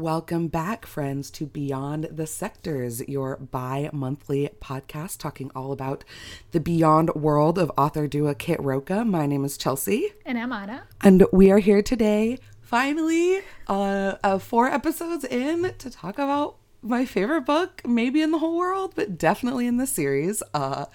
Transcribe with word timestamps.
Welcome 0.00 0.48
back, 0.48 0.86
friends, 0.86 1.30
to 1.32 1.44
Beyond 1.44 2.04
the 2.04 2.26
Sectors, 2.26 3.06
your 3.06 3.36
bi 3.36 3.90
monthly 3.92 4.48
podcast 4.58 5.18
talking 5.18 5.50
all 5.54 5.72
about 5.72 6.04
the 6.52 6.58
beyond 6.58 7.10
world 7.14 7.58
of 7.58 7.70
author 7.76 8.08
Dua 8.08 8.34
Kit 8.34 8.58
Rocha. 8.62 9.04
My 9.04 9.26
name 9.26 9.44
is 9.44 9.58
Chelsea. 9.58 10.08
And 10.24 10.38
I'm 10.38 10.52
Anna. 10.52 10.84
And 11.02 11.26
we 11.34 11.50
are 11.50 11.58
here 11.58 11.82
today, 11.82 12.38
finally, 12.62 13.42
uh, 13.68 14.14
uh, 14.24 14.38
four 14.38 14.68
episodes 14.68 15.26
in, 15.26 15.74
to 15.76 15.90
talk 15.90 16.14
about 16.14 16.56
my 16.80 17.04
favorite 17.04 17.44
book, 17.44 17.82
maybe 17.86 18.22
in 18.22 18.30
the 18.30 18.38
whole 18.38 18.56
world, 18.56 18.94
but 18.96 19.18
definitely 19.18 19.66
in 19.66 19.76
this 19.76 19.90
series. 19.92 20.42
Uh, 20.54 20.86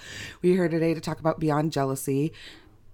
we're 0.42 0.56
here 0.56 0.68
today 0.68 0.96
to 0.96 1.00
talk 1.00 1.20
about 1.20 1.40
Beyond 1.40 1.72
Jealousy. 1.72 2.34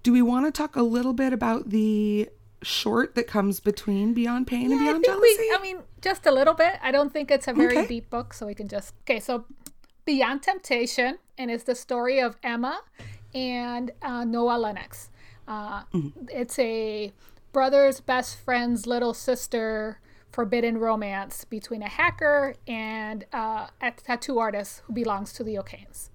Do 0.02 0.12
we 0.12 0.20
want 0.20 0.44
to 0.44 0.52
talk 0.52 0.76
a 0.76 0.82
little 0.82 1.14
bit 1.14 1.32
about 1.32 1.70
the 1.70 2.28
short 2.62 3.14
that 3.14 3.26
comes 3.26 3.60
between 3.60 4.12
Beyond 4.12 4.46
Pain 4.46 4.70
and 4.70 4.78
Beyond 4.78 5.04
Jealousy? 5.06 5.36
We, 5.38 5.54
I 5.56 5.58
mean, 5.62 5.78
just 6.02 6.26
a 6.26 6.32
little 6.32 6.54
bit. 6.54 6.74
I 6.82 6.90
don't 6.90 7.12
think 7.12 7.30
it's 7.30 7.48
a 7.48 7.52
very 7.52 7.78
Okay. 7.78 7.86
deep 7.86 8.10
book, 8.10 8.34
so 8.34 8.46
we 8.46 8.54
can 8.54 8.68
just. 8.68 8.94
Okay, 9.04 9.20
so 9.20 9.44
Beyond 10.04 10.42
Temptation, 10.42 11.18
and 11.38 11.50
it's 11.50 11.64
the 11.64 11.74
story 11.74 12.20
of 12.20 12.36
Emma 12.42 12.80
and 13.34 13.90
uh, 14.02 14.24
Noah 14.24 14.58
Lennox. 14.58 15.10
Uh, 15.48 15.82
It's 16.28 16.58
a 16.58 17.12
brother's 17.52 18.00
best 18.00 18.36
friend's 18.38 18.86
little 18.86 19.14
sister 19.14 19.98
forbidden 20.30 20.78
romance 20.78 21.44
between 21.44 21.82
a 21.82 21.88
hacker 21.88 22.54
and 22.66 23.24
uh, 23.32 23.66
a 23.80 23.90
tattoo 23.92 24.38
artist 24.38 24.82
who 24.86 24.92
belongs 24.94 25.32
to 25.34 25.44
the 25.44 25.58
O'Kanes. 25.58 26.10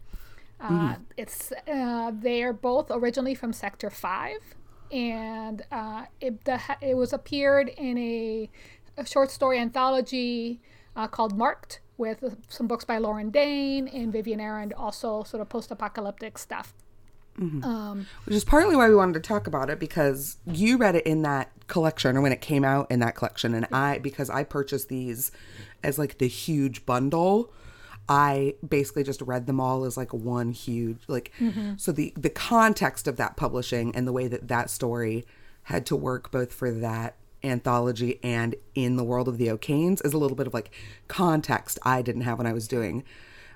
Uh, 0.60 0.96
It's 1.18 1.52
uh, 1.68 2.12
they 2.12 2.42
are 2.44 2.54
both 2.54 2.88
originally 2.90 3.36
from 3.36 3.54
Sector 3.54 3.90
Five, 3.92 4.42
and 4.92 5.62
uh, 5.72 6.06
it 6.20 6.44
the, 6.46 6.60
it 6.82 6.96
was 6.98 7.14
appeared 7.14 7.70
in 7.70 7.98
a, 7.98 8.50
a 8.98 9.06
short 9.06 9.32
story 9.32 9.60
anthology 9.60 10.62
uh, 10.96 11.08
called 11.08 11.38
Marked 11.38 11.82
with 11.98 12.38
some 12.50 12.68
books 12.68 12.86
by 12.86 12.98
Lauren 12.98 13.30
Dane 13.30 13.88
and 13.88 14.12
Vivian 14.12 14.40
Arend, 14.40 14.74
also 14.74 15.24
sort 15.24 15.42
of 15.42 15.50
post-apocalyptic 15.50 16.38
stuff. 16.38 16.74
Mm-hmm. 17.40 17.64
Um, 17.64 18.08
Which 18.26 18.36
is 18.36 18.44
partly 18.44 18.76
why 18.76 18.90
we 18.90 18.96
wanted 18.96 19.14
to 19.14 19.20
talk 19.20 19.46
about 19.46 19.70
it 19.70 19.80
because 19.80 20.38
you 20.46 20.78
read 20.78 20.96
it 20.96 21.06
in 21.06 21.22
that 21.22 21.52
collection 21.68 22.18
or 22.18 22.22
when 22.22 22.32
it 22.32 22.42
came 22.42 22.66
out 22.66 22.90
in 22.90 23.00
that 23.00 23.16
collection. 23.16 23.54
And 23.54 23.68
I, 23.72 24.00
because 24.00 24.30
I 24.30 24.44
purchased 24.44 24.90
these 24.90 25.32
as 25.84 26.00
like 26.00 26.18
the 26.18 26.28
huge 26.28 26.86
bundle, 26.86 27.54
I 28.10 28.56
basically 28.68 29.04
just 29.04 29.22
read 29.22 29.46
them 29.46 29.60
all 29.60 29.84
as 29.84 29.98
like 29.98 30.14
one 30.14 30.52
huge, 30.52 31.00
like, 31.08 31.32
mm-hmm. 31.40 31.74
so 31.78 31.92
the, 31.92 32.14
the 32.18 32.30
context 32.30 33.08
of 33.08 33.18
that 33.18 33.38
publishing 33.38 33.96
and 33.96 34.08
the 34.08 34.14
way 34.14 34.28
that 34.28 34.48
that 34.48 34.70
story 34.70 35.26
had 35.64 35.86
to 35.88 35.96
work 35.96 36.32
both 36.32 36.54
for 36.54 36.72
that 36.72 37.18
anthology 37.44 38.20
and 38.24 38.56
in 38.76 38.96
the 38.96 39.04
world 39.04 39.28
of 39.28 39.38
the 39.38 39.50
O'Kanes 39.50 40.02
is 40.02 40.14
a 40.14 40.18
little 40.18 40.38
bit 40.38 40.48
of 40.48 40.54
like 40.54 40.72
context 41.08 41.80
I 41.84 42.02
didn't 42.02 42.22
have 42.22 42.38
when 42.38 42.48
I 42.48 42.54
was 42.54 42.68
doing 42.68 43.04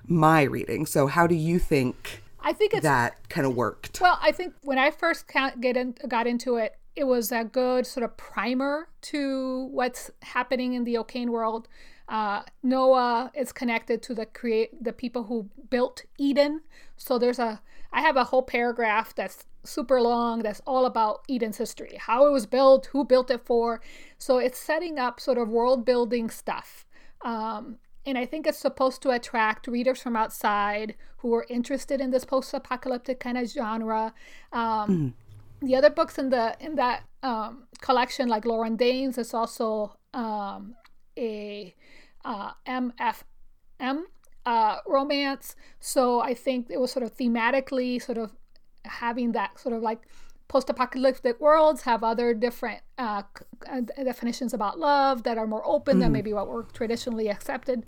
my 0.06 0.42
reading. 0.42 0.86
So 0.86 1.06
how 1.06 1.26
do 1.26 1.34
you 1.34 1.58
think 1.58 2.22
I 2.40 2.52
think 2.52 2.74
it's 2.74 2.82
that 2.82 3.28
kind 3.28 3.46
of 3.46 3.54
worked? 3.54 4.00
Well, 4.00 4.18
I 4.20 4.32
think 4.32 4.54
when 4.62 4.78
I 4.78 4.90
first 4.90 5.26
get 5.60 5.76
in, 5.76 5.94
got 6.08 6.26
into 6.26 6.56
it, 6.56 6.76
it 6.96 7.04
was 7.04 7.32
a 7.32 7.44
good 7.44 7.86
sort 7.86 8.04
of 8.04 8.16
primer 8.16 8.88
to 9.02 9.68
what's 9.70 10.10
happening 10.22 10.74
in 10.74 10.84
the 10.84 10.98
O'Kane 10.98 11.30
world. 11.30 11.68
Uh, 12.08 12.42
Noah 12.62 13.30
is 13.34 13.52
connected 13.52 14.02
to 14.02 14.14
the 14.14 14.26
create 14.26 14.82
the 14.82 14.92
people 14.92 15.24
who 15.24 15.48
built 15.70 16.04
Eden. 16.18 16.62
So 16.96 17.18
there's 17.18 17.38
a 17.38 17.62
I 17.92 18.00
have 18.00 18.16
a 18.16 18.24
whole 18.24 18.42
paragraph 18.42 19.14
that's 19.14 19.44
super 19.64 20.00
long 20.00 20.42
that's 20.42 20.60
all 20.66 20.86
about 20.86 21.20
Eden's 21.28 21.58
history, 21.58 21.96
how 21.98 22.26
it 22.26 22.30
was 22.32 22.46
built, 22.46 22.86
who 22.86 23.04
built 23.04 23.30
it 23.30 23.44
for. 23.44 23.80
So 24.18 24.38
it's 24.38 24.58
setting 24.58 24.98
up 24.98 25.20
sort 25.20 25.38
of 25.38 25.48
world 25.48 25.84
building 25.84 26.30
stuff. 26.30 26.84
Um, 27.24 27.76
and 28.04 28.18
I 28.18 28.26
think 28.26 28.46
it's 28.46 28.58
supposed 28.58 29.02
to 29.02 29.10
attract 29.10 29.68
readers 29.68 30.02
from 30.02 30.16
outside 30.16 30.96
who 31.18 31.32
are 31.34 31.46
interested 31.48 32.00
in 32.00 32.10
this 32.10 32.24
post-apocalyptic 32.24 33.20
kind 33.20 33.38
of 33.38 33.48
genre. 33.48 34.12
Um, 34.52 35.14
The 35.60 35.76
other 35.76 35.90
books 35.90 36.18
in 36.18 36.30
the 36.30 36.56
in 36.58 36.74
that 36.74 37.04
um, 37.22 37.68
collection, 37.80 38.28
like 38.28 38.44
Lauren 38.44 38.74
Danes, 38.74 39.16
is 39.16 39.32
also 39.32 39.96
um, 40.12 40.74
a 41.16 41.72
uh, 42.24 42.50
MFM 42.66 44.02
uh, 44.46 44.78
romance. 44.86 45.56
So 45.80 46.20
I 46.20 46.34
think 46.34 46.66
it 46.70 46.80
was 46.80 46.92
sort 46.92 47.04
of 47.04 47.16
thematically 47.16 48.00
sort 48.02 48.18
of 48.18 48.32
having 48.84 49.32
that 49.32 49.58
sort 49.58 49.74
of 49.74 49.82
like 49.82 50.00
post-apocalyptic 50.48 51.40
worlds 51.40 51.82
have 51.82 52.04
other 52.04 52.34
different 52.34 52.82
uh, 52.98 53.22
uh, 53.70 53.80
definitions 54.04 54.52
about 54.52 54.78
love 54.78 55.22
that 55.22 55.38
are 55.38 55.46
more 55.46 55.62
open 55.66 55.98
than 55.98 56.12
maybe 56.12 56.32
what 56.32 56.46
were 56.46 56.64
traditionally 56.74 57.30
accepted. 57.30 57.84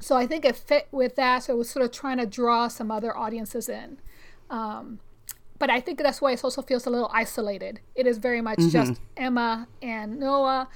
So 0.00 0.16
I 0.16 0.26
think 0.26 0.44
it 0.44 0.56
fit 0.56 0.88
with 0.90 1.14
that. 1.16 1.44
So 1.44 1.54
it 1.54 1.56
was 1.56 1.70
sort 1.70 1.84
of 1.84 1.92
trying 1.92 2.18
to 2.18 2.26
draw 2.26 2.68
some 2.68 2.90
other 2.90 3.16
audiences 3.16 3.68
in. 3.68 3.98
Um, 4.50 4.98
but 5.58 5.70
I 5.70 5.80
think 5.80 5.98
that's 5.98 6.20
why 6.20 6.32
it 6.32 6.42
also 6.42 6.60
feels 6.60 6.86
a 6.86 6.90
little 6.90 7.10
isolated. 7.12 7.80
It 7.94 8.06
is 8.06 8.18
very 8.18 8.40
much 8.40 8.58
just 8.70 9.00
Emma 9.16 9.68
and 9.80 10.18
Noah. 10.18 10.68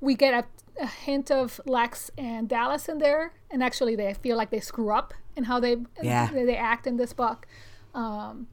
We 0.00 0.16
get 0.16 0.34
a, 0.34 0.44
a 0.80 0.86
hint 0.86 1.30
of 1.30 1.60
Lex 1.66 2.10
and 2.18 2.48
Dallas 2.48 2.88
in 2.88 2.98
there, 2.98 3.32
and 3.50 3.62
actually 3.62 3.96
they 3.96 4.14
feel 4.14 4.36
like 4.36 4.50
they 4.50 4.60
screw 4.60 4.90
up 4.90 5.14
in 5.36 5.44
how 5.44 5.60
they 5.60 5.76
Yeah. 6.02 6.30
they, 6.32 6.56
act 6.56 6.86
in 6.86 6.96
this 6.96 7.12
book. 7.12 7.46
Um, 7.94 8.48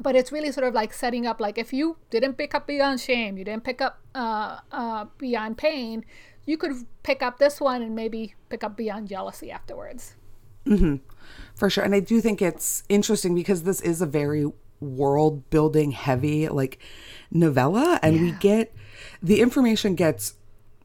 but 0.00 0.16
it's 0.16 0.32
really 0.32 0.50
sort 0.50 0.66
of 0.66 0.74
like 0.74 0.92
setting 0.92 1.26
up 1.26 1.40
like 1.40 1.58
if 1.58 1.72
you 1.72 1.96
didn't 2.10 2.34
pick 2.34 2.54
up 2.54 2.66
Beyond 2.66 3.00
Shame, 3.00 3.38
you 3.38 3.44
didn't 3.44 3.64
pick 3.64 3.80
up 3.80 4.00
uh, 4.14 4.58
uh, 4.72 5.06
Beyond 5.18 5.58
Pain, 5.58 6.04
you 6.44 6.56
could 6.56 6.72
pick 7.02 7.22
up 7.22 7.38
this 7.38 7.60
one 7.60 7.82
and 7.82 7.94
maybe 7.94 8.34
pick 8.48 8.64
up 8.64 8.76
Beyond 8.76 9.08
Jealousy 9.08 9.50
afterwards. 9.50 10.16
For 11.54 11.70
sure. 11.70 11.84
And 11.84 11.94
I 11.94 12.00
do 12.00 12.20
think 12.20 12.40
it's 12.42 12.82
interesting 12.88 13.34
because 13.34 13.62
this 13.62 13.80
is 13.80 14.00
a 14.00 14.06
very 14.06 14.46
world 14.80 15.48
building 15.50 15.92
heavy 15.92 16.48
like 16.48 16.78
novella 17.30 18.00
and 18.02 18.20
we 18.20 18.32
get 18.32 18.74
the 19.22 19.40
information 19.40 19.94
gets 19.94 20.34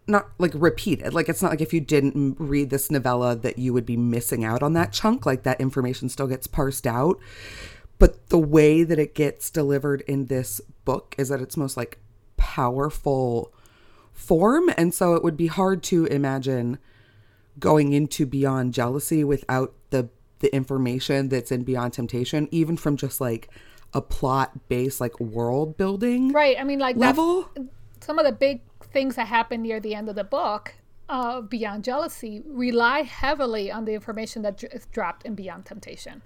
not 0.08 0.30
like 0.38 0.52
repeated. 0.56 1.14
Like 1.14 1.30
it's 1.30 1.42
not 1.42 1.52
like 1.52 1.62
if 1.62 1.74
you 1.74 1.82
didn't 1.82 2.36
read 2.40 2.70
this 2.70 2.90
novella 2.90 3.36
that 3.36 3.60
you 3.60 3.74
would 3.74 3.86
be 3.86 3.98
missing 3.98 4.44
out 4.44 4.64
on 4.64 4.74
that 4.74 4.94
chunk 4.94 5.26
like 5.26 5.44
that 5.44 5.60
information 5.60 6.10
still 6.10 6.28
gets 6.28 6.48
parsed 6.48 6.88
out. 6.88 7.20
But 8.00 8.30
the 8.30 8.38
way 8.38 8.84
that 8.84 9.00
it 9.00 9.16
gets 9.16 9.50
delivered 9.50 10.02
in 10.02 10.28
this 10.28 10.62
book 10.86 11.16
is 11.18 11.30
that 11.30 11.42
it's 11.42 11.58
most 11.58 11.78
like 11.78 12.00
powerful 12.38 13.54
form 14.14 14.70
and 14.78 14.94
so 14.94 15.14
it 15.14 15.24
would 15.24 15.38
be 15.38 15.48
hard 15.48 15.84
to 15.84 16.06
imagine 16.06 16.80
going 17.60 17.94
into 17.94 18.26
beyond 18.26 18.74
jealousy 18.74 19.24
without 19.24 19.74
the 19.92 20.10
the 20.40 20.54
information 20.56 21.30
that's 21.30 21.52
in 21.52 21.64
beyond 21.64 21.94
temptation 21.94 22.48
even 22.52 22.78
from 22.78 22.98
just 22.98 23.22
like 23.22 23.50
a 23.94 24.02
plot 24.02 24.68
based 24.70 25.00
like 25.00 25.20
world 25.20 25.78
building 25.78 26.32
Right. 26.32 26.58
I 26.60 26.64
mean, 26.64 26.80
like 26.80 26.98
level 26.98 27.50
some 28.02 28.20
of 28.20 28.26
the 28.26 28.32
big 28.32 28.62
things 28.92 29.16
that 29.16 29.28
happen 29.28 29.62
near 29.62 29.80
the 29.80 29.96
end 29.96 30.10
of 30.10 30.16
the 30.16 30.24
book 30.24 30.74
uh, 31.10 31.42
beyond 31.42 31.84
jealousy 31.84 32.44
rely 32.46 33.02
heavily 33.02 33.72
on 33.72 33.86
the 33.86 33.94
information 33.94 34.42
that 34.42 34.64
is 34.64 34.86
dropped 34.88 35.26
in 35.26 35.36
beyond 35.36 35.66
temptation. 35.66 36.22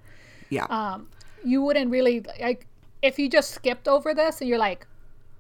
Yeah. 0.50 0.66
Um, 0.66 1.10
you 1.44 1.62
wouldn't 1.62 1.92
really 1.92 2.26
like 2.40 2.68
if 3.02 3.18
you 3.18 3.30
just 3.30 3.52
skipped 3.52 3.88
over 3.88 4.14
this 4.14 4.42
and 4.42 4.50
you're 4.50 4.60
like 4.60 4.86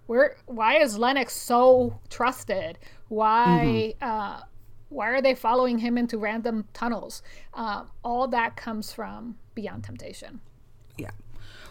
where 0.08 0.36
why 0.46 0.78
is 0.78 0.98
lennox 0.98 1.34
so 1.34 2.00
trusted? 2.10 2.78
Why 3.08 3.96
uh, 4.02 4.42
why 4.90 5.10
are 5.10 5.22
they 5.22 5.36
following 5.36 5.80
him 5.80 5.98
into 5.98 6.18
random 6.18 6.68
tunnels? 6.74 7.24
Um, 7.54 7.90
all 8.04 8.28
that 8.28 8.56
comes 8.56 8.92
from 8.92 9.38
beyond 9.56 9.84
temptation. 9.84 10.42
Yeah. 10.98 11.12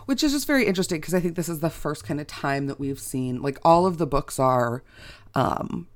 Which 0.06 0.25
is 0.25 0.32
just 0.32 0.46
very 0.46 0.67
interesting 0.67 1.00
because 1.00 1.14
i 1.14 1.20
think 1.20 1.37
this 1.37 1.49
is 1.49 1.61
the 1.61 1.70
first 1.70 2.05
kind 2.05 2.20
of 2.20 2.26
time 2.26 2.67
that 2.67 2.81
we've 2.81 2.99
seen 2.99 3.41
like 3.43 3.58
all 3.62 3.87
of 3.87 3.99
the 3.99 4.06
books 4.06 4.38
are 4.38 4.82
um 5.35 5.87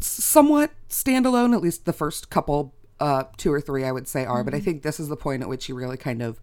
somewhat 0.00 0.70
standalone 0.88 1.54
at 1.54 1.60
least 1.60 1.84
the 1.84 1.92
first 1.92 2.30
couple 2.30 2.74
uh 3.00 3.24
two 3.36 3.52
or 3.52 3.60
three 3.60 3.84
i 3.84 3.92
would 3.92 4.08
say 4.08 4.24
are 4.24 4.42
but 4.44 4.54
i 4.54 4.60
think 4.60 4.82
this 4.82 4.98
is 4.98 5.08
the 5.08 5.16
point 5.16 5.42
at 5.42 5.48
which 5.48 5.68
you 5.68 5.74
really 5.74 5.96
kind 5.96 6.22
of 6.22 6.40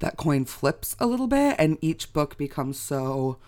that 0.00 0.16
coin 0.16 0.44
flips 0.44 0.96
a 0.98 1.06
little 1.06 1.26
bit 1.26 1.54
and 1.58 1.78
each 1.80 2.12
book 2.12 2.36
becomes 2.36 2.78
so 2.78 3.38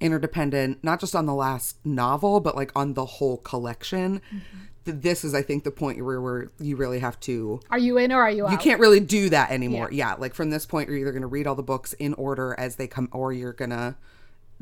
interdependent 0.00 0.82
not 0.82 0.98
just 1.00 1.14
on 1.14 1.26
the 1.26 1.34
last 1.34 1.76
novel 1.84 2.40
but 2.40 2.56
like 2.56 2.72
on 2.74 2.94
the 2.94 3.04
whole 3.04 3.36
collection 3.38 4.20
Th- 4.84 4.96
this 4.98 5.24
is 5.24 5.32
i 5.32 5.42
think 5.42 5.62
the 5.62 5.70
point 5.70 6.04
where, 6.04 6.20
where 6.20 6.50
you 6.58 6.74
really 6.74 6.98
have 6.98 7.20
to 7.20 7.60
are 7.70 7.78
you 7.78 7.98
in 7.98 8.10
or 8.10 8.20
are 8.22 8.30
you 8.30 8.46
out 8.46 8.52
you 8.52 8.58
can't 8.58 8.80
really 8.80 8.98
do 9.00 9.28
that 9.28 9.50
anymore. 9.52 9.90
Yeah. 9.92 10.14
like 10.14 10.34
from 10.34 10.50
this 10.50 10.66
point, 10.66 10.88
you're 10.88 10.98
either 10.98 11.12
going 11.12 11.22
to 11.22 11.28
read 11.28 11.46
all 11.46 11.54
the 11.54 11.62
books 11.62 11.92
in 11.94 12.14
order 12.14 12.54
as 12.58 12.76
they 12.76 12.88
come, 12.88 13.08
or 13.12 13.32
you're 13.32 13.52
gonna 13.52 13.96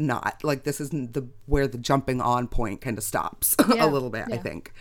not. 0.01 0.43
Like 0.43 0.65
this 0.65 0.81
isn't 0.81 1.13
the 1.13 1.29
where 1.47 1.69
the 1.69 1.79
jumping 1.79 2.21
on 2.21 2.49
point 2.49 2.81
kind 2.81 2.99
of 2.99 3.05
stops 3.05 3.55
Yeah, 3.75 3.85
a 3.85 3.89
little 3.89 4.11
bit. 4.11 4.27
I 4.31 4.37
think, 4.37 4.73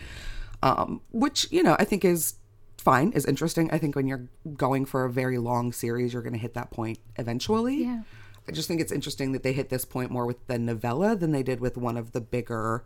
um, 0.62 1.02
which 1.12 1.50
you 1.50 1.62
know 1.62 1.76
I 1.78 1.84
think 1.84 2.04
is 2.04 2.34
fine, 2.78 3.12
is 3.12 3.26
interesting. 3.26 3.70
I 3.70 3.78
think 3.78 3.94
when 3.94 4.06
you're 4.06 4.28
going 4.54 4.84
for 4.84 5.04
a 5.04 5.10
very 5.10 5.38
long 5.38 5.72
series, 5.72 6.12
you're 6.12 6.22
going 6.22 6.32
to 6.32 6.38
hit 6.38 6.54
that 6.54 6.70
point 6.70 6.98
eventually. 7.16 7.84
Yeah. 7.84 8.02
I 8.48 8.52
just 8.52 8.66
think 8.66 8.80
it's 8.80 8.90
interesting 8.90 9.32
that 9.32 9.42
they 9.42 9.52
hit 9.52 9.68
this 9.68 9.84
point 9.84 10.10
more 10.10 10.26
with 10.26 10.44
the 10.46 10.58
novella 10.58 11.14
than 11.14 11.30
they 11.30 11.42
did 11.42 11.60
with 11.60 11.76
one 11.76 11.96
of 11.96 12.12
the 12.12 12.20
bigger 12.20 12.84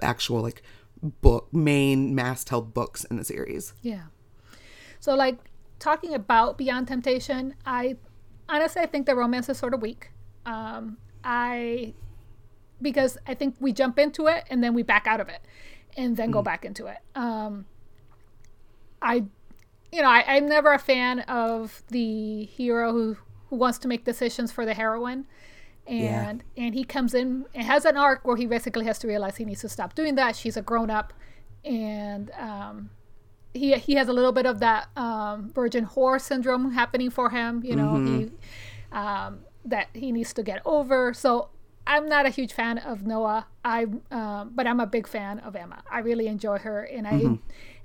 actual 0.00 0.40
like 0.40 0.62
book 1.02 1.52
main 1.52 2.14
mast-held 2.14 2.72
books 2.72 3.04
in 3.04 3.16
the 3.16 3.24
series. 3.24 3.74
Yeah. 3.82 4.04
So 5.00 5.14
like 5.14 5.36
talking 5.78 6.14
about 6.14 6.56
Beyond 6.56 6.88
Temptation, 6.88 7.54
I 7.66 7.96
honestly 8.48 8.82
I 8.82 8.86
think 8.86 9.06
the 9.06 9.14
romance 9.14 9.48
is 9.48 9.58
sort 9.58 9.74
of 9.74 9.82
weak. 9.82 10.10
Um, 10.46 10.96
I 11.24 11.94
because 12.80 13.18
I 13.26 13.34
think 13.34 13.56
we 13.58 13.72
jump 13.72 13.98
into 13.98 14.26
it 14.26 14.44
and 14.50 14.62
then 14.62 14.74
we 14.74 14.82
back 14.82 15.06
out 15.06 15.20
of 15.20 15.28
it 15.28 15.40
and 15.96 16.16
then 16.16 16.30
go 16.30 16.42
back 16.42 16.64
into 16.64 16.86
it. 16.86 16.98
Um, 17.14 17.66
I, 19.00 19.24
you 19.92 20.02
know, 20.02 20.08
I, 20.08 20.24
I'm 20.26 20.48
never 20.48 20.72
a 20.72 20.78
fan 20.78 21.20
of 21.20 21.82
the 21.88 22.44
hero 22.44 22.92
who, 22.92 23.16
who 23.48 23.56
wants 23.56 23.78
to 23.78 23.88
make 23.88 24.04
decisions 24.04 24.52
for 24.52 24.64
the 24.64 24.74
heroine. 24.74 25.26
And 25.86 26.42
and 26.56 26.74
he 26.74 26.82
comes 26.82 27.12
in 27.12 27.44
and 27.54 27.64
has 27.64 27.84
an 27.84 27.98
arc 27.98 28.26
where 28.26 28.36
he 28.36 28.46
basically 28.46 28.86
has 28.86 28.98
to 29.00 29.06
realize 29.06 29.36
he 29.36 29.44
needs 29.44 29.60
to 29.60 29.68
stop 29.68 29.94
doing 29.94 30.14
that. 30.14 30.34
She's 30.34 30.56
a 30.56 30.62
grown 30.62 30.88
up, 30.88 31.12
and 31.62 32.30
um, 32.38 32.88
he 33.52 33.74
he 33.74 33.94
has 33.96 34.08
a 34.08 34.14
little 34.14 34.32
bit 34.32 34.46
of 34.46 34.60
that 34.60 34.88
um, 34.96 35.50
virgin 35.54 35.84
whore 35.84 36.18
syndrome 36.18 36.70
happening 36.70 37.10
for 37.10 37.28
him. 37.28 37.62
You 37.62 37.76
know, 37.76 38.02
he 38.02 38.30
um, 38.92 39.40
that 39.64 39.88
he 39.94 40.12
needs 40.12 40.32
to 40.34 40.42
get 40.42 40.62
over. 40.64 41.14
So 41.14 41.50
I'm 41.86 42.08
not 42.08 42.26
a 42.26 42.30
huge 42.30 42.52
fan 42.52 42.78
of 42.78 43.06
Noah. 43.06 43.46
I 43.64 43.86
um, 44.10 44.52
but 44.54 44.66
I'm 44.66 44.80
a 44.80 44.86
big 44.86 45.06
fan 45.06 45.38
of 45.40 45.54
Emma. 45.56 45.82
I 45.90 45.98
really 46.00 46.26
enjoy 46.26 46.58
her, 46.58 46.84
and 46.84 47.06
I 47.06 47.12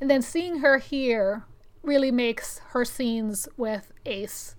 and 0.01 0.09
then 0.09 0.21
seeing 0.21 0.59
her 0.59 0.77
here 0.77 1.45
really 1.83 2.11
makes 2.11 2.59
her 2.69 2.85
scenes 2.85 3.47
with 3.57 3.91
Ace 4.05 4.55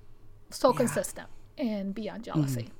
so 0.50 0.72
consistent 0.72 1.28
and 1.58 1.94
Beyond 1.94 2.24
Jealousy. 2.24 2.70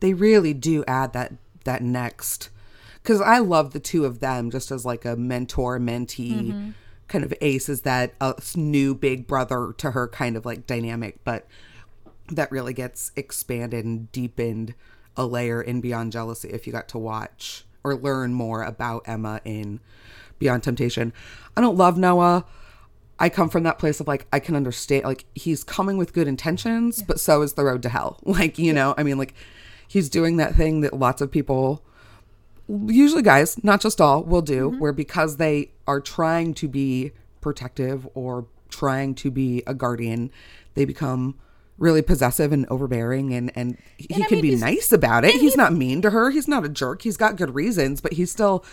They 0.00 0.12
really 0.12 0.54
do 0.54 0.84
add 0.86 1.12
that 1.14 1.32
that 1.64 1.82
next 1.82 2.50
because 3.02 3.20
I 3.20 3.38
love 3.38 3.72
the 3.72 3.80
two 3.80 4.04
of 4.04 4.20
them 4.20 4.50
just 4.50 4.70
as 4.70 4.84
like 4.84 5.04
a 5.04 5.16
mentor 5.16 5.78
mentee 5.78 6.74
kind 7.08 7.24
of 7.24 7.32
Ace 7.40 7.68
is 7.68 7.82
that 7.82 8.14
uh, 8.20 8.34
new 8.56 8.94
big 8.94 9.26
brother 9.26 9.74
to 9.78 9.92
her 9.92 10.08
kind 10.08 10.36
of 10.36 10.44
like 10.44 10.66
dynamic, 10.66 11.22
but 11.24 11.46
that 12.28 12.50
really 12.50 12.72
gets 12.72 13.12
expanded 13.16 13.84
and 13.84 14.10
deepened 14.12 14.74
a 15.16 15.26
layer 15.26 15.62
in 15.62 15.80
Beyond 15.80 16.12
Jealousy 16.12 16.48
if 16.50 16.66
you 16.66 16.72
got 16.72 16.88
to 16.88 16.98
watch 16.98 17.64
or 17.82 17.94
learn 17.94 18.34
more 18.34 18.62
about 18.62 19.02
Emma 19.06 19.40
in 19.44 19.80
Beyond 20.38 20.62
Temptation. 20.62 21.12
I 21.56 21.60
don't 21.60 21.76
love 21.76 21.96
Noah. 21.96 22.44
I 23.18 23.28
come 23.28 23.48
from 23.48 23.62
that 23.62 23.78
place 23.78 24.00
of 24.00 24.06
like 24.06 24.26
I 24.32 24.40
can 24.40 24.54
understand 24.54 25.04
like 25.04 25.24
he's 25.34 25.64
coming 25.64 25.96
with 25.96 26.12
good 26.12 26.28
intentions, 26.28 27.02
but 27.02 27.18
so 27.18 27.42
is 27.42 27.54
the 27.54 27.64
road 27.64 27.82
to 27.82 27.88
hell. 27.88 28.18
Like, 28.26 28.58
you 28.58 28.72
know, 28.72 28.94
I 28.98 29.02
mean 29.02 29.16
like 29.16 29.34
he's 29.88 30.10
doing 30.10 30.36
that 30.36 30.54
thing 30.54 30.82
that 30.82 30.92
lots 30.92 31.22
of 31.22 31.30
people 31.30 31.82
usually 32.68 33.22
guys, 33.22 33.62
not 33.62 33.80
just 33.80 34.00
all, 34.00 34.22
will 34.24 34.42
do, 34.42 34.70
mm-hmm. 34.70 34.80
where 34.80 34.92
because 34.92 35.36
they 35.36 35.70
are 35.86 36.00
trying 36.00 36.54
to 36.54 36.68
be 36.68 37.12
protective 37.40 38.08
or 38.14 38.46
trying 38.68 39.14
to 39.14 39.30
be 39.30 39.62
a 39.66 39.74
guardian, 39.74 40.30
they 40.74 40.84
become 40.84 41.36
really 41.78 42.02
possessive 42.02 42.52
and 42.52 42.66
overbearing 42.70 43.34
and 43.34 43.52
and 43.56 43.76
he 43.98 44.06
And 44.14 44.26
can 44.26 44.40
mean, 44.40 44.54
be 44.54 44.56
nice 44.56 44.92
about 44.92 45.24
it. 45.24 45.34
He's 45.34 45.56
not 45.56 45.72
mean 45.74 46.00
to 46.02 46.10
her. 46.10 46.30
He's 46.30 46.48
not 46.48 46.64
a 46.64 46.68
jerk. 46.68 47.02
He's 47.02 47.16
got 47.16 47.36
good 47.36 47.54
reasons, 47.54 48.00
but 48.00 48.14
he's 48.14 48.30
still 48.30 48.64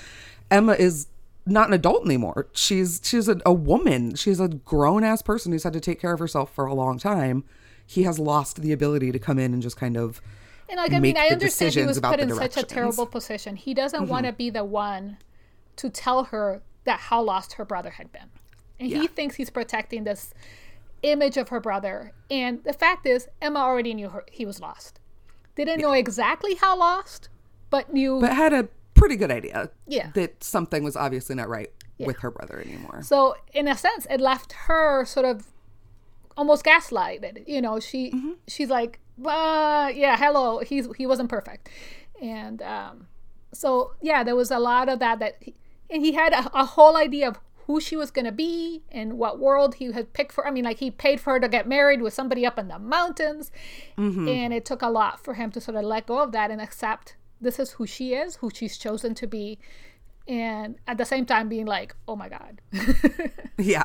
Emma 0.50 0.74
is 0.74 1.08
not 1.46 1.68
an 1.68 1.74
adult 1.74 2.06
anymore. 2.06 2.48
She's 2.54 3.02
she's 3.04 3.28
a, 3.28 3.40
a 3.46 3.52
woman. 3.52 4.16
She's 4.16 4.40
a 4.40 4.48
grown 4.48 5.04
ass 5.04 5.22
person 5.22 5.52
who's 5.52 5.64
had 5.64 5.74
to 5.74 5.82
take 5.82 6.00
care 6.00 6.14
of 6.14 6.20
herself 6.20 6.54
for 6.54 6.66
a 6.66 6.74
long 6.74 6.98
time. 6.98 7.44
He 7.86 8.04
has 8.04 8.18
lost 8.20 8.62
the 8.62 8.72
ability 8.72 9.12
to 9.12 9.20
come 9.20 9.38
in 9.38 9.54
and 9.54 9.62
just 9.62 9.76
kind 9.76 9.98
of 9.98 10.22
And 10.70 10.78
like 10.78 10.94
I 10.94 11.00
mean, 11.00 11.18
I 11.18 11.28
understand 11.28 11.74
he 11.74 11.84
was 11.84 12.00
put 12.00 12.22
in 12.22 12.34
such 12.34 12.56
a. 12.56 12.62
Mm-hmm. 12.62 12.68
terrible 12.74 13.06
position. 13.06 13.58
He 13.58 13.74
doesn't 13.74 14.08
want 14.08 14.26
to 14.26 14.32
be 14.32 14.50
the 14.50 14.64
one 14.64 15.18
to 15.76 15.90
tell 15.90 16.26
her 16.26 16.62
that 16.86 17.00
how 17.02 17.22
lost 17.22 17.54
her 17.54 17.66
brother 17.66 17.90
had 17.92 18.12
been, 18.14 18.30
and 18.80 18.90
Yeah. 18.90 19.00
he 19.02 19.08
thinks 19.08 19.36
he's 19.36 19.50
protecting 19.50 20.04
this 20.06 20.34
image 21.04 21.38
of 21.38 21.50
her 21.50 21.60
brother. 21.60 22.14
And 22.32 22.64
the 22.64 22.74
fact 22.74 23.06
is, 23.06 23.28
Emma 23.42 23.60
already 23.60 23.94
knew 23.94 24.10
her, 24.10 24.24
he 24.32 24.46
was 24.46 24.60
lost. 24.60 25.00
Didn't 25.56 25.80
know 25.82 25.92
exactly 25.94 26.56
how 26.56 26.78
lost, 26.78 27.30
but 27.70 27.94
knew. 27.94 28.20
but 28.20 28.34
had 28.34 28.54
a 28.54 28.68
pretty 28.96 29.16
good 29.16 29.30
idea 29.32 29.70
Yeah. 29.88 30.10
that 30.16 30.44
something 30.44 30.84
was 30.84 30.96
obviously 30.96 31.36
not 31.36 31.50
right 31.50 31.72
with 32.00 32.18
her 32.20 32.32
brother 32.32 32.60
anymore. 32.60 33.02
So 33.04 33.36
in 33.54 33.68
a 33.68 33.78
sense, 33.78 34.08
it 34.10 34.20
left 34.20 34.54
her 34.68 35.06
sort 35.06 35.26
of 35.26 35.48
almost 36.36 36.66
gaslighted. 36.66 37.48
You 37.48 37.62
know, 37.62 37.80
she 37.80 38.12
Mm-hmm. 38.12 38.32
she's 38.48 38.70
like, 38.70 39.00
uh, 39.24 39.92
yeah, 39.94 40.18
hello, 40.18 40.60
he's 40.60 40.88
he 40.98 41.06
wasn't 41.06 41.30
perfect, 41.30 41.70
and 42.22 42.62
um, 42.64 43.08
so 43.54 43.94
yeah, 44.02 44.24
there 44.24 44.36
was 44.36 44.50
a 44.52 44.58
lot 44.60 44.90
of 44.90 44.98
that 45.00 45.20
that, 45.20 45.38
he, 45.40 45.54
and 45.90 46.04
he 46.04 46.14
had 46.14 46.34
a, 46.34 46.50
a 46.60 46.66
whole 46.66 46.98
idea 46.98 47.28
of 47.28 47.40
who 47.66 47.80
she 47.80 47.96
was 47.96 48.12
gonna 48.12 48.32
be 48.32 48.84
and 48.92 49.14
what 49.18 49.40
world 49.40 49.76
he 49.76 49.92
had 49.92 50.14
picked 50.14 50.32
for. 50.32 50.46
I 50.48 50.52
mean, 50.52 50.66
like 50.66 50.80
he 50.80 50.92
paid 50.92 51.20
for 51.22 51.34
her 51.34 51.40
to 51.40 51.48
get 51.48 51.68
married 51.68 52.02
with 52.02 52.14
somebody 52.14 52.46
up 52.46 52.60
in 52.60 52.68
the 52.68 52.80
mountains, 52.80 53.52
Mm-hmm. 53.98 54.28
and 54.28 54.54
it 54.54 54.66
took 54.66 54.82
a 54.82 54.90
lot 54.90 55.24
for 55.24 55.34
him 55.36 55.52
to 55.52 55.62
sort 55.62 55.78
of 55.78 55.84
let 55.84 56.06
go 56.08 56.20
of 56.20 56.32
that 56.34 56.52
and 56.52 56.60
accept 56.62 57.16
this 57.42 57.60
is 57.60 57.72
who 57.72 57.86
she 57.86 58.14
is, 58.14 58.38
who 58.38 58.50
she's 58.54 58.78
chosen 58.78 59.14
to 59.16 59.28
be. 59.28 59.60
And 60.28 60.76
at 60.88 60.98
the 60.98 61.04
same 61.04 61.26
time, 61.26 61.50
being 61.50 61.66
like, 61.66 61.94
"Oh 62.08 62.16
my 62.16 62.30
God, 62.30 62.62
Yeah. 63.58 63.84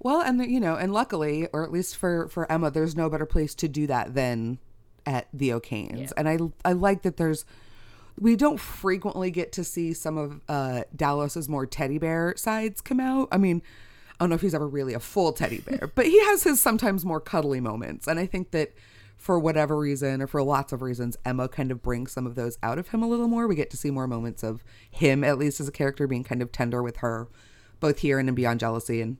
Well, 0.00 0.20
and 0.20 0.44
you 0.50 0.58
know, 0.58 0.74
and 0.74 0.92
luckily, 0.92 1.46
or 1.52 1.62
at 1.62 1.70
least 1.70 1.96
for 1.96 2.28
for 2.28 2.50
Emma, 2.50 2.70
there's 2.72 2.96
no 2.96 3.08
better 3.08 3.26
place 3.26 3.54
to 3.56 3.68
do 3.68 3.86
that 3.86 4.14
than 4.14 4.58
at 5.06 5.28
the 5.32 5.52
O'Kanes. 5.52 6.10
And 6.12 6.28
I 6.28 6.38
I 6.64 6.72
like 6.72 7.02
that 7.02 7.16
there's 7.18 7.44
we 8.20 8.36
don't 8.36 8.60
frequently 8.60 9.30
get 9.30 9.50
to 9.52 9.64
see 9.64 9.92
some 9.92 10.18
of 10.18 10.40
uh 10.48 10.84
Dallas's 10.94 11.48
more 11.48 11.66
teddy 11.66 11.98
bear 11.98 12.34
sides 12.36 12.80
come 12.80 13.00
out. 13.00 13.28
I 13.32 13.38
mean, 13.38 13.62
I 14.12 14.24
don't 14.24 14.30
know 14.30 14.34
if 14.36 14.42
he's 14.42 14.54
ever 14.54 14.68
really 14.68 14.94
a 14.94 15.00
full 15.00 15.32
teddy 15.32 15.60
bear, 15.66 15.90
but 15.94 16.06
he 16.06 16.22
has 16.26 16.44
his 16.44 16.60
sometimes 16.60 17.04
more 17.04 17.20
cuddly 17.20 17.60
moments. 17.60 18.06
And 18.06 18.20
I 18.20 18.26
think 18.26 18.50
that 18.52 18.72
for 19.16 19.38
whatever 19.38 19.76
reason 19.76 20.22
or 20.22 20.26
for 20.26 20.42
lots 20.42 20.72
of 20.72 20.80
reasons, 20.80 21.16
Emma 21.24 21.48
kind 21.48 21.70
of 21.70 21.82
brings 21.82 22.12
some 22.12 22.26
of 22.26 22.36
those 22.36 22.58
out 22.62 22.78
of 22.78 22.88
him 22.88 23.02
a 23.02 23.08
little 23.08 23.28
more. 23.28 23.46
We 23.46 23.54
get 23.54 23.70
to 23.70 23.76
see 23.76 23.90
more 23.90 24.06
moments 24.06 24.42
of 24.42 24.64
him, 24.90 25.24
at 25.24 25.38
least 25.38 25.60
as 25.60 25.68
a 25.68 25.72
character, 25.72 26.06
being 26.06 26.24
kind 26.24 26.40
of 26.40 26.52
tender 26.52 26.82
with 26.82 26.98
her, 26.98 27.28
both 27.80 27.98
here 27.98 28.18
and 28.18 28.28
in 28.28 28.34
Beyond 28.34 28.60
Jealousy. 28.60 29.02
And 29.02 29.18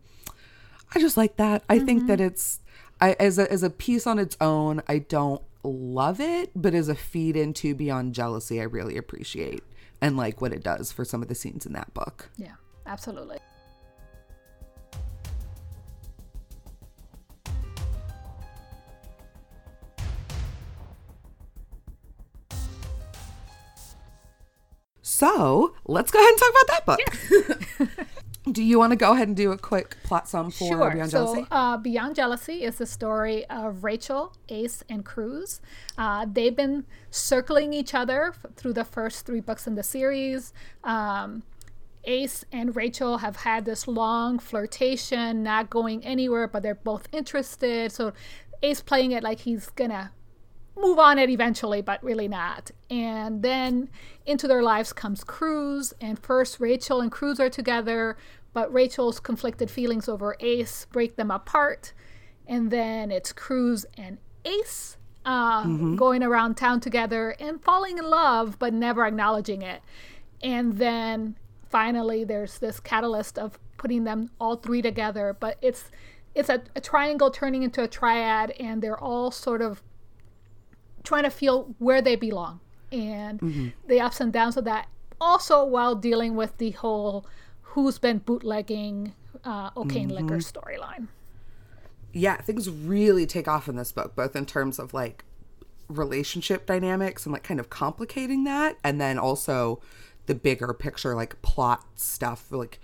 I 0.95 1.01
just 1.01 1.17
like 1.17 1.37
that. 1.37 1.65
I 1.69 1.79
think 1.79 2.07
that 2.07 2.21
it's 2.21 2.61
I 3.01 3.15
as 3.21 3.39
a 3.39 3.51
as 3.51 3.63
a 3.63 3.71
piece 3.71 4.07
on 4.07 4.19
its 4.19 4.37
own, 4.41 4.83
I 4.89 4.99
don't 4.99 5.43
love 5.63 6.21
it, 6.21 6.51
but 6.55 6.75
as 6.75 6.89
a 6.89 6.95
feed 6.95 7.37
into 7.37 7.75
Beyond 7.75 8.15
Jealousy, 8.15 8.61
I 8.61 8.65
really 8.65 8.97
appreciate 8.97 9.63
and 10.01 10.17
like 10.17 10.41
what 10.41 10.53
it 10.53 10.63
does 10.63 10.93
for 10.93 11.05
some 11.05 11.23
of 11.23 11.29
the 11.29 11.35
scenes 11.35 11.67
in 11.67 11.73
that 11.75 11.93
book. 11.95 12.31
Yeah, 12.37 12.55
absolutely. 12.87 13.39
So 25.03 25.75
let's 25.85 26.11
go 26.11 26.19
ahead 26.19 26.31
and 26.31 26.39
talk 26.39 26.51
about 26.51 26.67
that 26.69 27.89
book. 27.89 27.89
do 28.51 28.63
you 28.63 28.79
want 28.79 28.91
to 28.93 28.97
go 28.97 29.13
ahead 29.13 29.29
and 29.29 29.37
do 29.37 29.53
a 29.53 29.59
quick 29.59 29.97
plot 30.03 30.29
sum 30.29 30.51
for 30.51 30.67
Sure. 30.69 30.91
Beyond 30.93 31.11
so, 31.11 31.25
Jealousy? 31.27 31.47
uh, 31.51 31.77
Beyond 31.77 32.15
Jealousy 32.17 32.65
is 32.65 32.79
the 32.79 32.87
story 32.87 33.45
of 33.51 33.85
Rachel, 33.85 34.35
Ace, 34.49 34.83
and 34.89 35.05
Cruz. 35.05 35.61
Uh, 35.99 36.27
they've 36.31 36.57
been 36.57 36.87
circling 37.11 37.73
each 37.75 37.93
other 37.95 38.29
f- 38.29 38.47
through 38.57 38.73
the 38.73 38.85
first 38.85 39.27
three 39.27 39.41
books 39.41 39.67
in 39.67 39.75
the 39.75 39.83
series. 39.83 40.53
Um, 40.85 41.43
Ace 42.05 42.45
and 42.51 42.75
Rachel 42.75 43.19
have 43.19 43.37
had 43.37 43.67
this 43.67 43.87
long 43.87 44.39
flirtation, 44.39 45.43
not 45.43 45.69
going 45.69 46.03
anywhere, 46.05 46.49
but 46.49 46.63
they're 46.63 46.75
both 46.75 47.09
interested. 47.13 47.93
So, 47.93 48.15
Ace 48.63 48.81
playing 48.81 49.13
it 49.13 49.23
like 49.23 49.41
he's 49.41 49.69
gonna 49.71 50.13
move 50.81 50.99
on 50.99 51.19
it 51.19 51.31
eventually, 51.31 51.83
but 51.83 52.03
really 52.03 52.29
not. 52.29 52.71
And 52.89 53.43
then 53.43 53.89
into 54.27 54.49
their 54.49 54.63
lives 54.63 54.93
comes 54.93 55.25
Cruz, 55.25 55.93
and 56.01 56.19
first 56.19 56.61
Rachel 56.61 57.01
and 57.01 57.11
Cruz 57.11 57.39
are 57.41 57.51
together, 57.51 58.17
but 58.53 58.73
Rachel's 58.73 59.21
conflicted 59.21 59.71
feelings 59.71 60.09
over 60.09 60.37
Ace 60.41 60.87
break 60.93 61.17
them 61.17 61.31
apart. 61.31 61.93
And 62.47 62.71
then 62.71 63.11
it's 63.11 63.33
Cruz 63.33 63.87
and 63.97 64.19
Ace 64.45 64.97
uh, 65.25 65.65
going 65.97 66.23
around 66.23 66.57
town 66.57 66.81
together 66.81 67.37
and 67.39 67.63
falling 67.63 67.99
in 67.99 68.09
love, 68.09 68.59
but 68.59 68.73
never 68.73 69.07
acknowledging 69.07 69.63
it. 69.63 69.83
And 70.43 70.79
then 70.79 71.37
finally, 71.69 72.25
there's 72.25 72.59
this 72.59 72.81
catalyst 72.81 73.39
of 73.39 73.59
putting 73.77 74.05
them 74.05 74.31
all 74.41 74.57
three 74.57 74.83
together, 74.83 75.37
but 75.39 75.59
it's 75.63 75.91
it's 76.35 76.49
a, 76.49 76.63
a 76.77 76.81
triangle 76.81 77.31
turning 77.31 77.63
into 77.65 77.83
a 77.83 77.89
triad, 77.89 78.53
and 78.53 78.83
they're 78.83 78.99
all 78.99 79.31
sort 79.31 79.63
of 79.63 79.83
trying 81.05 81.25
to 81.25 81.31
feel 81.31 81.75
where 81.79 82.03
they 82.03 82.17
belong 82.17 82.61
and 82.93 83.73
the 83.87 84.01
ups 84.01 84.21
and 84.21 84.33
downs 84.33 84.57
of 84.57 84.65
that. 84.65 84.89
Also, 85.21 85.65
while 85.65 85.95
dealing 85.95 86.35
with 86.35 86.57
the 86.59 86.71
whole 86.73 87.27
who's 87.63 87.99
been 87.99 88.19
bootlegging 88.19 89.13
uh, 89.45 89.71
O'Kane 89.77 90.09
Liquor 90.09 90.39
storyline. 90.39 91.09
yeah, 92.13 92.37
things 92.41 92.69
really 92.69 93.27
take 93.27 93.47
off 93.47 93.69
in 93.69 93.77
this 93.77 93.93
book, 93.93 94.17
both 94.17 94.35
in 94.35 94.45
terms 94.47 94.79
of 94.79 94.93
like 94.93 95.25
relationship 95.89 96.67
dynamics 96.67 97.27
and 97.27 97.33
like 97.33 97.43
kind 97.43 97.61
of 97.61 97.71
complicating 97.71 98.45
that, 98.45 98.77
and 98.85 99.01
then 99.01 99.19
also 99.19 99.81
the 100.27 100.35
bigger 100.35 100.73
picture 100.73 101.15
like 101.15 101.41
plot 101.43 101.85
stuff 101.97 102.51
like 102.53 102.79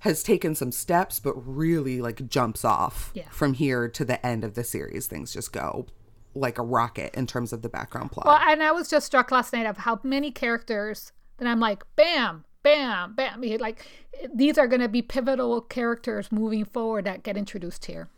has 0.00 0.22
taken 0.22 0.54
some 0.54 0.70
steps 0.70 1.18
but 1.18 1.32
really 1.34 2.02
like 2.02 2.28
jumps 2.28 2.62
off 2.64 3.10
Yeah. 3.14 3.28
from 3.30 3.54
here 3.54 3.88
to 3.88 4.04
the 4.04 4.24
end 4.26 4.44
of 4.44 4.52
the 4.54 4.62
series 4.64 5.06
things 5.06 5.32
just 5.32 5.50
go 5.52 5.86
like 6.34 6.58
a 6.58 6.62
rocket 6.62 7.14
in 7.14 7.26
terms 7.26 7.52
of 7.52 7.62
the 7.62 7.68
background 7.68 8.10
plot 8.10 8.26
Well, 8.26 8.38
and 8.40 8.62
I 8.62 8.72
was 8.72 8.88
just 8.88 9.06
struck 9.06 9.30
last 9.30 9.52
night 9.52 9.66
of 9.66 9.78
how 9.78 10.00
many 10.02 10.30
characters 10.30 11.12
that 11.38 11.46
I'm 11.46 11.60
like, 11.60 11.84
bam, 11.96 12.44
bam, 12.62 13.14
bam. 13.14 13.40
Like 13.58 13.86
these 14.32 14.58
are 14.58 14.66
going 14.66 14.80
to 14.80 14.88
be 14.88 15.02
pivotal 15.02 15.60
characters 15.60 16.32
moving 16.32 16.64
forward 16.64 17.04
that 17.04 17.22
get 17.22 17.36
introduced 17.36 17.86
here. 17.86 18.08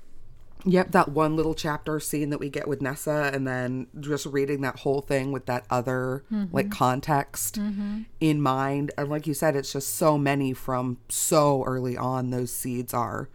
Yep, 0.65 0.93
that 0.93 1.11
one 1.11 1.37
little 1.37 1.55
chapter 1.55 2.01
scene 2.01 2.31
that 2.31 2.41
we 2.41 2.49
get 2.49 2.67
with 2.67 2.83
Nessa, 2.83 3.31
and 3.33 3.47
then 3.47 3.87
just 4.01 4.27
reading 4.27 4.63
that 4.63 4.81
whole 4.81 5.01
thing 5.01 5.31
with 5.31 5.47
that 5.47 5.65
other 5.71 6.25
like 6.31 6.67
mm-hmm. 6.67 6.71
context 6.71 7.61
mm-hmm. 7.61 8.03
in 8.21 8.41
mind. 8.41 8.91
And 8.99 9.09
like 9.09 9.29
you 9.29 9.35
said, 9.35 9.55
it's 9.55 9.73
just 9.73 9.95
so 9.95 10.19
many 10.19 10.53
from 10.55 10.99
so 11.09 11.63
early 11.65 11.97
on, 11.97 12.31
those 12.31 12.53
seeds 12.53 12.93
are 12.93 13.29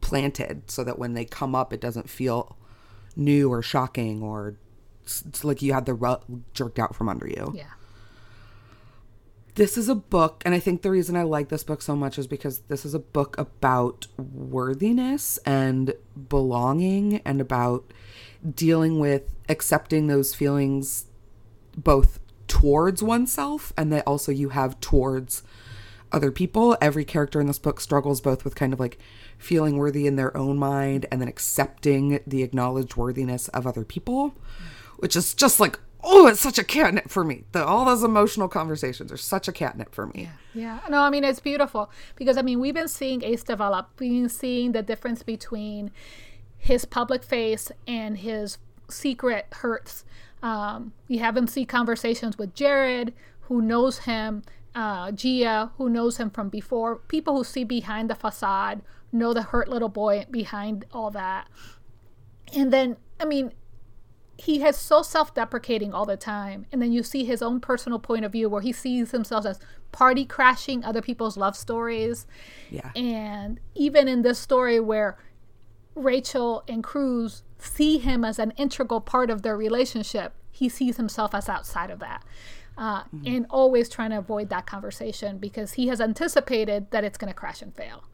planted 0.00 0.70
so 0.70 0.82
that 0.84 0.98
when 0.98 1.12
they 1.12 1.26
come 1.26 1.54
up, 1.54 1.72
it 1.72 1.80
doesn't 1.80 2.08
feel 2.08 2.56
new 3.18 3.50
or 3.52 3.60
shocking 3.60 4.22
or 4.22 4.56
it's 5.04 5.44
like 5.44 5.60
you 5.60 5.72
had 5.74 5.84
the 5.84 5.92
rug 5.94 6.22
jerked 6.54 6.78
out 6.78 6.94
from 6.94 7.08
under 7.08 7.26
you 7.26 7.52
Yeah. 7.54 7.64
this 9.56 9.76
is 9.76 9.88
a 9.88 9.94
book 9.94 10.42
and 10.44 10.54
i 10.54 10.58
think 10.60 10.82
the 10.82 10.90
reason 10.90 11.16
i 11.16 11.22
like 11.22 11.48
this 11.48 11.64
book 11.64 11.82
so 11.82 11.96
much 11.96 12.18
is 12.18 12.26
because 12.26 12.60
this 12.68 12.84
is 12.84 12.94
a 12.94 12.98
book 12.98 13.36
about 13.38 14.06
worthiness 14.16 15.38
and 15.44 15.94
belonging 16.28 17.20
and 17.24 17.40
about 17.40 17.92
dealing 18.54 18.98
with 19.00 19.34
accepting 19.48 20.06
those 20.06 20.34
feelings 20.34 21.06
both 21.76 22.20
towards 22.46 23.02
oneself 23.02 23.72
and 23.76 23.92
that 23.92 24.06
also 24.06 24.30
you 24.32 24.50
have 24.50 24.78
towards 24.80 25.42
other 26.12 26.30
people. 26.30 26.76
Every 26.80 27.04
character 27.04 27.40
in 27.40 27.46
this 27.46 27.58
book 27.58 27.80
struggles 27.80 28.20
both 28.20 28.44
with 28.44 28.54
kind 28.54 28.72
of 28.72 28.80
like 28.80 28.98
feeling 29.36 29.76
worthy 29.76 30.06
in 30.06 30.16
their 30.16 30.36
own 30.36 30.58
mind 30.58 31.06
and 31.10 31.20
then 31.20 31.28
accepting 31.28 32.20
the 32.26 32.42
acknowledged 32.42 32.96
worthiness 32.96 33.48
of 33.48 33.66
other 33.66 33.84
people 33.84 34.34
which 34.98 35.14
is 35.14 35.32
just 35.32 35.60
like 35.60 35.78
oh 36.04 36.26
it's 36.26 36.40
such 36.40 36.58
a 36.58 36.64
catnip 36.64 37.08
for 37.08 37.24
me. 37.24 37.44
The, 37.52 37.64
all 37.64 37.84
those 37.84 38.02
emotional 38.02 38.48
conversations 38.48 39.10
are 39.10 39.16
such 39.16 39.48
a 39.48 39.52
catnip 39.52 39.94
for 39.94 40.06
me. 40.06 40.28
Yeah. 40.54 40.80
No, 40.88 41.00
I 41.00 41.10
mean, 41.10 41.24
it's 41.24 41.40
beautiful 41.40 41.90
because, 42.16 42.36
I 42.36 42.42
mean, 42.42 42.60
we've 42.60 42.74
been 42.74 42.88
seeing 42.88 43.22
Ace 43.24 43.42
develop, 43.42 43.90
we've 43.98 44.12
been 44.12 44.28
seeing 44.28 44.72
the 44.72 44.82
difference 44.82 45.22
between 45.22 45.90
his 46.56 46.84
public 46.84 47.24
face 47.24 47.70
and 47.86 48.18
his 48.18 48.58
secret 48.88 49.46
hurts. 49.52 50.04
Um, 50.42 50.92
we 51.08 51.18
haven't 51.18 51.48
seen 51.48 51.66
conversations 51.66 52.38
with 52.38 52.54
Jared, 52.54 53.12
who 53.42 53.60
knows 53.60 54.00
him, 54.00 54.42
uh, 54.78 55.10
Gia, 55.10 55.72
who 55.76 55.90
knows 55.90 56.18
him 56.18 56.30
from 56.30 56.48
before, 56.50 56.96
people 57.08 57.36
who 57.36 57.42
see 57.42 57.64
behind 57.64 58.08
the 58.08 58.14
facade, 58.14 58.80
know 59.10 59.34
the 59.34 59.42
hurt 59.42 59.68
little 59.68 59.88
boy 59.88 60.24
behind 60.30 60.84
all 60.92 61.10
that. 61.10 61.48
And 62.54 62.72
then, 62.72 62.96
I 63.18 63.24
mean, 63.24 63.54
he 64.36 64.60
has 64.60 64.76
so 64.76 65.02
self-deprecating 65.02 65.92
all 65.92 66.06
the 66.06 66.16
time. 66.16 66.66
And 66.70 66.80
then 66.80 66.92
you 66.92 67.02
see 67.02 67.24
his 67.24 67.42
own 67.42 67.58
personal 67.58 67.98
point 67.98 68.24
of 68.24 68.30
view 68.30 68.48
where 68.48 68.62
he 68.62 68.70
sees 68.70 69.10
himself 69.10 69.44
as 69.44 69.58
party 69.90 70.24
crashing 70.24 70.84
other 70.84 71.02
people's 71.02 71.36
love 71.36 71.56
stories. 71.56 72.28
Yeah. 72.70 72.92
And 72.94 73.58
even 73.74 74.06
in 74.06 74.22
this 74.22 74.38
story 74.38 74.78
where 74.78 75.18
rachel 75.96 76.62
and 76.68 76.84
cruz 76.84 77.42
see 77.58 77.98
him 77.98 78.24
as 78.24 78.38
an 78.38 78.52
integral 78.52 79.00
part 79.00 79.30
of 79.30 79.42
their 79.42 79.56
relationship 79.56 80.32
he 80.52 80.68
sees 80.68 80.96
himself 80.96 81.34
as 81.34 81.48
outside 81.48 81.90
of 81.90 81.98
that 81.98 82.22
uh, 82.78 83.02
and 83.26 83.44
always 83.50 83.88
trying 83.88 84.10
to 84.10 84.18
avoid 84.18 84.48
that 84.50 84.64
conversation 84.66 85.36
because 85.38 85.72
he 85.72 85.88
has 85.88 86.00
anticipated 86.00 86.90
that 86.92 87.04
it's 87.04 87.18
going 87.18 87.28
to 87.28 87.34
crash 87.34 87.60
and 87.60 87.74
fail. 87.74 88.04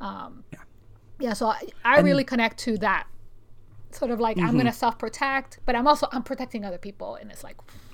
Um, 0.00 0.44
Yeah. 0.52 0.58
yeah 1.20 1.32
so 1.32 1.46
i, 1.46 1.60
I 1.84 2.00
really 2.00 2.24
connect 2.24 2.58
to 2.60 2.76
that. 2.78 3.06
Sort 3.90 4.10
of 4.10 4.20
like 4.20 4.36
i'm 4.38 4.52
going 4.52 4.66
to 4.66 4.72
self-protect 4.72 5.60
but 5.64 5.74
i'm 5.74 5.86
also 5.88 6.08
i'm 6.12 6.22
protecting 6.22 6.62
other 6.62 6.76
people 6.76 7.14
and 7.14 7.30
it's 7.30 7.42
like 7.42 7.56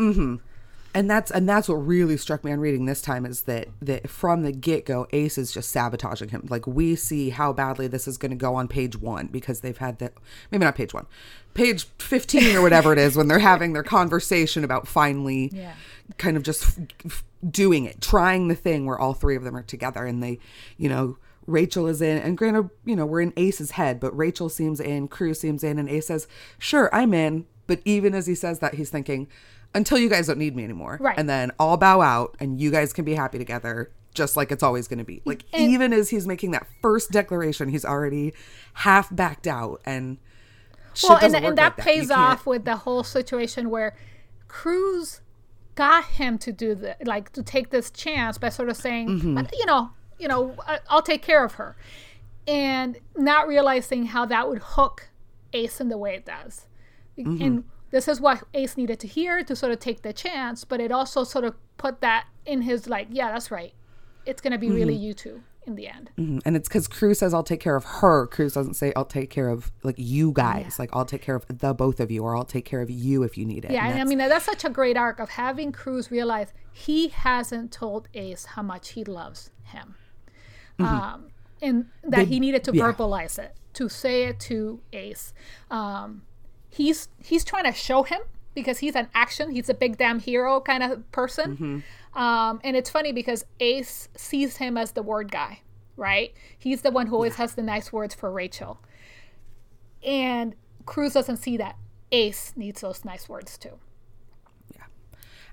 and 0.95 1.11
that's 1.11 1.31
and 1.31 1.49
that's 1.49 1.69
what 1.69 1.75
really 1.77 2.17
struck 2.17 2.45
me 2.45 2.53
on 2.53 2.61
reading 2.61 2.87
this 2.87 3.03
time 3.03 3.27
is 3.27 3.43
that 3.43 3.69
that 3.83 4.09
from 4.09 4.43
the 4.43 4.53
get-go 4.53 5.07
ace 5.13 5.37
is 5.39 5.51
just 5.53 5.71
sabotaging 5.71 6.29
him. 6.29 6.47
Like 6.49 6.67
we 6.67 6.95
see 6.95 7.31
how 7.31 7.53
badly 7.53 7.89
this 7.89 8.07
is 8.07 8.17
going 8.17 8.31
to 8.31 8.37
go 8.37 8.55
on 8.55 8.69
page 8.69 8.97
one 8.97 9.27
because 9.27 9.61
they've 9.61 9.77
had 9.77 9.99
that 9.99 10.15
maybe 10.51 10.65
not 10.65 10.77
page 10.77 10.95
one 10.95 11.07
page 11.55 11.87
15 11.99 12.57
or 12.57 12.63
whatever 12.63 12.93
it 12.93 12.99
is 12.99 13.17
when 13.17 13.29
they're 13.29 13.39
having 13.39 13.73
their 13.73 13.83
conversation 13.83 14.65
about 14.65 14.87
finally 14.87 15.51
Yeah. 15.53 15.75
Kind 16.19 16.37
of 16.37 16.43
just 16.43 16.65
f- 16.65 16.79
f- 17.07 17.25
doing 17.51 17.85
it 17.85 18.01
trying 18.01 18.49
the 18.49 18.55
thing 18.55 18.87
where 18.87 18.99
all 18.99 19.15
three 19.15 19.37
of 19.37 19.45
them 19.45 19.57
are 19.57 19.63
together 19.63 20.05
and 20.05 20.23
they 20.23 20.39
you 20.77 20.89
know 20.89 21.17
Rachel 21.47 21.87
is 21.87 22.01
in, 22.01 22.17
and 22.19 22.39
granted, 22.39 22.71
you 22.87 22.97
know, 22.97 23.05
we're 23.05 23.21
in 23.21 23.35
Ace's 23.37 23.73
head, 23.73 24.01
but 24.01 24.17
Rachel 24.17 24.49
seems 24.49 24.81
in, 24.81 25.09
Cruz 25.09 25.41
seems 25.41 25.63
in, 25.63 25.79
and 25.79 25.91
Ace 25.91 26.07
says, 26.07 26.27
Sure, 26.59 26.89
I'm 26.91 27.13
in. 27.13 27.45
But 27.67 27.81
even 27.85 28.15
as 28.15 28.27
he 28.27 28.35
says 28.35 28.61
that, 28.61 28.75
he's 28.77 28.89
thinking, 28.89 29.29
Until 29.75 29.99
you 29.99 30.09
guys 30.09 30.27
don't 30.27 30.39
need 30.39 30.57
me 30.57 30.65
anymore. 30.65 30.97
Right. 31.01 31.19
And 31.19 31.29
then 31.29 31.51
I'll 31.61 31.77
bow 31.77 32.01
out 32.01 32.35
and 32.41 32.59
you 32.59 32.71
guys 32.71 32.95
can 32.95 33.05
be 33.05 33.15
happy 33.15 33.37
together, 33.37 33.91
just 34.15 34.39
like 34.39 34.53
it's 34.53 34.63
always 34.63 34.89
going 34.89 35.01
to 35.01 35.05
be. 35.05 35.21
Like, 35.27 35.45
And- 35.53 35.71
even 35.71 35.93
as 35.93 36.09
he's 36.09 36.27
making 36.27 36.53
that 36.53 36.67
first 36.81 37.11
declaration, 37.11 37.69
he's 37.69 37.85
already 37.85 38.33
half 38.73 39.15
backed 39.15 39.47
out. 39.47 39.83
And 39.85 40.17
well, 41.03 41.19
and, 41.21 41.35
and 41.35 41.59
that 41.59 41.77
like 41.77 41.87
You 41.87 41.93
pays 41.93 42.11
off 42.11 42.47
with 42.47 42.65
the 42.65 42.77
whole 42.77 43.03
situation 43.05 43.69
where 43.69 43.95
Cruz 44.49 45.21
got 45.75 46.05
him 46.05 46.39
to 46.39 46.53
do 46.53 46.75
the 46.75 46.97
like 47.05 47.33
to 47.33 47.43
take 47.43 47.71
this 47.71 47.91
chance 47.91 48.39
by 48.39 48.49
sort 48.49 48.69
of 48.69 48.77
saying, 48.77 49.09
Mm-hmm. 49.09 49.35
"But, 49.35 49.53
you 49.57 49.67
know, 49.67 49.91
you 50.19 50.29
know, 50.29 50.57
I'll 50.89 51.03
take 51.03 51.23
care 51.23 51.45
of 51.45 51.55
her, 51.55 51.77
and 52.47 52.99
not 53.17 53.49
realizing 53.49 54.07
how 54.07 54.27
that 54.27 54.49
would 54.49 54.63
hook 54.63 55.09
Ace 55.53 55.81
in 55.81 55.89
the 55.89 55.99
way 55.99 56.15
it 56.15 56.25
does. 56.25 56.67
Mm-hmm. 57.19 57.43
And 57.43 57.65
this 57.91 58.09
is 58.09 58.21
what 58.21 58.45
Ace 58.55 58.77
needed 58.77 58.99
to 59.01 59.07
hear 59.07 59.43
to 59.45 59.57
sort 59.57 59.73
of 59.73 59.79
take 59.79 60.03
the 60.03 60.13
chance, 60.13 60.65
but 60.65 60.81
it 60.81 60.91
also 60.91 61.25
sort 61.25 61.45
of 61.45 61.55
put 61.77 62.01
that 62.01 62.27
in 62.45 62.63
his 62.63 62.89
like, 62.89 63.09
yeah, 63.11 63.33
that's 63.33 63.51
right. 63.51 63.73
It's 64.27 64.41
gonna 64.41 64.59
be 64.59 64.71
really 64.71 64.95
you 64.95 65.15
two 65.15 65.43
in 65.67 65.75
the 65.77 65.87
end. 65.89 66.11
Mhm. 66.19 66.41
And 66.45 66.57
it's 66.57 66.69
because 66.69 66.87
Cruz 66.89 67.19
says, 67.19 67.33
I'll 67.35 67.43
take 67.43 67.61
care 67.61 67.77
of 67.77 67.85
her. 67.85 68.27
Cruz 68.27 68.53
doesn't 68.55 68.75
say, 68.75 68.93
I'll 68.95 69.05
take 69.05 69.31
care 69.31 69.49
of 69.49 69.73
like 69.83 69.97
you 69.99 70.33
guys. 70.33 70.79
Like, 70.79 70.91
I'll 70.93 71.05
take 71.07 71.23
care 71.23 71.35
of 71.35 71.45
the 71.49 71.73
both 71.75 72.01
of 72.01 72.11
you, 72.11 72.23
or 72.23 72.37
I'll 72.37 72.45
take 72.45 72.65
care 72.65 72.81
of 72.83 72.91
you 72.91 73.23
if 73.23 73.37
you 73.39 73.45
need 73.47 73.65
it. 73.65 73.71
Yeah, 73.71 73.87
and 73.89 74.01
I 74.01 74.05
mean 74.05 74.19
that's 74.19 74.45
such 74.45 74.65
a 74.65 74.71
great 74.71 74.97
arc 74.97 75.19
of 75.21 75.31
having 75.31 75.73
Cruz 75.73 76.11
realize 76.11 76.53
he 76.73 77.09
hasn't 77.09 77.73
told 77.73 78.09
Ace 78.15 78.45
how 78.47 78.63
much 78.63 78.91
he 78.91 79.05
loves 79.05 79.51
him, 79.63 79.95
um, 80.79 81.29
and 81.63 81.87
that 82.03 82.29
he 82.29 82.41
needed 82.41 82.65
to 82.65 82.73
Mm-hmm. 82.73 82.79
yeah. 82.79 82.93
verbalize 82.93 83.39
it, 83.39 83.55
to 83.75 83.89
say 83.89 84.25
it 84.25 84.41
to 84.41 84.81
Ace. 84.93 85.33
Um, 85.71 86.23
he's 86.69 87.09
he's 87.23 87.45
trying 87.45 87.65
to 87.65 87.73
show 87.73 88.03
him 88.03 88.21
because 88.55 88.79
he's 88.79 88.95
an 88.95 89.09
action, 89.15 89.51
he's 89.51 89.69
a 89.69 89.75
big 89.75 89.97
damn 89.99 90.19
hero 90.21 90.61
kind 90.61 90.83
of 90.83 91.11
person, 91.13 91.57
Mm-hmm. 91.57 92.19
um, 92.23 92.61
and 92.65 92.77
it's 92.77 92.91
funny 92.91 93.13
because 93.13 93.45
Ace 93.61 94.09
sees 94.17 94.57
him 94.59 94.77
as 94.79 94.93
the 94.93 95.03
word 95.03 95.31
guy, 95.33 95.61
right? 95.97 96.33
He's 96.59 96.83
the 96.83 96.91
one 96.91 97.07
who 97.09 97.15
always 97.15 97.37
has 97.37 97.55
the 97.55 97.63
nice 97.63 97.93
words 97.93 98.15
for 98.15 98.31
Rachel, 98.31 98.79
and 100.05 100.55
Cruz 100.87 101.15
doesn't 101.15 101.39
see 101.39 101.57
that. 101.57 101.77
Ace 102.13 102.53
needs 102.57 102.81
those 102.83 103.05
nice 103.05 103.29
words 103.29 103.59
too. 103.59 103.79
Yeah. 104.75 104.85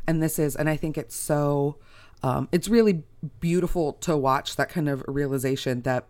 And 0.06 0.22
this 0.22 0.38
is 0.38 0.56
and 0.56 0.70
i 0.70 0.76
think 0.76 0.98
it's 0.98 1.16
so 1.16 1.78
um, 2.24 2.50
it's 2.52 2.68
really 2.68 3.04
beautiful 3.40 3.94
to 3.94 4.16
watch 4.16 4.56
that 4.58 4.70
kind 4.70 4.88
of 4.88 5.04
realization 5.08 5.82
that 5.84 6.06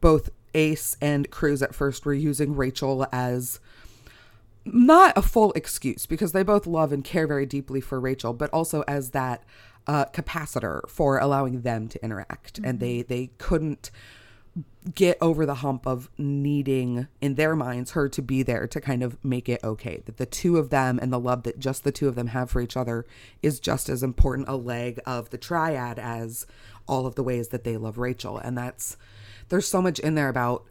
both 0.00 0.30
ace 0.54 0.96
and 1.02 1.30
cruz 1.30 1.60
at 1.62 1.74
first 1.74 2.06
were 2.06 2.14
using 2.14 2.54
rachel 2.54 3.06
as 3.12 3.60
not 4.64 5.16
a 5.16 5.22
full 5.22 5.52
excuse 5.52 6.06
because 6.06 6.32
they 6.32 6.42
both 6.42 6.66
love 6.66 6.92
and 6.92 7.04
care 7.04 7.26
very 7.26 7.44
deeply 7.44 7.80
for 7.80 8.00
rachel 8.00 8.32
but 8.32 8.50
also 8.50 8.82
as 8.88 9.10
that 9.10 9.44
uh, 9.86 10.06
capacitor 10.06 10.88
for 10.88 11.18
allowing 11.18 11.62
them 11.62 11.88
to 11.88 12.02
interact. 12.04 12.60
And 12.62 12.80
they 12.80 13.02
they 13.02 13.30
couldn't 13.38 13.90
get 14.94 15.18
over 15.20 15.44
the 15.44 15.56
hump 15.56 15.84
of 15.84 16.08
needing 16.16 17.08
in 17.20 17.34
their 17.34 17.56
minds 17.56 17.92
her 17.92 18.08
to 18.08 18.22
be 18.22 18.44
there 18.44 18.68
to 18.68 18.80
kind 18.80 19.02
of 19.02 19.22
make 19.24 19.48
it 19.48 19.62
okay. 19.64 20.02
That 20.06 20.16
the 20.16 20.26
two 20.26 20.58
of 20.58 20.70
them 20.70 20.98
and 21.02 21.12
the 21.12 21.18
love 21.18 21.42
that 21.42 21.58
just 21.58 21.84
the 21.84 21.92
two 21.92 22.08
of 22.08 22.14
them 22.14 22.28
have 22.28 22.50
for 22.50 22.60
each 22.60 22.76
other 22.76 23.04
is 23.42 23.58
just 23.58 23.88
as 23.88 24.02
important 24.02 24.48
a 24.48 24.56
leg 24.56 25.00
of 25.06 25.30
the 25.30 25.38
triad 25.38 25.98
as 25.98 26.46
all 26.86 27.06
of 27.06 27.14
the 27.14 27.22
ways 27.22 27.48
that 27.48 27.64
they 27.64 27.76
love 27.76 27.98
Rachel. 27.98 28.38
And 28.38 28.56
that's 28.56 28.96
there's 29.48 29.68
so 29.68 29.82
much 29.82 29.98
in 29.98 30.14
there 30.14 30.28
about 30.28 30.64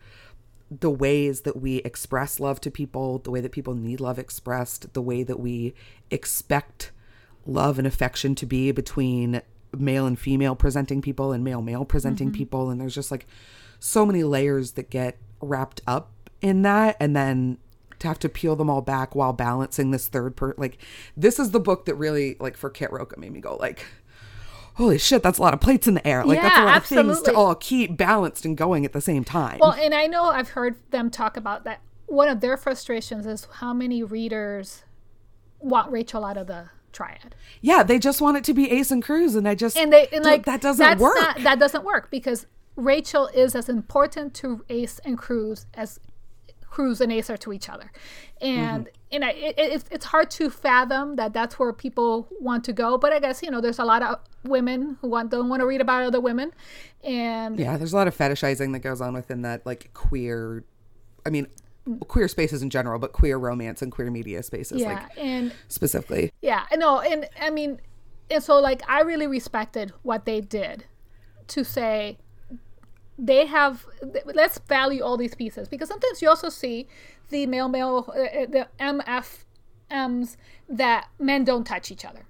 the 0.79 0.89
ways 0.89 1.41
that 1.41 1.57
we 1.57 1.77
express 1.77 2.39
love 2.39 2.61
to 2.61 2.71
people, 2.71 3.19
the 3.19 3.31
way 3.31 3.41
that 3.41 3.51
people 3.51 3.73
need 3.73 3.99
love 3.99 4.19
expressed, 4.19 4.93
the 4.93 5.01
way 5.01 5.23
that 5.23 5.39
we 5.39 5.73
expect 6.09 6.91
love 7.45 7.77
and 7.77 7.87
affection 7.87 8.35
to 8.35 8.45
be 8.45 8.71
between 8.71 9.41
male 9.77 10.05
and 10.05 10.19
female 10.19 10.55
presenting 10.55 11.01
people 11.01 11.31
and 11.31 11.43
male 11.43 11.61
male 11.61 11.85
presenting 11.85 12.27
mm-hmm. 12.29 12.37
people. 12.37 12.69
And 12.69 12.79
there's 12.79 12.95
just 12.95 13.11
like 13.11 13.25
so 13.79 14.05
many 14.05 14.23
layers 14.23 14.71
that 14.73 14.89
get 14.89 15.17
wrapped 15.41 15.81
up 15.85 16.11
in 16.41 16.61
that. 16.61 16.95
And 16.99 17.15
then 17.15 17.57
to 17.99 18.07
have 18.07 18.19
to 18.19 18.29
peel 18.29 18.55
them 18.55 18.69
all 18.69 18.81
back 18.81 19.15
while 19.15 19.31
balancing 19.31 19.91
this 19.91 20.09
third 20.09 20.35
part 20.35 20.59
like 20.59 20.77
this 21.15 21.39
is 21.39 21.51
the 21.51 21.59
book 21.59 21.85
that 21.85 21.95
really 21.95 22.35
like 22.37 22.57
for 22.57 22.69
Kit 22.69 22.91
Rocha 22.91 23.17
made 23.17 23.31
me 23.31 23.39
go 23.39 23.55
like 23.55 23.85
holy 24.75 24.97
shit, 24.97 25.23
that's 25.23 25.37
a 25.37 25.41
lot 25.41 25.53
of 25.53 25.59
plates 25.61 25.87
in 25.87 25.93
the 25.93 26.07
air. 26.07 26.25
Like 26.25 26.41
that's 26.41 26.57
a 26.57 26.59
Yeah, 26.61 26.65
lot 26.65 26.77
of 26.77 26.85
things 26.85 27.21
to 27.23 27.33
all 27.33 27.55
keep 27.55 27.97
balanced 27.97 28.45
and 28.45 28.55
going 28.57 28.85
at 28.85 28.93
the 28.93 29.01
same 29.01 29.23
time. 29.23 29.59
Well, 29.59 29.73
and 29.73 29.93
I 29.93 30.07
know 30.07 30.25
I've 30.25 30.49
heard 30.49 30.75
them 30.91 31.09
talk 31.09 31.37
about 31.37 31.63
that. 31.65 31.81
One 32.07 32.27
of 32.27 32.41
their 32.41 32.57
frustrations 32.57 33.25
is 33.25 33.47
how 33.55 33.73
many 33.73 34.03
readers 34.03 34.83
want 35.59 35.91
Rachel 35.91 36.25
out 36.25 36.37
of 36.37 36.47
the 36.47 36.69
triad. 36.91 37.33
yeah, 37.61 37.81
they 37.83 37.97
just 37.97 38.21
want 38.21 38.37
it 38.37 38.43
to 38.43 38.53
be 38.53 38.69
Ace 38.69 38.91
and 38.91 39.01
Cruz, 39.01 39.33
and 39.35 39.47
I 39.47 39.55
just 39.55 39.75
and 39.77 39.91
they 39.91 40.07
and 40.11 40.23
like 40.23 40.45
that 40.45 40.61
doesn't 40.61 40.83
that's 40.85 41.01
work. 41.01 41.15
not- 41.15 41.37
that 41.43 41.57
doesn't 41.59 41.83
work 41.83 42.11
because 42.11 42.45
Rachel 42.75 43.27
is 43.33 43.55
as 43.55 43.67
important 43.69 44.33
to 44.35 44.63
Ace 44.69 44.99
and 45.05 45.17
Cruz 45.17 45.65
as 45.73 45.99
Cruz 46.69 47.01
and 47.01 47.11
Ace 47.11 47.29
are 47.29 47.37
to 47.37 47.53
each 47.53 47.69
other, 47.69 47.91
and 48.41 48.85
Mm-hmm. 48.85 48.95
And 49.13 49.23
I, 49.23 49.29
it, 49.29 49.55
it's 49.57 49.85
it's 49.91 50.05
hard 50.05 50.29
to 50.31 50.49
fathom 50.49 51.15
that 51.15 51.33
that's 51.33 51.59
where 51.59 51.71
people 51.71 52.27
want 52.39 52.63
to 52.65 52.73
go. 52.73 52.97
But 52.97 53.13
I 53.13 53.19
guess 53.19 53.41
you 53.43 53.51
know 53.51 53.61
there's 53.61 53.79
a 53.79 53.85
lot 53.85 54.01
of 54.01 54.19
women 54.43 54.97
who 55.01 55.07
want 55.07 55.29
don't 55.31 55.47
want 55.47 55.61
to 55.61 55.65
read 55.65 55.81
about 55.81 56.03
other 56.03 56.19
women, 56.19 56.51
and 57.03 57.59
yeah, 57.59 57.77
there's 57.77 57.93
a 57.93 57.95
lot 57.95 58.07
of 58.07 58.17
fetishizing 58.17 58.73
that 58.73 58.79
goes 58.79 58.99
on 58.99 59.13
within 59.13 59.43
that 59.43 59.65
like 59.65 59.93
queer. 59.93 60.63
I 61.25 61.29
mean, 61.29 61.47
queer 62.07 62.27
spaces 62.27 62.61
in 62.61 62.69
general, 62.69 62.99
but 62.99 63.13
queer 63.13 63.37
romance 63.37 63.81
and 63.81 63.91
queer 63.91 64.09
media 64.09 64.43
spaces, 64.43 64.81
yeah, 64.81 64.93
like 64.93 65.17
and 65.17 65.53
specifically. 65.67 66.31
Yeah, 66.41 66.65
no, 66.75 66.99
and 66.99 67.29
I 67.39 67.51
mean, 67.51 67.79
and 68.29 68.43
so 68.43 68.59
like 68.59 68.81
I 68.89 69.01
really 69.01 69.27
respected 69.27 69.93
what 70.01 70.25
they 70.25 70.41
did 70.41 70.85
to 71.47 71.63
say 71.63 72.17
they 73.17 73.45
have 73.45 73.85
let's 74.25 74.57
value 74.67 75.03
all 75.03 75.17
these 75.17 75.35
pieces 75.35 75.67
because 75.67 75.87
sometimes 75.87 76.21
you 76.21 76.27
also 76.29 76.49
see 76.49 76.87
the 77.29 77.45
male 77.45 77.67
male 77.69 78.05
uh, 78.09 78.45
the 78.47 78.67
MFMs 78.79 80.35
that 80.69 81.07
men 81.19 81.43
don't 81.43 81.65
touch 81.65 81.91
each 81.91 82.05
other. 82.05 82.25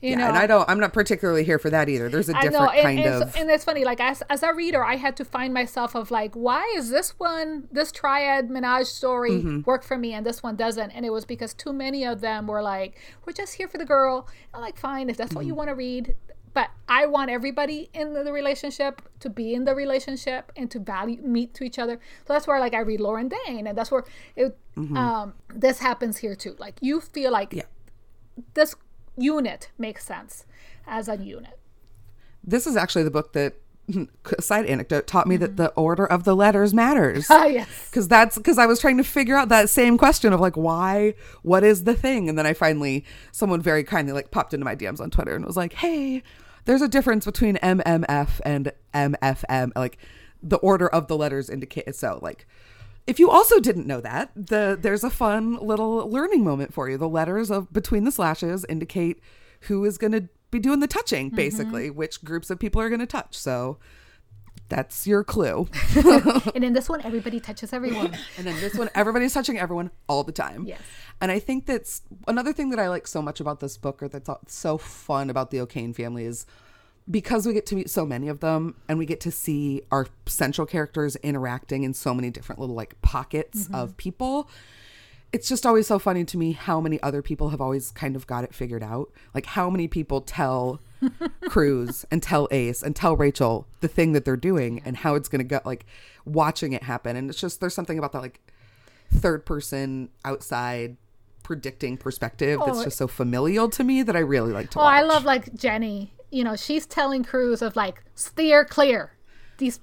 You 0.00 0.10
Yeah, 0.12 0.16
know, 0.16 0.28
and 0.28 0.38
I 0.38 0.46
don't. 0.46 0.66
I'm 0.70 0.80
not 0.80 0.94
particularly 0.94 1.44
here 1.44 1.58
for 1.58 1.68
that 1.68 1.90
either. 1.90 2.08
There's 2.08 2.30
a 2.30 2.32
different 2.32 2.54
know, 2.54 2.70
and, 2.70 2.82
kind 2.82 2.98
and, 3.00 3.22
of. 3.22 3.32
so- 3.34 3.40
and 3.40 3.50
it's 3.50 3.64
funny. 3.64 3.84
Like 3.84 4.00
as 4.00 4.22
as 4.30 4.42
a 4.42 4.54
reader, 4.54 4.82
I 4.82 4.96
had 4.96 5.14
to 5.18 5.26
find 5.26 5.52
myself 5.52 5.94
of 5.94 6.10
like, 6.10 6.34
why 6.34 6.72
is 6.74 6.88
this 6.88 7.18
one, 7.18 7.68
this 7.70 7.92
triad 7.92 8.48
menage 8.48 8.86
story 8.86 9.32
Mm-hmm. 9.32 9.60
work 9.66 9.82
for 9.84 9.98
me, 9.98 10.14
and 10.14 10.24
this 10.24 10.42
one 10.42 10.56
doesn't? 10.56 10.90
And 10.92 11.04
it 11.04 11.10
was 11.10 11.26
because 11.26 11.52
too 11.52 11.74
many 11.74 12.04
of 12.06 12.22
them 12.22 12.46
were 12.46 12.62
like, 12.62 12.96
we're 13.26 13.34
just 13.34 13.56
here 13.56 13.68
for 13.68 13.76
the 13.76 13.84
girl. 13.84 14.26
I'm 14.54 14.62
like, 14.62 14.78
fine, 14.78 15.10
if 15.10 15.18
that's 15.18 15.34
what 15.34 15.44
you 15.44 15.52
Mm-hmm. 15.52 15.58
want 15.58 15.68
to 15.68 15.74
read, 15.74 16.14
but 16.52 16.70
I 16.88 17.06
want 17.06 17.30
everybody 17.30 17.88
in 17.94 18.12
the, 18.14 18.32
relationship 18.32 19.02
to 19.20 19.30
be 19.30 19.54
in 19.54 19.64
the 19.64 19.74
relationship 19.74 20.50
and 20.56 20.70
to 20.70 20.78
value 20.80 21.20
meet 21.22 21.54
to 21.54 21.64
each 21.64 21.78
other. 21.78 22.00
So 22.26 22.32
that's 22.32 22.46
where 22.46 22.58
like 22.58 22.74
I 22.74 22.80
read 22.80 23.00
Lauren 23.00 23.28
Dane, 23.28 23.66
and 23.66 23.78
that's 23.78 23.90
where 23.90 24.04
it, 24.36 24.56
um, 24.76 25.34
this 25.54 25.78
happens 25.78 26.18
here 26.18 26.34
too. 26.34 26.56
Like 26.58 26.76
you 26.80 27.00
feel 27.00 27.30
like 27.30 27.50
Mm-hmm. 27.50 27.58
yeah. 27.58 28.44
this 28.54 28.74
unit 29.16 29.70
makes 29.78 30.04
sense 30.04 30.44
as 30.86 31.08
a 31.08 31.16
unit. 31.16 31.58
This 32.42 32.66
is 32.66 32.76
actually 32.76 33.04
the 33.04 33.10
book 33.10 33.32
that 33.34 33.54
side 34.40 34.66
anecdote 34.66 35.06
taught 35.06 35.26
me 35.26 35.36
that 35.36 35.56
the 35.56 35.68
order 35.70 36.06
of 36.06 36.24
the 36.24 36.34
letters 36.36 36.72
matters. 36.72 37.26
Ah, 37.28 37.44
yes. 37.58 37.68
because 37.90 38.08
that's 38.08 38.38
because 38.38 38.56
I 38.58 38.66
was 38.66 38.80
trying 38.80 38.96
to 38.98 39.04
figure 39.04 39.36
out 39.36 39.48
that 39.48 39.68
same 39.68 39.98
question 39.98 40.32
of 40.32 40.40
like 40.40 40.56
why 40.56 41.14
what 41.42 41.64
is 41.64 41.84
the 41.84 41.94
thing 41.94 42.28
and 42.28 42.38
then 42.38 42.46
I 42.46 42.52
finally 42.54 43.04
someone 43.32 43.60
very 43.60 43.82
kindly 43.84 44.12
like 44.12 44.30
popped 44.30 44.54
into 44.54 44.64
my 44.64 44.76
DMs 44.76 45.00
on 45.00 45.10
Twitter 45.10 45.34
and 45.34 45.44
was 45.44 45.56
like 45.56 45.72
hey 45.74 46.22
there's 46.64 46.82
a 46.82 46.88
difference 46.88 47.24
between 47.24 47.56
MMF 47.56 48.40
and 48.44 48.72
MFM 48.94 49.72
like 49.76 49.98
the 50.42 50.56
order 50.58 50.88
of 50.88 51.08
the 51.08 51.16
letters 51.16 51.50
indicate 51.50 51.94
so 51.94 52.18
like 52.22 52.46
if 53.06 53.18
you 53.18 53.30
also 53.30 53.60
didn't 53.60 53.86
know 53.86 54.00
that 54.00 54.30
the 54.34 54.78
there's 54.80 55.04
a 55.04 55.10
fun 55.10 55.56
little 55.56 56.08
learning 56.08 56.44
moment 56.44 56.72
for 56.72 56.88
you 56.88 56.96
the 56.96 57.08
letters 57.08 57.50
of 57.50 57.72
between 57.72 58.04
the 58.04 58.12
slashes 58.12 58.64
indicate 58.68 59.20
who 59.62 59.84
is 59.84 59.98
going 59.98 60.12
to 60.12 60.28
be 60.50 60.58
doing 60.58 60.80
the 60.80 60.86
touching 60.86 61.26
mm-hmm. 61.26 61.36
basically 61.36 61.90
which 61.90 62.24
groups 62.24 62.50
of 62.50 62.58
people 62.58 62.80
are 62.80 62.88
going 62.88 63.00
to 63.00 63.06
touch 63.06 63.36
so 63.36 63.78
that's 64.68 65.06
your 65.06 65.24
clue 65.24 65.68
And 66.54 66.64
in 66.64 66.72
this 66.72 66.88
one, 66.88 67.00
everybody 67.02 67.40
touches 67.40 67.72
everyone. 67.72 68.16
and 68.38 68.46
then 68.46 68.54
this 68.60 68.74
one, 68.74 68.88
everybody's 68.94 69.34
touching 69.34 69.58
everyone 69.58 69.90
all 70.08 70.24
the 70.24 70.32
time. 70.32 70.64
Yes. 70.66 70.80
And 71.20 71.30
I 71.30 71.38
think 71.38 71.66
that's 71.66 72.02
another 72.26 72.52
thing 72.52 72.70
that 72.70 72.78
I 72.78 72.88
like 72.88 73.06
so 73.06 73.20
much 73.20 73.40
about 73.40 73.60
this 73.60 73.76
book, 73.76 74.02
or 74.02 74.08
that's 74.08 74.30
so 74.46 74.78
fun 74.78 75.28
about 75.28 75.50
the 75.50 75.60
O'Kane 75.60 75.92
family, 75.92 76.24
is 76.24 76.46
because 77.10 77.46
we 77.46 77.52
get 77.52 77.66
to 77.66 77.74
meet 77.74 77.90
so 77.90 78.06
many 78.06 78.28
of 78.28 78.40
them 78.40 78.76
and 78.88 78.98
we 78.98 79.06
get 79.06 79.20
to 79.20 79.30
see 79.30 79.82
our 79.90 80.06
central 80.26 80.66
characters 80.66 81.16
interacting 81.16 81.82
in 81.82 81.92
so 81.92 82.14
many 82.14 82.30
different 82.30 82.60
little 82.60 82.74
like 82.74 83.00
pockets 83.02 83.64
mm-hmm. 83.64 83.74
of 83.74 83.96
people. 83.96 84.48
It's 85.32 85.48
just 85.48 85.64
always 85.64 85.86
so 85.86 85.98
funny 85.98 86.24
to 86.24 86.36
me 86.36 86.52
how 86.52 86.80
many 86.80 87.00
other 87.02 87.22
people 87.22 87.50
have 87.50 87.60
always 87.60 87.90
kind 87.90 88.16
of 88.16 88.26
got 88.26 88.44
it 88.44 88.54
figured 88.54 88.82
out. 88.82 89.10
Like 89.34 89.46
how 89.46 89.70
many 89.70 89.88
people 89.88 90.20
tell 90.20 90.80
Cruz 91.48 92.04
and 92.10 92.22
tell 92.22 92.48
Ace 92.50 92.82
and 92.82 92.96
tell 92.96 93.16
Rachel 93.16 93.66
the 93.80 93.88
thing 93.88 94.12
that 94.12 94.24
they're 94.24 94.36
doing 94.36 94.82
and 94.84 94.96
how 94.96 95.14
it's 95.14 95.28
going 95.28 95.40
to 95.40 95.44
go, 95.44 95.60
like 95.64 95.86
watching 96.24 96.72
it 96.72 96.84
happen. 96.84 97.16
And 97.16 97.30
it's 97.30 97.40
just, 97.40 97.60
there's 97.60 97.74
something 97.74 97.98
about 97.98 98.12
that 98.12 98.22
like 98.22 98.40
third 99.12 99.44
person 99.44 100.10
outside 100.24 100.96
predicting 101.42 101.96
perspective 101.96 102.60
that's 102.64 102.78
Oh, 102.78 102.84
just 102.84 102.98
so 102.98 103.08
familial 103.08 103.68
to 103.70 103.84
me 103.84 104.02
that 104.02 104.16
I 104.16 104.20
really 104.20 104.52
like 104.52 104.70
to 104.70 104.78
Oh, 104.78 104.82
watch. 104.82 104.94
I 104.94 105.02
love 105.02 105.24
like 105.24 105.54
Jenny. 105.54 106.12
You 106.30 106.44
know, 106.44 106.56
she's 106.56 106.86
telling 106.86 107.24
Cruz 107.24 107.62
of 107.62 107.76
like 107.76 108.02
steer 108.14 108.64
clear. 108.64 109.12
These 109.58 109.80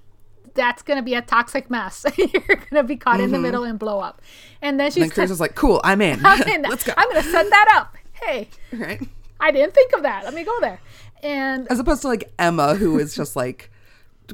that's 0.54 0.82
gonna 0.82 1.04
be 1.04 1.14
a 1.14 1.22
toxic 1.22 1.70
mess. 1.70 2.06
You're 2.18 2.56
gonna 2.70 2.84
be 2.84 2.96
caught 2.98 3.20
in 3.20 3.32
the 3.32 3.38
mm-hmm. 3.38 3.44
middle 3.44 3.64
and 3.64 3.78
blow 3.78 4.00
up. 4.00 4.22
And 4.62 4.80
then 4.80 4.92
she's 4.92 5.04
And 5.04 5.12
Cruz 5.12 5.30
te- 5.30 5.34
is 5.34 5.40
like, 5.40 5.56
cool, 5.56 5.80
I'm 5.84 6.02
in. 6.02 6.20
I'm, 6.26 6.42
in- 6.44 6.62
Let's 6.70 6.84
go. 6.84 6.94
I'm 6.98 7.08
gonna 7.10 7.24
set 7.24 7.50
that 7.50 7.74
up. 7.76 7.96
Hey, 8.14 8.50
right? 8.74 9.02
I 9.40 9.52
didn't 9.52 9.76
think 9.76 9.94
of 9.94 10.04
that. 10.04 10.24
Let 10.24 10.34
me 10.34 10.44
go 10.44 10.60
there. 10.60 10.80
And 11.24 11.68
As 11.70 11.80
opposed 11.80 12.02
to 12.02 12.08
like 12.08 12.32
Emma, 12.40 12.76
who 12.76 12.98
is 13.00 13.16
just 13.16 13.36
like 13.36 13.72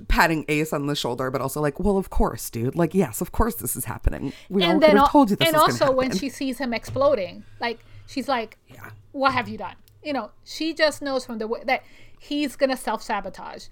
patting 0.08 0.46
Ace 0.48 0.74
on 0.74 0.88
the 0.88 0.96
shoulder, 0.96 1.30
but 1.32 1.42
also 1.42 1.62
like, 1.62 1.80
well, 1.80 1.98
of 1.98 2.10
course, 2.10 2.50
dude. 2.50 2.76
Like, 2.76 2.94
yes, 2.94 3.22
of 3.22 3.32
course 3.32 3.56
this 3.56 3.76
is 3.76 3.86
happening. 3.86 4.34
We 4.50 4.64
all 4.64 4.72
and 4.72 4.82
could 4.82 4.90
then 4.90 4.98
have 4.98 5.06
al- 5.06 5.10
told 5.10 5.30
you 5.30 5.36
this 5.36 5.48
and 5.48 5.58
also 5.58 5.92
when 5.92 6.16
she 6.16 6.30
sees 6.30 6.58
him 6.58 6.74
exploding, 6.74 7.44
like 7.60 7.80
she's 8.08 8.28
like, 8.28 8.58
Yeah. 8.68 8.90
"What 9.12 9.34
have 9.34 9.48
you 9.48 9.58
done?" 9.58 9.76
You 10.04 10.14
know, 10.14 10.32
she 10.44 10.74
just 10.74 11.02
knows 11.02 11.26
from 11.26 11.38
the 11.38 11.48
way 11.48 11.62
that 11.66 11.84
he's 12.20 12.56
gonna 12.56 12.78
self 12.78 13.02
sabotage, 13.02 13.68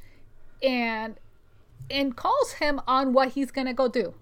and 0.61 1.19
and 1.89 2.15
calls 2.15 2.53
him 2.53 2.81
on 2.87 3.13
what 3.13 3.29
he's 3.29 3.51
gonna 3.51 3.73
go 3.73 3.87
do. 3.87 4.13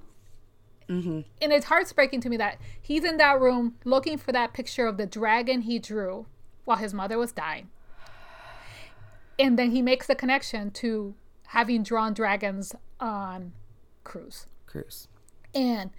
Mm-hmm. 0.89 1.21
And 1.41 1.53
it's 1.53 1.65
heartbreaking 1.67 2.21
to 2.21 2.29
me 2.29 2.37
that 2.37 2.57
he's 2.81 3.03
in 3.03 3.17
that 3.17 3.39
room 3.39 3.75
looking 3.85 4.17
for 4.17 4.31
that 4.31 4.53
picture 4.53 4.87
of 4.87 4.97
the 4.97 5.05
dragon 5.05 5.61
he 5.61 5.77
drew 5.77 6.25
while 6.65 6.77
his 6.77 6.93
mother 6.95 7.17
was 7.17 7.31
dying, 7.31 7.69
and 9.37 9.57
then 9.57 9.71
he 9.71 9.81
makes 9.81 10.07
the 10.07 10.15
connection 10.15 10.71
to 10.71 11.13
having 11.49 11.83
drawn 11.83 12.13
dragons 12.13 12.75
on 12.99 13.53
Cruz 14.03 14.47
Cruz. 14.65 15.07
and 15.53 15.91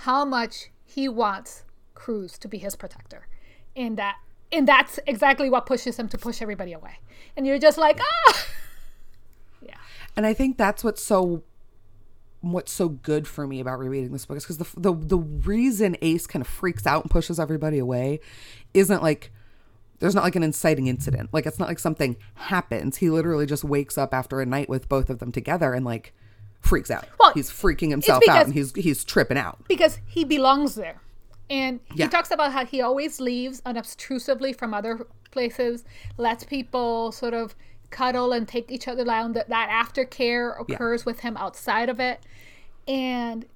how 0.00 0.24
much 0.24 0.70
he 0.84 1.08
wants 1.08 1.64
Cruz 1.94 2.38
to 2.38 2.48
be 2.48 2.58
his 2.58 2.76
protector. 2.76 3.26
And 3.74 3.96
that 3.96 4.16
and 4.52 4.66
that's 4.66 4.98
exactly 5.06 5.50
what 5.50 5.66
pushes 5.66 5.98
him 5.98 6.08
to 6.08 6.18
push 6.18 6.40
everybody 6.40 6.72
away. 6.72 6.98
And 7.36 7.46
you're 7.46 7.58
just 7.58 7.78
like, 7.78 8.00
ah 8.00 8.46
Yeah. 9.62 9.76
And 10.16 10.26
I 10.26 10.34
think 10.34 10.56
that's 10.56 10.82
what's 10.84 11.02
so 11.02 11.42
what's 12.40 12.72
so 12.72 12.88
good 12.88 13.26
for 13.26 13.46
me 13.46 13.60
about 13.60 13.78
rereading 13.78 14.12
this 14.12 14.26
book 14.26 14.36
is 14.36 14.44
because 14.44 14.58
the, 14.58 14.80
the 14.80 14.92
the 14.92 15.18
reason 15.18 15.96
Ace 16.02 16.26
kind 16.26 16.40
of 16.42 16.46
freaks 16.48 16.86
out 16.86 17.02
and 17.04 17.10
pushes 17.10 17.40
everybody 17.40 17.78
away 17.78 18.20
isn't 18.74 19.02
like 19.02 19.32
there's 19.98 20.14
not 20.14 20.24
like 20.24 20.36
an 20.36 20.42
inciting 20.42 20.86
incident. 20.86 21.30
Like 21.32 21.46
it's 21.46 21.58
not 21.58 21.68
like 21.68 21.78
something 21.78 22.16
happens. 22.34 22.96
He 22.98 23.10
literally 23.10 23.46
just 23.46 23.64
wakes 23.64 23.96
up 23.96 24.12
after 24.12 24.40
a 24.40 24.46
night 24.46 24.68
with 24.68 24.88
both 24.88 25.10
of 25.10 25.18
them 25.18 25.32
together 25.32 25.72
and 25.72 25.84
like 25.84 26.12
freaks 26.60 26.90
out. 26.90 27.06
Well, 27.18 27.32
he's 27.32 27.50
freaking 27.50 27.90
himself 27.90 28.20
because- 28.20 28.36
out 28.36 28.44
and 28.46 28.54
he's 28.54 28.74
he's 28.74 29.04
tripping 29.04 29.38
out. 29.38 29.58
Because 29.68 29.98
he 30.06 30.24
belongs 30.24 30.74
there. 30.74 31.00
And 31.48 31.78
Yeah. 31.94 32.06
he 32.06 32.10
talks 32.10 32.30
about 32.32 32.52
how 32.52 32.64
he 32.66 32.80
always 32.82 33.20
leaves 33.20 33.62
unobtrusively 33.64 34.52
from 34.52 34.74
other 34.74 35.06
places, 35.30 35.84
lets 36.16 36.42
people 36.44 37.12
sort 37.12 37.34
of 37.34 37.54
cuddle 37.90 38.32
and 38.32 38.48
take 38.48 38.70
each 38.72 38.88
other 38.88 39.04
down. 39.04 39.32
That, 39.34 39.48
that 39.48 39.68
aftercare 39.70 40.60
occurs 40.60 41.06
with 41.06 41.20
him 41.20 41.36
outside 41.36 41.88
of 41.88 42.00
it. 42.00 42.20
And 42.88 43.46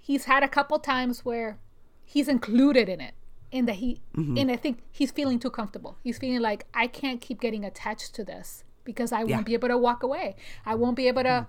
he's 0.00 0.24
had 0.24 0.42
a 0.42 0.48
couple 0.48 0.78
times 0.80 1.24
where 1.24 1.58
he's 2.04 2.26
included 2.28 2.88
in 2.88 3.00
it. 3.00 3.14
In 3.52 3.66
that 3.66 3.74
he, 3.76 4.00
Mm-hmm. 4.16 4.38
and 4.38 4.50
I 4.50 4.56
think 4.56 4.78
he's 4.90 5.10
feeling 5.12 5.38
too 5.38 5.50
comfortable. 5.50 5.98
He's 6.02 6.18
feeling 6.18 6.40
like 6.40 6.66
I 6.74 6.86
can't 6.86 7.20
keep 7.20 7.38
getting 7.40 7.64
attached 7.64 8.14
to 8.14 8.24
this 8.24 8.64
because 8.82 9.12
I 9.12 9.22
Yeah. 9.22 9.36
Won't 9.36 9.46
be 9.46 9.54
able 9.54 9.68
to 9.68 9.76
walk 9.78 10.02
away. 10.02 10.34
I 10.66 10.74
won't 10.74 10.96
be 10.96 11.06
able 11.06 11.22
to 11.24 11.46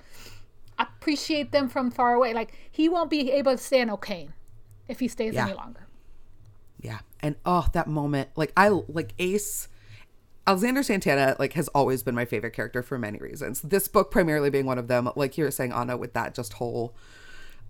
appreciate 0.78 1.52
them 1.52 1.70
from 1.70 1.92
far 1.92 2.14
away. 2.14 2.34
Like 2.34 2.54
he 2.72 2.90
won't 2.90 3.10
be 3.10 3.32
able 3.32 3.54
to 3.54 3.58
stand 3.58 3.90
okay 3.92 4.30
if 4.88 5.00
he 5.00 5.08
stays 5.08 5.34
Yeah. 5.34 5.46
any 5.46 5.54
longer. 5.54 5.88
Yeah. 6.82 7.00
And 7.22 7.36
oh, 7.46 7.68
that 7.74 7.88
moment. 7.88 8.30
Like 8.36 8.52
I 8.58 8.68
like 8.70 9.14
Ace 9.20 9.70
Alexander 10.46 10.84
Santana 10.84 11.36
like 11.40 11.54
has 11.54 11.70
always 11.70 12.04
been 12.04 12.16
my 12.16 12.26
favorite 12.26 12.52
character 12.52 12.84
for 12.84 12.98
many 13.00 13.18
reasons. 13.20 13.62
This 13.62 13.88
book 13.88 14.12
primarily 14.12 14.50
being 14.50 14.66
one 14.66 14.78
of 14.78 14.88
them. 14.90 15.10
Like 15.16 15.38
you 15.38 15.46
were 15.46 15.52
saying, 15.52 15.72
Anna, 15.72 15.96
with 15.96 16.14
that 16.14 16.36
just 16.36 16.54
whole 16.54 16.94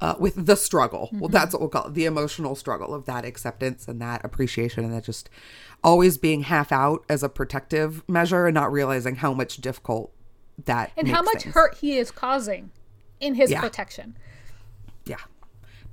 uh, 0.03 0.15
with 0.19 0.45
the 0.45 0.55
struggle. 0.57 1.09
Well, 1.13 1.29
that's 1.29 1.53
what 1.53 1.61
we'll 1.61 1.69
call 1.69 1.87
it 1.87 1.93
the 1.93 2.03
emotional 2.05 2.55
struggle 2.55 2.93
of 2.93 3.05
that 3.05 3.23
acceptance 3.23 3.87
and 3.87 4.01
that 4.01 4.23
appreciation 4.25 4.83
and 4.83 4.93
that 4.93 5.05
just 5.05 5.29
always 5.81 6.17
being 6.17 6.41
half 6.43 6.73
out 6.73 7.05
as 7.07 7.23
a 7.23 7.29
protective 7.29 8.03
measure 8.09 8.45
and 8.45 8.53
not 8.53 8.69
realizing 8.71 9.15
how 9.15 9.33
much 9.33 9.57
difficult 9.57 10.11
that 10.65 10.91
and 10.97 11.07
how 11.07 11.21
much 11.21 11.43
things. 11.43 11.55
hurt 11.55 11.75
he 11.77 11.97
is 11.97 12.11
causing 12.11 12.69
in 13.21 13.35
his 13.35 13.49
Yeah. 13.49 13.61
protection. 13.61 14.17
Yeah. 15.05 15.15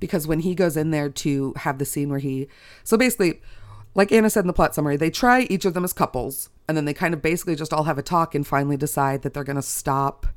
Because 0.01 0.27
when 0.27 0.41
he 0.41 0.55
goes 0.55 0.75
in 0.75 0.91
there 0.91 1.09
to 1.09 1.53
have 1.57 1.77
the 1.77 1.85
scene 1.85 2.09
where 2.09 2.19
he. 2.19 2.47
So 2.83 2.97
basically, 2.97 3.41
like 3.95 4.11
Anna 4.11 4.29
said 4.29 4.41
in 4.41 4.47
the 4.47 4.53
plot 4.53 4.75
summary, 4.75 4.97
they 4.97 5.09
try 5.09 5.41
each 5.49 5.63
of 5.63 5.73
them 5.73 5.83
as 5.85 5.93
couples, 5.93 6.49
and 6.67 6.75
then 6.75 6.83
they 6.85 6.93
kind 6.93 7.13
of 7.13 7.21
basically 7.21 7.55
just 7.55 7.71
all 7.71 7.83
have 7.85 7.97
a 7.97 8.01
talk 8.01 8.35
and 8.35 8.45
finally 8.45 8.77
decide 8.77 9.21
that 9.21 9.33
they're 9.33 9.43
going 9.45 9.55
to 9.55 9.61
stop 9.61 10.27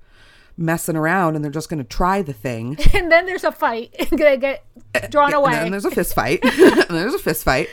messing 0.56 0.96
around 0.96 1.34
and 1.34 1.44
they're 1.44 1.50
just 1.52 1.68
going 1.68 1.78
to 1.82 1.88
try 1.88 2.22
the 2.22 2.32
thing. 2.32 2.76
And 2.94 3.10
then 3.10 3.26
there's 3.26 3.44
a 3.44 3.52
fight. 3.52 3.94
Gonna 4.10 4.36
get 4.36 4.64
drawn 5.10 5.26
And 5.26 5.34
away. 5.34 5.52
then 5.54 5.70
there's 5.70 5.84
a 5.84 5.90
fist 5.90 6.14
fight. 6.16 6.40
and 6.44 6.90
there's 6.90 7.14
a 7.14 7.18
fist 7.18 7.44
fight. 7.44 7.68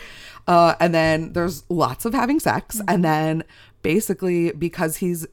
Uh, 0.47 0.73
and 0.79 0.93
then 0.93 1.33
there's 1.33 1.63
lots 1.69 2.05
of 2.05 2.13
having 2.13 2.39
sex. 2.39 2.77
Mm-hmm. 2.77 2.89
And 2.89 3.05
then 3.05 3.43
basically, 3.83 4.51
because 4.51 4.97
he's 4.97 5.27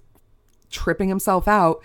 tripping 0.71 1.09
himself 1.09 1.49
out, 1.49 1.83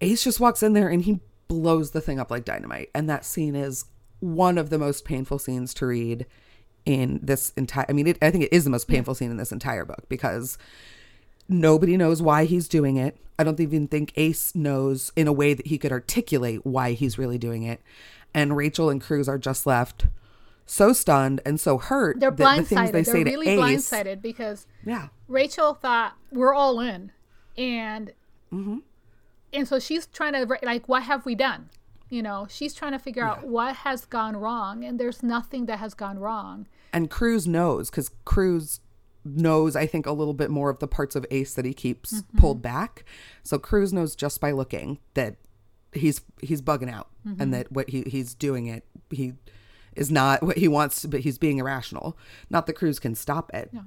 Ace 0.00 0.22
just 0.22 0.38
walks 0.40 0.62
in 0.62 0.72
there 0.72 0.88
and 0.88 1.02
he 1.02 1.20
blows 1.48 1.90
the 1.90 2.00
thing 2.00 2.20
up 2.20 2.30
like 2.30 2.44
dynamite. 2.44 2.90
And 2.94 3.08
that 3.10 3.24
scene 3.24 3.56
is 3.56 3.84
one 4.20 4.58
of 4.58 4.70
the 4.70 4.78
most 4.78 5.04
painful 5.04 5.38
scenes 5.38 5.74
to 5.74 5.86
read 5.86 6.26
in 6.84 7.18
this 7.22 7.50
entire. 7.56 7.86
I 7.88 7.92
mean, 7.92 8.06
it, 8.06 8.18
I 8.22 8.30
think 8.30 8.44
it 8.44 8.52
is 8.52 8.62
the 8.64 8.70
most 8.70 8.86
painful 8.86 9.14
scene 9.16 9.30
in 9.30 9.36
this 9.36 9.50
entire 9.52 9.84
book 9.84 10.04
because 10.08 10.56
nobody 11.48 11.96
knows 11.96 12.20
why 12.22 12.44
he's 12.44 12.68
doing 12.68 12.96
it. 12.96 13.16
I 13.38 13.44
don't 13.44 13.60
even 13.60 13.86
think 13.88 14.12
Ace 14.16 14.54
knows 14.54 15.12
in 15.14 15.28
a 15.28 15.32
way 15.32 15.52
that 15.54 15.66
he 15.66 15.78
could 15.78 15.92
articulate 15.92 16.64
why 16.64 16.92
he's 16.92 17.18
really 17.18 17.38
doing 17.38 17.62
it. 17.64 17.80
And 18.32 18.56
Rachel 18.56 18.88
and 18.90 19.00
Cruz 19.00 19.28
are 19.28 19.38
just 19.38 19.66
left 19.66 20.06
so 20.64 20.92
stunned 20.92 21.40
and 21.46 21.60
so 21.60 21.78
hurt 21.78 22.18
They're 22.18 22.30
the 22.30 22.42
blindsided. 22.42 22.66
things 22.66 22.90
they 22.92 23.04
say 23.04 23.22
They're 23.22 23.32
really 23.34 23.48
Ace. 23.48 23.60
blindsided 23.90 24.20
because 24.22 24.66
Yeah. 24.84 25.08
Rachel 25.28 25.74
thought 25.74 26.14
we're 26.32 26.54
all 26.54 26.80
in, 26.80 27.12
and 27.56 28.12
Mm-hmm. 28.52 28.78
and 29.52 29.68
so 29.68 29.78
she's 29.78 30.06
trying 30.06 30.32
to 30.34 30.58
like, 30.62 30.88
what 30.88 31.02
have 31.02 31.26
we 31.26 31.34
done? 31.34 31.68
You 32.08 32.22
know, 32.22 32.46
she's 32.48 32.72
trying 32.74 32.92
to 32.92 32.98
figure 32.98 33.24
out 33.24 33.44
what 33.46 33.74
has 33.76 34.04
gone 34.06 34.36
wrong, 34.36 34.84
and 34.84 34.98
there's 35.00 35.22
nothing 35.22 35.66
that 35.66 35.78
has 35.80 35.92
gone 35.94 36.18
wrong. 36.20 36.66
And 36.92 37.10
Cruz 37.10 37.46
knows 37.48 37.90
because 37.90 38.10
Cruz 38.24 38.80
knows, 39.26 39.76
I 39.76 39.86
think, 39.86 40.06
a 40.06 40.12
little 40.12 40.34
bit 40.34 40.50
more 40.50 40.70
of 40.70 40.78
the 40.78 40.86
parts 40.88 41.16
of 41.16 41.26
Ace 41.30 41.54
that 41.54 41.64
he 41.64 41.74
keeps 41.74 42.12
Mm-hmm. 42.14 42.38
pulled 42.38 42.62
back. 42.62 43.04
So 43.42 43.58
Cruz 43.58 43.92
knows 43.92 44.14
just 44.16 44.40
by 44.40 44.52
looking 44.52 44.98
that 45.14 45.36
he's 45.92 46.20
he's 46.40 46.60
bugging 46.62 46.90
out 46.92 47.08
Mm-hmm. 47.26 47.40
and 47.42 47.54
that 47.54 47.72
what 47.72 47.90
he 47.90 48.02
he's 48.06 48.34
doing 48.34 48.66
it 48.66 48.84
he 49.10 49.32
is 49.94 50.10
not 50.10 50.42
what 50.42 50.58
he 50.58 50.68
wants 50.68 51.00
to, 51.02 51.08
but 51.08 51.20
he's 51.20 51.38
being 51.38 51.58
irrational. 51.58 52.16
Not 52.50 52.66
that 52.66 52.74
Cruz 52.74 52.98
can 52.98 53.14
stop 53.14 53.50
it. 53.54 53.70
Um, 53.72 53.86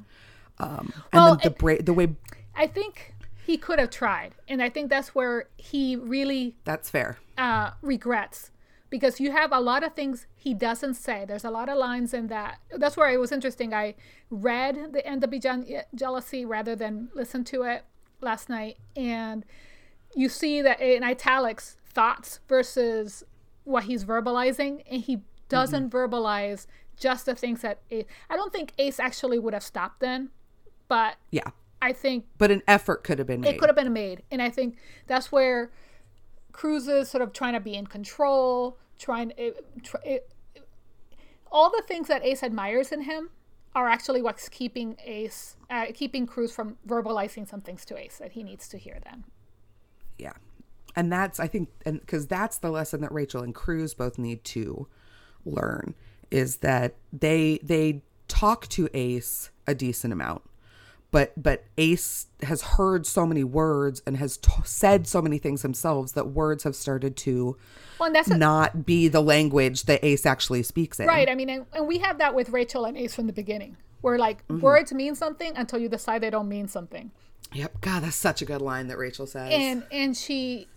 and 0.60 0.94
Well, 1.14 1.36
then 1.36 1.40
the 1.44 1.50
it- 1.52 1.58
bra- 1.58 1.78
the 1.84 1.94
way 1.94 2.16
I 2.56 2.68
think 2.68 3.16
he 3.46 3.58
could 3.58 3.80
have 3.80 3.90
tried, 3.90 4.36
and 4.48 4.62
I 4.62 4.70
think 4.70 4.90
that's 4.90 5.16
where 5.16 5.48
he 5.58 5.96
really 5.96 6.56
that's 6.66 6.90
fair. 6.90 7.18
uh, 7.38 7.72
regrets 7.82 8.52
because 8.90 9.20
you 9.20 9.32
have 9.32 9.52
a 9.52 9.60
lot 9.60 9.84
of 9.84 9.94
things 9.94 10.26
he 10.36 10.54
doesn't 10.54 10.96
say. 10.96 11.26
There's 11.28 11.46
a 11.46 11.52
lot 11.52 11.70
of 11.70 11.78
lines 11.78 12.14
in 12.14 12.28
that. 12.28 12.60
That's 12.76 12.98
where 12.98 13.10
it 13.10 13.20
was 13.20 13.32
interesting. 13.32 13.74
I 13.74 13.96
read 14.30 14.94
the 14.94 15.06
end 15.06 15.24
of 15.24 15.32
Je- 15.32 15.82
Jealousy 15.94 16.46
rather 16.46 16.76
than 16.76 17.10
listen 17.14 17.44
to 17.46 17.64
it 17.64 17.86
last 18.22 18.50
night, 18.50 18.78
and 18.96 19.46
you 20.16 20.28
see 20.28 20.62
that 20.62 20.82
in 20.82 21.04
italics 21.04 21.78
thoughts 21.86 22.40
versus 22.48 23.24
what 23.64 23.84
he's 23.84 24.04
verbalizing, 24.06 24.84
and 24.90 25.02
he 25.02 25.22
doesn't 25.50 25.90
mm-hmm. 25.90 26.16
verbalize 26.16 26.68
just 26.98 27.26
the 27.26 27.36
things 27.36 27.62
that 27.62 27.80
Ace, 27.92 28.06
I 28.30 28.36
don't 28.36 28.52
think 28.52 28.74
Ace 28.78 29.00
actually 29.00 29.40
would 29.40 29.54
have 29.54 29.64
stopped 29.64 30.00
then, 30.00 30.30
but 30.88 31.16
Yeah, 31.32 31.52
I 31.82 31.94
think 31.94 32.26
but 32.38 32.52
an 32.52 32.62
effort 32.68 33.04
could 33.04 33.20
have 33.20 33.28
been 33.28 33.42
made. 33.42 33.56
it 33.56 33.60
could 33.60 33.70
have 33.70 33.76
been 33.76 33.94
made 33.94 34.24
and 34.32 34.42
i 34.42 34.50
think 34.50 34.78
that's 35.08 35.32
where 35.32 35.72
cruz 36.52 36.88
is 36.88 37.10
sort 37.10 37.22
of 37.22 37.34
trying 37.34 37.54
to 37.54 37.60
be 37.60 37.76
in 37.76 37.86
control 37.86 38.78
trying 38.98 39.32
it, 39.38 39.66
it, 40.04 40.34
all 41.52 41.72
the 41.72 41.84
things 41.88 42.08
that 42.08 42.24
ace 42.24 42.44
admires 42.44 42.92
in 42.92 43.02
him 43.02 43.30
are 43.76 43.88
actually 43.88 44.22
what's 44.22 44.50
keeping 44.50 44.98
ace 45.06 45.56
uh, 45.70 45.86
keeping 45.94 46.28
cruz 46.28 46.52
from 46.52 46.78
verbalizing 46.88 47.48
some 47.48 47.62
things 47.62 47.86
to 47.86 47.98
ace 47.98 48.18
that 48.18 48.34
he 48.34 48.44
needs 48.44 48.68
to 48.68 48.78
hear 48.78 49.00
then. 49.04 49.24
Yeah. 50.18 50.34
And 50.96 51.12
that's 51.12 51.40
i 51.40 51.48
think 51.48 51.70
and 51.86 52.00
because 52.02 52.28
that's 52.28 52.58
the 52.58 52.70
lesson 52.70 53.02
that 53.02 53.12
rachel 53.12 53.42
and 53.42 53.56
cruz 53.56 53.94
both 53.94 54.18
need 54.18 54.44
to 54.46 54.88
learn 55.46 55.96
is 56.30 56.58
that 56.58 56.96
they 57.14 57.60
they 57.64 58.02
talk 58.28 58.68
to 58.70 58.90
ace 58.94 59.50
a 59.66 59.74
decent 59.74 60.12
amount 60.12 60.42
but 61.12 61.32
but 61.42 61.64
ace 61.78 62.28
has 62.44 62.62
heard 62.62 63.06
so 63.06 63.26
many 63.26 63.44
words 63.44 64.02
and 64.06 64.18
has 64.18 64.38
t- 64.38 64.52
said 64.64 65.08
so 65.08 65.22
many 65.22 65.38
things 65.38 65.62
themselves 65.62 66.12
that 66.14 66.28
words 66.30 66.64
have 66.64 66.76
started 66.76 67.16
to 67.18 67.58
well 68.00 68.12
that's 68.14 68.30
a, 68.30 68.38
not 68.38 68.86
be 68.86 69.08
the 69.08 69.22
language 69.22 69.84
that 69.84 70.04
ace 70.06 70.26
actually 70.26 70.64
speaks 70.64 71.00
in 71.00 71.08
right 71.08 71.30
i 71.30 71.36
mean 71.36 71.50
and, 71.50 71.66
and 71.74 71.88
we 71.88 71.98
have 72.00 72.18
that 72.20 72.34
with 72.36 72.50
rachel 72.50 72.86
and 72.86 72.98
ace 72.98 73.14
from 73.16 73.28
the 73.28 73.34
beginning 73.34 73.76
where 74.02 74.18
like 74.18 74.48
Mm-hmm. 74.48 74.62
words 74.62 74.94
mean 74.94 75.16
something 75.16 75.52
until 75.56 75.80
you 75.80 75.90
decide 75.90 76.22
they 76.22 76.30
don't 76.30 76.48
mean 76.50 76.68
something 76.68 77.12
yep 77.54 77.80
god 77.82 78.04
that's 78.04 78.16
such 78.16 78.42
a 78.42 78.46
good 78.46 78.62
line 78.62 78.88
that 78.88 78.98
rachel 78.98 79.26
says 79.28 79.52
and 79.54 79.84
and 79.92 80.16
she 80.16 80.68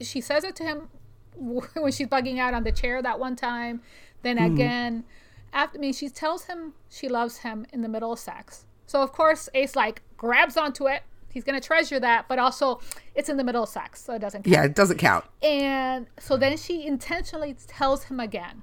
she 0.00 0.20
says 0.20 0.44
it 0.44 0.54
to 0.56 0.62
him 0.64 0.88
when 1.36 1.92
she's 1.92 2.06
bugging 2.08 2.38
out 2.38 2.52
on 2.54 2.64
the 2.64 2.72
chair 2.72 3.00
that 3.02 3.18
one 3.18 3.36
time 3.36 3.80
then 4.22 4.36
Mm-hmm. 4.36 4.54
again 4.54 5.04
after 5.52 5.78
I 5.78 5.80
mean 5.80 5.92
she 5.94 6.08
tells 6.10 6.44
him 6.44 6.74
she 6.90 7.08
loves 7.08 7.38
him 7.38 7.66
in 7.72 7.80
the 7.82 7.88
middle 7.88 8.12
of 8.12 8.18
sex 8.18 8.66
so 8.88 9.02
of 9.02 9.12
course 9.12 9.48
ace 9.54 9.76
like 9.76 10.02
grabs 10.16 10.56
onto 10.56 10.88
it. 10.88 11.02
He's 11.30 11.44
gonna 11.44 11.60
treasure 11.60 12.00
that 12.00 12.26
but 12.26 12.38
also 12.38 12.80
it's 13.14 13.28
in 13.28 13.36
the 13.36 13.44
middle 13.44 13.62
of 13.62 13.68
sex 13.68 14.02
so 14.02 14.14
it 14.14 14.18
doesn't 14.18 14.42
count. 14.42 14.52
yeah 14.52 14.64
it 14.64 14.74
doesn't 14.74 14.96
count. 14.98 15.26
And 15.42 16.06
so 16.18 16.36
then 16.36 16.56
she 16.56 16.86
intentionally 16.86 17.54
tells 17.66 18.04
him 18.04 18.18
again. 18.18 18.62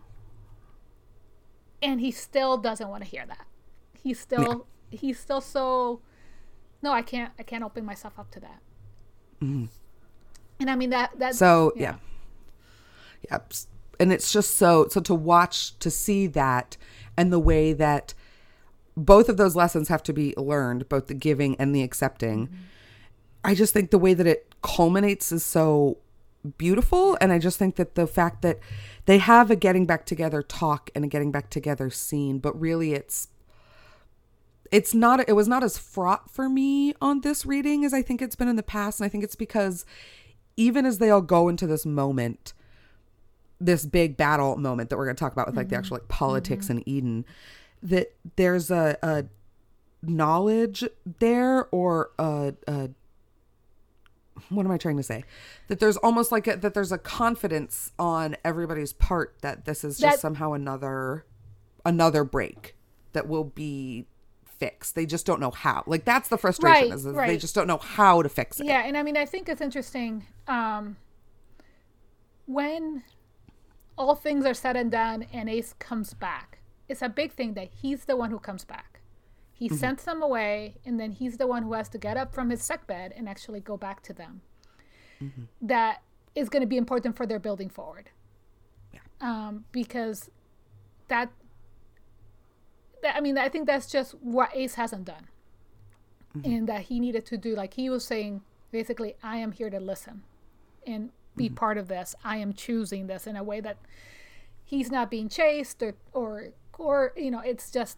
And 1.82 2.02
he 2.02 2.10
still 2.10 2.58
doesn't 2.58 2.90
want 2.90 3.04
to 3.04 3.10
hear 3.10 3.26
that. 3.28 3.46
He's 4.02 4.20
still 4.20 4.66
he's 4.90 5.20
still 5.20 5.42
so 5.42 6.02
no 6.82 6.92
i 6.92 7.02
can't 7.02 7.32
i 7.38 7.44
can't 7.44 7.64
open 7.64 7.86
myself 7.86 8.18
up 8.18 8.32
to 8.32 8.40
that. 8.40 8.62
Mm. 9.42 9.70
And 10.60 10.70
i 10.70 10.76
mean 10.76 10.90
that 10.90 11.18
that 11.20 11.36
So 11.36 11.72
yeah. 11.76 11.96
Yep. 13.32 13.54
And 14.00 14.12
it's 14.12 14.34
just 14.34 14.58
so 14.58 14.88
so 14.90 15.00
to 15.02 15.14
watch 15.14 15.78
to 15.80 15.92
see 15.92 16.26
that 16.28 16.78
and 17.16 17.32
the 17.32 17.40
way 17.40 17.74
that 17.74 18.16
both 18.98 19.30
of 19.30 19.38
those 19.38 19.56
lessons 19.56 19.90
have 19.90 20.04
to 20.04 20.14
be 20.14 20.34
learned, 20.38 20.88
both 20.90 21.08
the 21.08 21.14
giving 21.14 21.56
and 21.58 21.76
the 21.76 21.84
accepting. 21.84 22.50
I 23.44 23.54
just 23.54 23.74
think 23.74 23.92
the 23.92 24.00
way 24.00 24.14
that 24.14 24.26
it 24.26 24.54
culminates 24.62 25.32
is 25.32 25.44
so 25.44 25.98
beautiful 26.58 27.18
and 27.20 27.32
I 27.32 27.40
just 27.40 27.58
think 27.58 27.76
that 27.76 27.96
the 27.96 28.08
fact 28.08 28.42
that 28.44 28.60
they 29.06 29.18
have 29.18 29.50
a 29.50 29.56
getting 29.56 29.86
back 29.86 30.06
together 30.06 30.42
talk 30.42 30.90
and 30.96 31.04
a 31.04 31.08
getting 31.08 31.32
back 31.32 31.50
together 31.50 31.90
scene, 31.90 32.40
but 32.40 32.60
really 32.60 32.94
it's 32.94 33.30
it's 34.72 34.94
not 34.94 35.28
it 35.28 35.34
was 35.34 35.48
not 35.48 35.64
as 35.64 35.78
fraught 35.78 36.30
for 36.30 36.50
me 36.50 36.94
on 37.02 37.22
this 37.22 37.46
reading 37.46 37.86
as 37.86 37.94
I 37.94 38.02
think 38.02 38.22
it's 38.22 38.36
been 38.36 38.48
in 38.48 38.56
the 38.56 38.64
past 38.64 39.00
and 39.00 39.06
I 39.06 39.10
think 39.10 39.24
it's 39.24 39.36
because 39.36 39.86
even 40.58 40.86
as 40.86 40.98
they 40.98 41.10
all 41.10 41.22
go 41.22 41.50
into 41.50 41.68
this 41.68 41.86
moment 41.86 42.54
this 43.60 43.86
big 43.86 44.18
battle 44.18 44.58
moment 44.58 44.90
that 44.90 44.98
we're 44.98 45.06
going 45.06 45.16
to 45.16 45.20
talk 45.20 45.32
about 45.32 45.48
with 45.48 45.56
like 45.56 45.70
the 45.70 45.76
mm-hmm. 45.76 45.80
actual 45.80 45.98
like 45.98 46.08
politics 46.08 46.66
mm-hmm. 46.66 46.80
in 46.80 46.90
Eden 46.90 47.26
that 47.84 48.14
there's 48.36 48.72
a, 48.72 48.98
a 49.04 49.26
knowledge 50.02 50.84
there 51.20 51.68
or 51.72 52.12
a, 52.20 52.54
a 52.68 52.90
what 54.50 54.66
am 54.66 54.72
I 54.72 54.78
trying 54.78 54.98
to 54.98 55.04
say? 55.04 55.24
That 55.70 55.80
there's 55.80 55.98
almost 55.98 56.32
like 56.32 56.46
a, 56.48 56.58
that 56.58 56.74
there's 56.74 56.92
a 56.92 56.98
confidence 56.98 57.92
on 57.98 58.36
everybody's 58.44 58.94
part 58.94 59.36
that 59.42 59.66
this 59.66 59.84
is 59.84 59.98
just 59.98 60.16
That- 60.16 60.20
somehow 60.20 60.54
another 60.54 61.26
another 61.86 62.24
break 62.24 62.76
that 63.14 63.28
will 63.28 63.44
be 63.46 64.08
fixed. 64.44 64.96
They 64.96 65.06
just 65.06 65.26
don't 65.26 65.40
know 65.40 65.52
how. 65.52 65.84
Like 65.88 66.04
that's 66.06 66.28
the 66.30 66.38
frustration 66.38 66.90
Right, 66.90 66.94
is 66.94 67.04
that 67.04 67.16
they 67.28 67.38
just 67.38 67.56
don't 67.56 67.68
know 67.68 67.78
how 67.78 68.22
to 68.22 68.30
fix 68.30 68.60
it. 68.60 68.66
yeah 68.66 68.84
and 68.86 68.98
i 68.98 69.04
mean 69.04 69.18
i 69.18 69.26
think 69.26 69.48
it's 69.50 69.62
interesting 69.62 70.26
um 70.48 70.96
when 72.46 73.04
all 73.98 74.16
things 74.16 74.46
are 74.46 74.54
said 74.54 74.76
and 74.76 74.92
done 74.92 75.26
and 75.34 75.50
ace 75.50 75.74
comes 75.80 76.14
back 76.14 76.55
it's 76.88 77.02
a 77.02 77.10
big 77.10 77.34
thing 77.34 77.54
that 77.54 77.70
he's 77.82 78.06
the 78.06 78.16
one 78.16 78.32
who 78.32 78.40
comes 78.40 78.66
back. 78.66 79.00
He 79.54 79.68
mm-hmm. 79.68 79.78
sends 79.78 80.04
them 80.04 80.22
away 80.22 80.76
and 80.86 81.00
then 81.00 81.12
he's 81.12 81.38
the 81.38 81.48
one 81.48 81.64
who 81.64 81.74
has 81.74 81.90
to 81.90 81.98
get 81.98 82.18
up 82.18 82.34
from 82.34 82.50
his 82.50 82.62
sick 82.62 82.86
bed 82.88 83.14
and 83.16 83.30
actually 83.30 83.62
go 83.62 83.78
back 83.78 84.02
to 84.04 84.14
them. 84.14 84.42
Mm-hmm. 85.22 85.44
That 85.62 86.02
is 86.36 86.50
going 86.50 86.62
to 86.62 86.68
be 86.68 86.78
important 86.78 87.16
for 87.16 87.26
their 87.26 87.40
building 87.40 87.70
forward. 87.70 88.10
Um, 89.22 89.64
because 89.72 90.30
that, 91.08 91.32
that 93.02 93.16
i 93.16 93.22
mean 93.22 93.38
i 93.38 93.48
think 93.48 93.66
that's 93.66 93.90
just 93.90 94.12
what 94.16 94.50
ace 94.54 94.76
hasn't 94.76 95.06
done. 95.06 95.28
Mm-hmm. 96.36 96.52
And 96.52 96.68
that 96.68 96.82
he 96.82 97.00
needed 97.00 97.26
to 97.28 97.38
do 97.38 97.56
like 97.56 97.76
he 97.76 97.90
was 97.90 98.04
saying 98.04 98.42
basically 98.72 99.16
i 99.24 99.38
am 99.38 99.54
here 99.54 99.70
to 99.70 99.80
listen 99.80 100.24
and 100.86 101.12
be 101.36 101.50
part 101.50 101.78
of 101.78 101.88
this. 101.88 102.16
I 102.24 102.38
am 102.38 102.54
choosing 102.54 103.08
this 103.08 103.28
in 103.28 103.36
a 103.36 103.44
way 103.44 103.60
that 103.62 103.78
he's 104.64 104.92
not 104.92 105.10
being 105.12 105.30
chased 105.30 105.82
or 105.84 105.96
or 106.14 106.50
or 106.80 107.14
you 107.16 107.32
know, 107.32 107.40
it's 107.40 107.72
just 107.72 107.98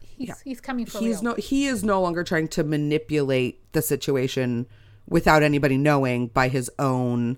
he's 0.00 0.28
Yeah. 0.28 0.34
he's 0.44 0.60
coming 0.60 0.86
for 0.86 0.98
he's 0.98 1.16
real. 1.22 1.22
no 1.22 1.34
he 1.34 1.66
is 1.66 1.82
no 1.84 2.00
longer 2.00 2.22
trying 2.24 2.48
to 2.48 2.64
manipulate 2.64 3.60
the 3.72 3.82
situation 3.82 4.66
without 5.08 5.42
anybody 5.42 5.76
knowing 5.76 6.28
by 6.28 6.48
his 6.48 6.70
own 6.78 7.36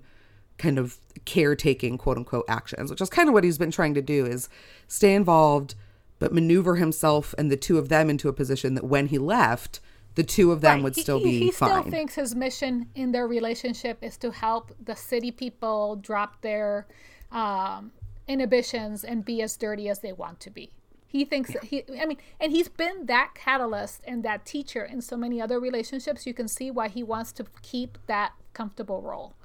kind 0.57 0.77
of 0.79 0.97
caretaking 1.25 1.97
quote 1.97 2.17
unquote 2.17 2.45
actions 2.47 2.89
which 2.89 3.01
is 3.01 3.09
kind 3.09 3.27
of 3.29 3.33
what 3.33 3.43
he's 3.43 3.57
been 3.57 3.71
trying 3.71 3.93
to 3.93 4.01
do 4.01 4.25
is 4.25 4.47
stay 4.87 5.13
involved 5.15 5.75
but 6.19 6.33
maneuver 6.33 6.75
himself 6.77 7.33
and 7.37 7.51
the 7.51 7.57
two 7.57 7.77
of 7.77 7.89
them 7.89 8.09
into 8.09 8.27
a 8.29 8.33
position 8.33 8.73
that 8.75 8.83
when 8.83 9.07
he 9.07 9.17
left 9.17 9.79
the 10.15 10.23
two 10.23 10.51
of 10.51 10.61
them 10.61 10.75
Right. 10.77 10.83
would 10.83 10.95
still 10.95 11.19
he, 11.19 11.25
be 11.25 11.39
he 11.39 11.51
fine 11.51 11.81
still 11.81 11.91
thinks 11.91 12.15
his 12.15 12.33
mission 12.35 12.87
in 12.95 13.11
their 13.11 13.27
relationship 13.27 13.97
is 14.01 14.17
to 14.17 14.31
help 14.31 14.71
the 14.83 14.95
city 14.95 15.31
people 15.31 15.95
drop 15.97 16.41
their 16.41 16.87
um, 17.31 17.91
inhibitions 18.27 19.03
and 19.03 19.23
be 19.25 19.41
as 19.41 19.55
dirty 19.57 19.87
as 19.89 19.99
they 19.99 20.11
want 20.13 20.39
to 20.41 20.49
be. 20.49 20.71
He 21.09 21.23
thinks 21.23 21.53
that 21.53 21.63
he, 21.65 21.83
I 21.99 22.05
mean, 22.05 22.17
and 22.39 22.51
he's 22.51 22.67
been 22.67 23.05
that 23.05 23.31
catalyst 23.33 24.01
and 24.05 24.23
that 24.23 24.45
teacher 24.45 24.83
in 24.83 25.01
so 25.01 25.15
many 25.15 25.41
other 25.41 25.59
relationships. 25.59 26.27
You 26.27 26.33
can 26.33 26.47
see 26.49 26.69
why 26.69 26.89
he 26.89 27.01
wants 27.01 27.31
to 27.33 27.45
keep 27.61 27.97
that 28.07 28.33
comfortable 28.53 29.01
role. 29.01 29.35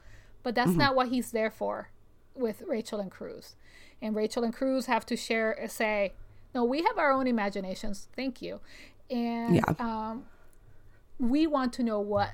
But 0.42 0.55
Mm-hmm. 0.57 0.64
that's 0.71 0.77
not 0.77 0.97
what 0.97 1.09
he's 1.09 1.31
there 1.31 1.51
for 1.51 1.90
with 2.35 2.62
Rachel 2.66 2.99
and 2.99 3.11
Cruz. 3.11 3.55
And 4.01 4.16
Rachel 4.16 4.42
and 4.42 4.53
Cruz 4.53 4.87
have 4.87 5.07
to 5.07 5.16
share, 5.16 5.57
say, 5.68 6.14
no, 6.53 6.64
we 6.64 6.83
have 6.83 6.99
our 6.99 7.12
own 7.12 7.29
imaginations. 7.29 8.09
Thank 8.16 8.42
you. 8.42 8.59
And 9.09 9.55
Yeah. 9.55 9.62
um, 9.79 10.25
we 11.21 11.47
want 11.47 11.73
to 11.75 11.85
know 11.85 12.01
what 12.01 12.31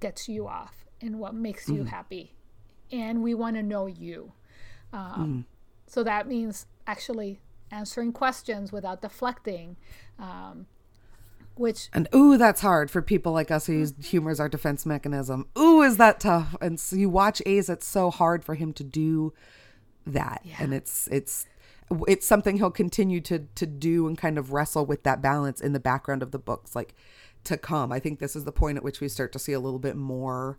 gets 0.00 0.28
you 0.28 0.48
off 0.48 0.84
and 1.00 1.20
what 1.20 1.34
makes 1.34 1.66
Mm-hmm. 1.66 1.74
you 1.76 1.84
happy. 1.84 2.34
And 2.90 3.22
we 3.22 3.34
want 3.34 3.54
to 3.56 3.62
know 3.62 3.86
you. 3.86 4.32
Um, 4.92 5.00
Mm-hmm. 5.12 5.40
So 5.92 6.02
that 6.04 6.26
means 6.26 6.64
actually 6.86 7.38
answering 7.70 8.12
questions 8.12 8.72
without 8.72 9.02
deflecting, 9.02 9.76
um, 10.18 10.64
which 11.54 11.90
and 11.92 12.08
ooh 12.14 12.38
that's 12.38 12.62
hard 12.62 12.90
for 12.90 13.02
people 13.02 13.32
like 13.32 13.50
us 13.50 13.66
who 13.66 13.74
use 13.74 13.92
humor 14.02 14.30
as 14.30 14.40
our 14.40 14.48
defense 14.48 14.86
mechanism. 14.86 15.48
Ooh 15.58 15.82
is 15.82 15.98
that 15.98 16.18
tough? 16.18 16.56
And 16.62 16.80
so 16.80 16.96
you 16.96 17.10
watch 17.10 17.42
ace 17.44 17.68
it's 17.68 17.86
so 17.86 18.10
hard 18.10 18.42
for 18.42 18.54
him 18.54 18.72
to 18.72 18.82
do 18.82 19.34
that. 20.06 20.40
And 20.58 20.72
it's 20.72 21.08
it's 21.12 21.44
it's 22.08 22.26
something 22.26 22.56
he'll 22.56 22.70
continue 22.70 23.20
to 23.20 23.40
to 23.54 23.66
do 23.66 24.06
and 24.08 24.16
kind 24.16 24.38
of 24.38 24.50
wrestle 24.50 24.86
with 24.86 25.02
that 25.02 25.20
balance 25.20 25.60
in 25.60 25.74
the 25.74 25.80
background 25.80 26.22
of 26.22 26.30
the 26.30 26.38
books 26.38 26.74
like 26.74 26.94
to 27.44 27.58
come. 27.58 27.92
I 27.92 27.98
think 27.98 28.18
this 28.18 28.34
is 28.34 28.44
the 28.44 28.52
point 28.52 28.78
at 28.78 28.82
which 28.82 29.02
we 29.02 29.08
start 29.08 29.30
to 29.32 29.38
see 29.38 29.52
a 29.52 29.60
little 29.60 29.78
bit 29.78 29.96
more 29.96 30.58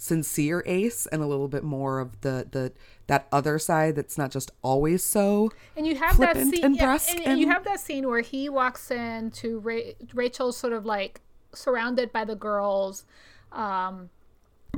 sincere 0.00 0.62
ace 0.64 1.04
and 1.12 1.20
a 1.20 1.26
little 1.26 1.46
bit 1.46 1.62
more 1.62 2.00
of 2.00 2.18
the 2.22 2.48
the 2.52 2.72
that 3.06 3.28
other 3.30 3.58
side 3.58 3.94
that's 3.94 4.16
not 4.16 4.30
just 4.30 4.50
always 4.62 5.04
so 5.04 5.50
And 5.76 5.86
you 5.86 5.94
have 5.96 6.16
that 6.16 6.38
scene, 6.38 6.64
and 6.64 6.74
yeah, 6.74 6.98
and, 7.10 7.20
and 7.26 7.38
you 7.38 7.48
have 7.48 7.64
that 7.64 7.80
scene 7.80 8.08
where 8.08 8.22
he 8.22 8.48
walks 8.48 8.90
in 8.90 9.30
to 9.32 9.58
Ra- 9.58 9.92
Rachel's 10.14 10.56
sort 10.56 10.72
of 10.72 10.86
like 10.86 11.20
surrounded 11.52 12.12
by 12.12 12.24
the 12.24 12.34
girls, 12.34 13.04
um, 13.52 14.08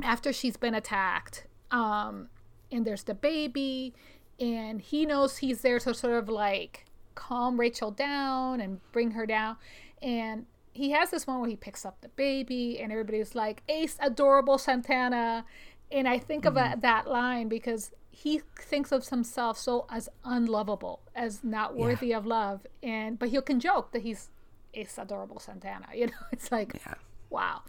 after 0.01 0.33
she's 0.33 0.57
been 0.57 0.75
attacked, 0.75 1.47
um, 1.71 2.27
and 2.69 2.85
there's 2.85 3.03
the 3.03 3.13
baby, 3.13 3.93
and 4.41 4.81
he 4.81 5.05
knows 5.05 5.37
he's 5.37 5.61
there 5.61 5.79
to 5.79 5.93
sort 5.93 6.15
of 6.15 6.27
like 6.27 6.85
calm 7.15 7.57
Rachel 7.57 7.91
down 7.91 8.59
and 8.59 8.81
bring 8.91 9.11
her 9.11 9.25
down, 9.25 9.55
and 10.01 10.47
he 10.73 10.91
has 10.91 11.11
this 11.11 11.25
one 11.27 11.39
where 11.39 11.49
he 11.49 11.55
picks 11.55 11.85
up 11.85 12.01
the 12.01 12.09
baby, 12.09 12.79
and 12.79 12.91
everybody's 12.91 13.35
like, 13.35 13.61
"Ace, 13.69 13.97
adorable 13.99 14.57
Santana," 14.57 15.45
and 15.91 16.07
I 16.07 16.17
think 16.19 16.45
of 16.45 16.55
that 16.55 16.81
that 16.81 17.07
line 17.07 17.47
because 17.47 17.91
he 18.09 18.41
thinks 18.59 18.91
of 18.91 19.07
himself 19.07 19.57
so 19.57 19.85
as 19.89 20.09
unlovable, 20.23 21.01
as 21.15 21.43
not 21.43 21.75
worthy 21.75 22.13
of 22.13 22.25
love, 22.25 22.65
and 22.81 23.17
but 23.19 23.29
he 23.29 23.39
can 23.41 23.59
joke 23.59 23.91
that 23.91 24.01
he's 24.03 24.29
Ace, 24.73 24.97
adorable 24.97 25.39
Santana. 25.39 25.87
You 25.95 26.07
know, 26.07 26.13
it's 26.31 26.51
like, 26.51 26.73
Yeah. 26.85 26.95
wow, 27.29 27.61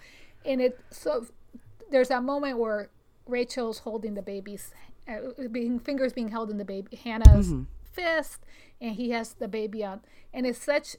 and 0.44 0.60
it 0.60 0.78
so 0.90 1.26
there's 1.90 2.08
that 2.08 2.22
moment 2.22 2.58
where 2.58 2.90
Rachel's 3.26 3.78
holding 3.80 4.14
the 4.14 4.22
baby's 4.22 4.70
uh, 5.08 5.46
being 5.50 5.78
fingers 5.78 6.12
being 6.12 6.28
held 6.28 6.50
in 6.50 6.56
the 6.58 6.64
baby 6.64 6.96
Hannah's 6.96 7.52
fist, 7.92 8.40
and 8.80 8.94
he 8.96 9.10
has 9.10 9.34
the 9.34 9.48
baby 9.48 9.84
on, 9.84 10.00
and 10.32 10.46
it's 10.46 10.62
such 10.62 10.96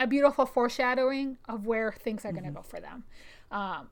a 0.00 0.06
beautiful 0.06 0.46
foreshadowing 0.46 1.38
of 1.48 1.66
where 1.66 1.92
things 1.92 2.24
are 2.24 2.32
going 2.32 2.44
to 2.44 2.50
go 2.50 2.62
for 2.62 2.80
them. 2.80 3.04
Um, 3.50 3.88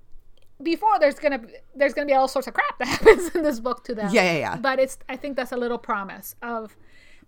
before 0.63 0.99
there's 0.99 1.19
gonna 1.19 1.41
there's 1.75 1.95
gonna 1.95 2.07
be 2.07 2.13
all 2.13 2.29
sorts 2.29 2.47
of 2.47 2.55
crap 2.55 2.79
that 2.79 2.89
happens 2.89 3.35
in 3.35 3.43
this 3.43 3.61
book 3.61 3.85
to 3.85 3.95
them. 3.95 4.11
Yeah, 4.13 4.25
yeah, 4.25 4.39
yeah. 4.39 4.57
But 4.57 4.79
it's 4.79 4.99
I 5.09 5.17
think 5.17 5.37
that's 5.37 5.53
a 5.53 5.57
little 5.57 5.79
promise 5.79 6.35
of 6.43 6.77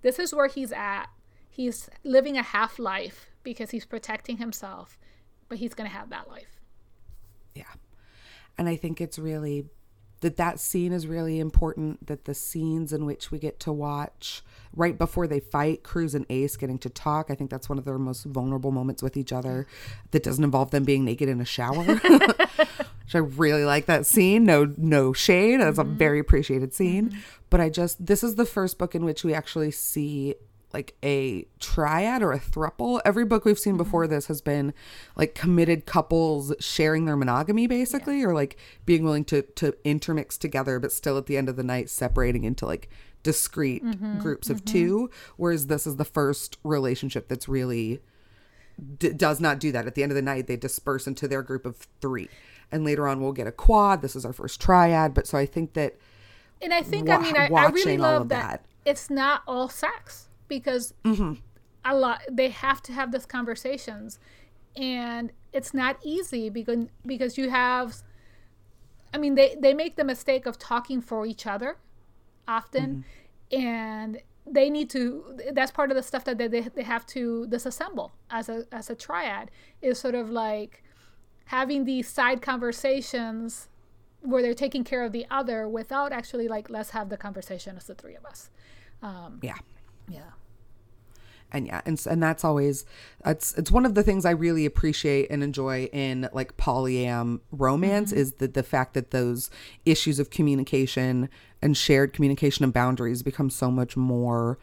this 0.02 0.18
is 0.18 0.34
where 0.34 0.48
he's 0.48 0.72
at. 0.72 1.06
He's 1.48 1.88
living 2.04 2.36
a 2.36 2.42
half 2.42 2.78
life 2.78 3.30
because 3.42 3.70
he's 3.70 3.84
protecting 3.84 4.38
himself, 4.38 4.98
but 5.48 5.58
he's 5.58 5.74
gonna 5.74 5.88
have 5.88 6.10
that 6.10 6.28
life. 6.28 6.60
Yeah. 7.54 7.64
And 8.58 8.68
I 8.68 8.76
think 8.76 9.00
it's 9.00 9.18
really 9.18 9.66
that 10.20 10.36
that 10.36 10.60
scene 10.60 10.92
is 10.92 11.06
really 11.06 11.40
important 11.40 12.06
that 12.06 12.26
the 12.26 12.34
scenes 12.34 12.92
in 12.92 13.04
which 13.04 13.30
we 13.30 13.38
get 13.38 13.58
to 13.60 13.72
watch 13.72 14.42
right 14.74 14.96
before 14.96 15.26
they 15.26 15.40
fight 15.40 15.82
Cruz 15.82 16.14
and 16.14 16.26
Ace 16.30 16.56
getting 16.56 16.78
to 16.78 16.88
talk. 16.88 17.30
I 17.30 17.34
think 17.34 17.50
that's 17.50 17.68
one 17.68 17.78
of 17.78 17.84
their 17.84 17.98
most 17.98 18.24
vulnerable 18.24 18.70
moments 18.70 19.02
with 19.02 19.16
each 19.16 19.32
other 19.32 19.66
that 20.10 20.22
doesn't 20.22 20.44
involve 20.44 20.70
them 20.70 20.84
being 20.84 21.04
naked 21.04 21.28
in 21.28 21.40
a 21.40 21.44
shower. 21.44 21.82
Which 21.94 23.14
I 23.14 23.18
really 23.18 23.64
like 23.64 23.86
that 23.86 24.06
scene. 24.06 24.44
No 24.44 24.72
no 24.76 25.12
shade. 25.12 25.60
That's 25.60 25.78
a 25.78 25.84
mm-hmm. 25.84 25.96
very 25.96 26.18
appreciated 26.18 26.70
mm-hmm. 26.70 26.76
scene. 26.76 27.18
But 27.50 27.60
I 27.60 27.68
just 27.68 28.04
this 28.04 28.22
is 28.22 28.36
the 28.36 28.46
first 28.46 28.78
book 28.78 28.94
in 28.94 29.04
which 29.04 29.24
we 29.24 29.34
actually 29.34 29.70
see 29.70 30.34
like 30.72 30.94
a 31.02 31.46
triad 31.60 32.22
or 32.22 32.32
a 32.32 32.38
thruple. 32.38 33.00
Every 33.04 33.24
book 33.24 33.44
we've 33.44 33.58
seen 33.58 33.74
mm-hmm. 33.74 33.82
before 33.82 34.06
this 34.06 34.26
has 34.26 34.40
been 34.40 34.72
like 35.16 35.34
committed 35.34 35.84
couples 35.84 36.52
sharing 36.60 37.04
their 37.04 37.16
monogamy 37.16 37.66
basically 37.66 38.22
or 38.24 38.34
like 38.34 38.56
being 38.86 39.04
willing 39.04 39.24
to 39.26 39.42
to 39.42 39.74
intermix 39.84 40.38
together 40.38 40.78
but 40.78 40.92
still 40.92 41.18
at 41.18 41.26
the 41.26 41.36
end 41.36 41.48
of 41.48 41.56
the 41.56 41.62
night 41.62 41.90
separating 41.90 42.44
into 42.44 42.64
like 42.64 42.88
discrete 43.22 43.82
groups 44.18 44.50
of 44.50 44.64
two 44.64 45.08
whereas 45.36 45.66
this 45.68 45.86
is 45.86 45.96
the 45.96 46.04
first 46.04 46.58
relationship 46.64 47.28
that's 47.28 47.48
really 47.48 48.00
d- 48.98 49.10
does 49.12 49.40
not 49.40 49.58
do 49.60 49.70
that. 49.72 49.86
At 49.86 49.94
the 49.94 50.02
end 50.02 50.10
of 50.12 50.16
the 50.16 50.22
night, 50.22 50.46
they 50.46 50.56
disperse 50.56 51.06
into 51.06 51.28
their 51.28 51.42
group 51.42 51.64
of 51.66 51.76
three. 52.00 52.28
And 52.72 52.84
later 52.84 53.06
on, 53.06 53.20
we'll 53.20 53.32
get 53.32 53.46
a 53.46 53.52
quad. 53.52 54.00
This 54.02 54.16
is 54.16 54.24
our 54.24 54.32
first 54.32 54.60
triad. 54.60 55.12
But 55.14 55.26
so 55.26 55.36
I 55.38 55.46
think 55.46 55.74
that 55.74 55.96
And 56.60 56.72
I 56.72 56.82
think 56.82 57.06
Wa- 57.08 57.16
I 57.16 57.18
mean 57.22 57.36
I, 57.36 57.46
I 57.48 57.68
really 57.70 57.98
love 57.98 58.28
that. 58.30 58.62
that. 58.62 58.90
it's 58.90 59.10
not 59.10 59.42
all 59.46 59.68
sex 59.68 60.28
because 60.48 60.94
Mm-hmm. 61.04 61.34
a 61.84 61.94
lot 61.94 62.22
they 62.30 62.48
have 62.48 62.82
to 62.84 62.92
have 62.92 63.12
these 63.12 63.26
conversations 63.26 64.18
and 64.74 65.32
it's 65.52 65.74
not 65.74 65.98
easy 66.02 66.48
because 66.48 66.86
because 67.04 67.36
you 67.36 67.50
have 67.50 67.96
I 69.12 69.18
mean 69.18 69.34
they 69.34 69.54
they 69.60 69.74
make 69.74 69.96
the 69.96 70.04
mistake 70.04 70.46
of 70.46 70.58
talking 70.58 71.00
for 71.02 71.26
each 71.26 71.46
other 71.46 71.76
often 72.48 73.04
Mm-hmm. 73.52 73.60
and 73.60 74.20
they 74.46 74.68
need 74.70 74.90
to 74.90 75.38
that's 75.52 75.70
part 75.70 75.90
of 75.90 75.96
the 75.96 76.02
stuff 76.02 76.24
that 76.24 76.36
they, 76.38 76.48
they, 76.48 76.60
they 76.62 76.82
have 76.82 77.06
to 77.06 77.46
disassemble 77.48 78.10
as 78.30 78.48
a 78.48 78.64
as 78.72 78.90
a 78.90 78.94
triad 78.94 79.50
is 79.82 79.98
sort 80.00 80.14
of 80.14 80.30
like 80.30 80.82
having 81.46 81.84
these 81.84 82.08
side 82.08 82.42
conversations 82.42 83.68
where 84.22 84.42
they're 84.42 84.54
taking 84.54 84.84
care 84.84 85.04
of 85.04 85.12
the 85.12 85.26
other 85.30 85.68
without 85.68 86.12
actually 86.12 86.48
like 86.48 86.70
let's 86.70 86.90
have 86.90 87.08
the 87.08 87.16
conversation 87.16 87.76
as 87.76 87.84
the 87.84 87.94
three 87.94 88.14
of 88.16 88.24
us 88.24 88.50
Um 89.02 89.38
yeah. 89.42 89.56
yeah 90.08 90.20
and 91.52 91.66
yeah 91.66 91.80
and, 91.84 92.04
and 92.08 92.22
that's 92.22 92.44
always 92.44 92.84
it's 93.26 93.52
it's 93.58 93.70
one 93.70 93.84
of 93.84 93.94
the 93.94 94.02
things 94.02 94.24
i 94.24 94.30
really 94.30 94.64
appreciate 94.64 95.30
and 95.30 95.42
enjoy 95.44 95.84
in 95.92 96.28
like 96.32 96.56
polyam 96.56 97.40
romance 97.50 98.10
is 98.12 98.34
the, 98.34 98.48
the 98.48 98.62
fact 98.62 98.94
that 98.94 99.10
those 99.10 99.50
issues 99.84 100.18
of 100.18 100.30
communication 100.30 101.28
and 101.62 101.76
shared 101.76 102.12
communication 102.12 102.64
and 102.64 102.72
boundaries 102.72 103.22
become 103.22 103.48
so 103.48 103.70
much 103.70 103.96
more 103.96 104.58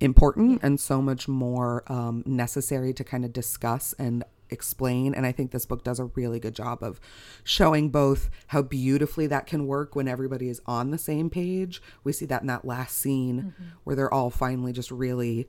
important 0.00 0.60
and 0.62 0.78
so 0.78 1.00
much 1.00 1.28
more 1.28 1.84
um, 1.90 2.22
necessary 2.26 2.92
to 2.92 3.04
kind 3.04 3.24
of 3.24 3.32
discuss 3.32 3.94
and 3.98 4.24
explain 4.50 5.14
and 5.14 5.24
i 5.24 5.32
think 5.32 5.50
this 5.50 5.64
book 5.64 5.82
does 5.82 5.98
a 5.98 6.04
really 6.04 6.38
good 6.38 6.54
job 6.54 6.82
of 6.82 7.00
showing 7.42 7.88
both 7.88 8.28
how 8.48 8.60
beautifully 8.60 9.26
that 9.26 9.46
can 9.46 9.66
work 9.66 9.96
when 9.96 10.06
everybody 10.06 10.48
is 10.48 10.60
on 10.66 10.90
the 10.90 10.98
same 10.98 11.30
page. 11.30 11.80
We 12.04 12.12
see 12.12 12.26
that 12.26 12.42
in 12.42 12.48
that 12.48 12.64
last 12.64 12.98
scene 12.98 13.54
where 13.84 13.96
they're 13.96 14.12
all 14.12 14.30
finally 14.30 14.72
just 14.72 14.90
really 14.90 15.48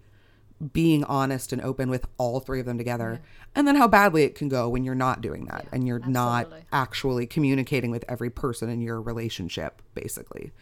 being 0.71 1.03
honest 1.05 1.51
and 1.51 1.61
open 1.61 1.89
with 1.89 2.05
all 2.17 2.39
three 2.39 2.59
of 2.61 2.65
them 2.65 2.77
together 2.77 3.21
and 3.53 3.67
then 3.67 3.75
how 3.75 3.87
badly 3.87 4.23
it 4.23 4.35
can 4.35 4.47
go 4.47 4.69
when 4.69 4.83
you're 4.85 4.95
not 4.95 5.19
doing 5.19 5.45
that 5.45 5.67
and 5.73 5.85
you're 5.85 5.99
not 5.99 6.47
actually 6.71 7.25
communicating 7.27 7.91
with 7.91 8.05
every 8.07 8.29
person 8.29 8.69
in 8.69 8.79
your 8.79 9.01
relationship 9.01 9.81
basically 9.93 10.53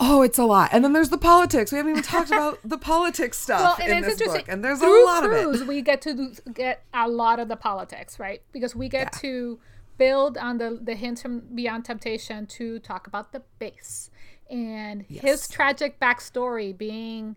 oh 0.00 0.22
it's 0.22 0.38
a 0.38 0.44
lot. 0.44 0.70
And 0.72 0.84
then 0.84 0.92
there's 0.92 1.08
the 1.10 1.18
politics. 1.18 1.72
We 1.72 1.78
haven't 1.78 1.92
even 1.92 2.02
talked 2.02 2.30
about 2.30 2.58
the 2.64 2.78
politics 2.78 3.46
well 3.48 3.58
stuff 3.74 3.80
and 3.80 3.90
in 3.92 4.02
this 4.02 4.12
interesting. 4.12 4.42
book 4.42 4.48
and 4.48 4.64
there's 4.64 4.78
Through 4.80 5.04
a 5.04 5.06
lot 5.06 5.22
Cruz, 5.24 5.56
of 5.56 5.62
it. 5.62 5.68
We 5.68 5.82
get 5.82 6.00
to 6.02 6.14
do, 6.14 6.32
get 6.52 6.84
a 6.94 7.08
lot 7.08 7.40
of 7.40 7.48
the 7.48 7.56
politics 7.56 8.18
right? 8.18 8.42
Because 8.52 8.74
we 8.74 8.88
get 8.88 9.10
Yeah. 9.14 9.20
to 9.20 9.58
build 9.96 10.38
on 10.38 10.58
the 10.58 10.78
the 10.82 10.94
hints 10.94 11.22
from 11.22 11.40
Beyond 11.54 11.84
Temptation 11.84 12.46
to 12.46 12.78
talk 12.78 13.06
about 13.06 13.32
the 13.32 13.42
base 13.58 14.10
and 14.50 15.04
yes. 15.08 15.22
his 15.22 15.48
tragic 15.48 16.00
backstory 16.00 16.76
being 16.76 17.36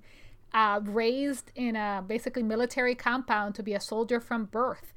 uh, 0.54 0.80
raised 0.84 1.52
in 1.56 1.76
a 1.76 2.04
basically 2.06 2.44
military 2.44 2.94
compound 2.96 3.56
to 3.56 3.64
be 3.64 3.74
a 3.74 3.80
soldier 3.80 4.20
from 4.20 4.46
birth 4.46 4.94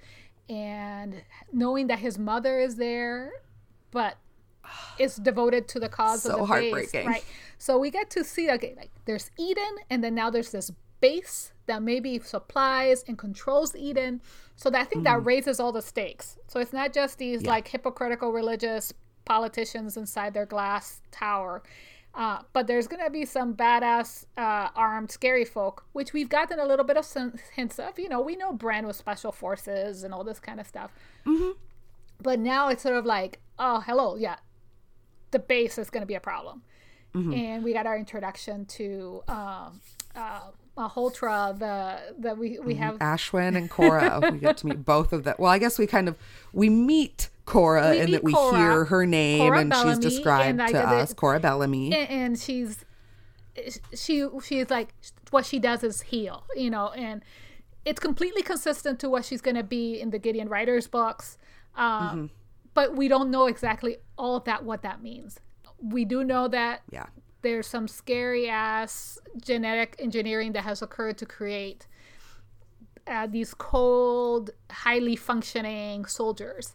and 0.48 1.22
knowing 1.53 1.87
that 1.87 2.00
his 2.00 2.18
mother 2.18 2.59
is 2.59 2.77
there 2.77 3.31
but 3.90 4.16
is 4.98 5.16
devoted 5.16 5.68
to 5.68 5.81
the 5.81 5.88
cause 5.88 6.22
so 6.22 6.33
of 6.33 6.38
the 6.38 6.46
heartbreaking. 6.46 7.00
base 7.00 7.07
right 7.07 7.24
so 7.59 7.79
we 7.79 7.90
get 7.90 8.11
to 8.11 8.24
see 8.24 8.50
okay 8.50 8.74
like 8.77 8.90
there's 9.05 9.31
eden 9.38 9.77
and 9.90 10.03
then 10.03 10.14
now 10.14 10.31
there's 10.31 10.50
this 10.50 10.70
base 11.00 11.53
that 11.66 11.83
maybe 11.83 12.18
supplies 12.18 13.05
and 13.07 13.18
controls 13.18 13.74
eden 13.77 14.20
so 14.57 14.70
that, 14.70 14.81
i 14.81 14.85
think 14.85 15.03
mm. 15.03 15.05
that 15.05 15.24
raises 15.24 15.61
all 15.61 15.72
the 15.72 15.83
stakes 15.83 16.38
so 16.48 16.61
it's 16.61 16.72
not 16.72 16.92
just 16.92 17.18
these 17.18 17.42
yeah. 17.42 17.50
like 17.50 17.68
hypocritical 17.68 18.33
religious 18.33 18.92
politicians 19.24 19.96
inside 19.96 20.35
their 20.35 20.46
glass 20.46 21.00
tower 21.11 21.62
uh, 22.14 22.38
but 22.53 22.66
there's 22.66 22.87
gonna 22.87 23.11
be 23.11 23.24
some 23.24 23.55
badass 23.55 24.24
uh, 24.37 24.68
armed 24.77 25.11
scary 25.11 25.44
folk, 25.44 25.85
which 25.92 26.12
we've 26.12 26.29
gotten 26.29 26.61
a 26.61 26.64
little 26.64 26.85
bit 26.85 26.96
of 26.96 27.05
some 27.05 27.35
hints 27.55 27.79
of. 27.79 27.98
You 27.98 28.09
know, 28.09 28.20
we 28.20 28.37
know 28.37 28.53
Bran 28.53 28.87
with 28.87 28.96
special 28.96 29.33
forces 29.33 30.05
and 30.05 30.14
all 30.14 30.22
this 30.22 30.38
kind 30.38 30.61
of 30.61 30.66
stuff. 30.66 30.92
Mm-hmm. 31.27 31.59
But 32.22 32.38
now 32.38 32.68
it's 32.68 32.83
sort 32.83 32.96
of 32.96 33.05
like, 33.05 33.40
oh, 33.59 33.81
hello, 33.81 34.14
yeah, 34.14 34.37
the 35.35 35.38
base 35.40 35.77
is 35.77 35.90
gonna 35.90 36.07
be 36.07 36.14
a 36.14 36.20
problem. 36.20 36.62
Mm-hmm. 37.14 37.33
And 37.33 37.64
we 37.64 37.73
got 37.73 37.87
our 37.87 37.97
introduction 37.97 38.64
to 38.66 39.23
um, 39.29 39.81
uh, 40.16 40.40
Holtra, 40.77 41.57
the 41.59 42.14
the 42.18 42.35
we 42.35 42.59
we 42.59 42.75
mm-hmm. 42.75 42.83
have 42.83 42.99
Ashwin 42.99 43.57
and 43.57 43.70
Kora. 43.70 44.20
we 44.33 44.38
get 44.38 44.57
to 44.59 44.66
meet 44.66 44.85
both 44.85 45.12
of 45.12 45.25
them. 45.25 45.37
Well, 45.38 45.51
I 45.51 45.59
guess 45.59 45.79
we 45.79 45.87
kind 45.87 46.09
of 46.09 46.16
we 46.53 46.68
meet 46.68 47.29
Kora 47.47 47.90
we 47.90 48.01
and 48.01 48.14
that 48.14 48.25
we 48.25 48.33
Kora, 48.33 48.59
hear 48.59 48.85
her 48.87 49.07
name 49.07 49.40
Kora 49.40 49.61
and 49.61 49.70
Bellamy, 49.70 49.90
she's 49.90 49.99
described 49.99 50.61
and 50.61 50.70
to 50.70 50.81
us, 50.81 51.12
Kora 51.12 51.38
Bellamy. 51.38 51.94
And, 51.94 52.11
and, 52.11 52.38
she's 52.38 52.85
she 53.94 54.27
she's 54.42 54.70
like 54.70 54.94
what 55.31 55.47
she 55.47 55.59
does 55.59 55.85
is 55.85 56.01
heal, 56.03 56.44
you 56.57 56.70
know, 56.70 56.88
and 56.90 57.23
it's 57.85 58.01
completely 58.01 58.42
consistent 58.42 58.99
to 59.01 59.11
what 59.11 59.25
she's 59.25 59.40
going 59.40 59.57
to 59.57 59.62
be 59.62 60.01
in 60.01 60.11
the 60.11 60.18
Gideon's 60.18 60.51
Riders 60.51 60.88
books. 60.88 61.38
Um, 61.77 62.03
mm-hmm. 62.03 62.27
But 62.75 62.97
we 62.97 63.09
don't 63.09 63.31
know 63.31 63.47
exactly 63.47 63.99
all 64.19 64.37
of 64.37 64.45
that 64.45 64.65
what 64.65 64.83
that 64.83 65.03
means. 65.03 65.39
We 65.81 66.05
do 66.05 66.25
know 66.25 66.49
that 66.49 66.83
yeah. 66.91 67.07
there's 67.43 67.67
some 67.67 67.89
scary 67.89 68.49
ass 68.49 69.19
genetic 69.41 69.97
engineering 69.99 70.53
that 70.53 70.65
has 70.65 70.83
occurred 70.83 71.19
to 71.19 71.27
create 71.27 71.87
uh, 73.07 73.27
these 73.27 73.55
cold, 73.55 74.51
highly 74.71 75.17
functioning 75.17 76.05
soldiers 76.07 76.75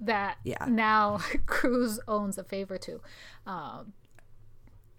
that 0.00 0.38
yeah. 0.44 0.64
now 0.68 1.18
Cruz 1.46 2.00
owns 2.08 2.36
a 2.36 2.44
favor 2.44 2.78
to. 2.78 3.00
Um, 3.46 3.92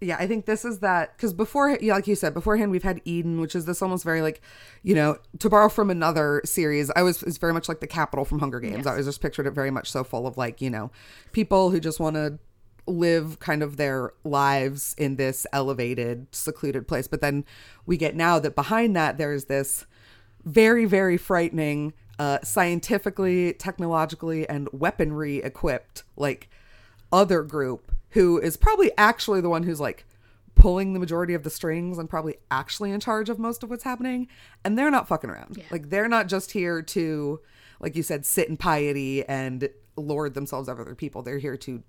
yeah, 0.03 0.17
I 0.19 0.27
think 0.27 0.45
this 0.45 0.65
is 0.65 0.79
that 0.79 1.15
because 1.15 1.33
before, 1.33 1.77
yeah, 1.81 1.95
like 1.95 2.07
you 2.07 2.15
said, 2.15 2.33
beforehand 2.33 2.71
we've 2.71 2.83
had 2.83 3.01
Eden, 3.05 3.39
which 3.39 3.55
is 3.55 3.65
this 3.65 3.81
almost 3.81 4.03
very 4.03 4.21
like, 4.21 4.41
you 4.83 4.95
know, 4.95 5.17
to 5.39 5.49
borrow 5.49 5.69
from 5.69 5.89
another 5.89 6.41
series. 6.45 6.91
I 6.95 7.01
was 7.01 7.23
it's 7.23 7.37
very 7.37 7.53
much 7.53 7.69
like 7.69 7.79
the 7.79 7.87
capital 7.87 8.25
from 8.25 8.39
Hunger 8.39 8.59
Games. 8.59 8.85
Yes. 8.85 8.87
I 8.87 8.97
was 8.97 9.05
just 9.05 9.21
pictured 9.21 9.47
it 9.47 9.51
very 9.51 9.71
much 9.71 9.91
so 9.91 10.03
full 10.03 10.27
of 10.27 10.37
like 10.37 10.61
you 10.61 10.69
know, 10.69 10.91
people 11.31 11.69
who 11.71 11.79
just 11.79 11.99
want 11.99 12.15
to 12.15 12.39
live 12.85 13.39
kind 13.39 13.63
of 13.63 13.77
their 13.77 14.11
lives 14.25 14.93
in 14.97 15.15
this 15.15 15.47
elevated, 15.53 16.27
secluded 16.31 16.87
place. 16.87 17.07
But 17.07 17.21
then 17.21 17.45
we 17.85 17.97
get 17.97 18.15
now 18.15 18.39
that 18.39 18.55
behind 18.55 18.95
that 18.95 19.17
there's 19.17 19.45
this 19.45 19.85
very 20.43 20.85
very 20.85 21.17
frightening 21.17 21.93
uh, 22.19 22.39
scientifically, 22.43 23.53
technologically, 23.53 24.47
and 24.47 24.69
weaponry 24.71 25.37
equipped, 25.37 26.03
like 26.15 26.49
other 27.11 27.43
group 27.43 27.91
who 28.13 28.39
is 28.39 28.57
probably 28.57 28.91
actually 28.97 29.41
the 29.41 29.49
one 29.49 29.63
who's 29.63 29.79
like 29.79 30.05
pulling 30.55 30.93
the 30.93 30.99
majority 30.99 31.33
of 31.33 31.43
the 31.43 31.49
strings 31.49 31.97
and 31.97 32.09
probably 32.09 32.37
actually 32.51 32.91
in 32.91 32.99
charge 32.99 33.29
of 33.29 33.39
most 33.39 33.63
of 33.63 33.69
what's 33.69 33.83
happening. 33.83 34.27
And 34.63 34.77
they're 34.77 34.91
not 34.91 35.07
fucking 35.07 35.29
around. 35.29 35.57
Yeah. 35.57 35.63
Like 35.71 35.89
they're 35.89 36.07
not 36.07 36.27
just 36.27 36.51
here 36.51 36.81
to, 36.81 37.39
like 37.79 37.95
you 37.95 38.03
said, 38.03 38.25
sit 38.25 38.49
in 38.49 38.57
piety 38.57 39.25
and 39.25 39.69
lord 39.95 40.33
themselves 40.33 40.69
over 40.69 40.81
other 40.81 40.95
people. 40.95 41.21
They're 41.21 41.39
here 41.39 41.57
to 41.57 41.83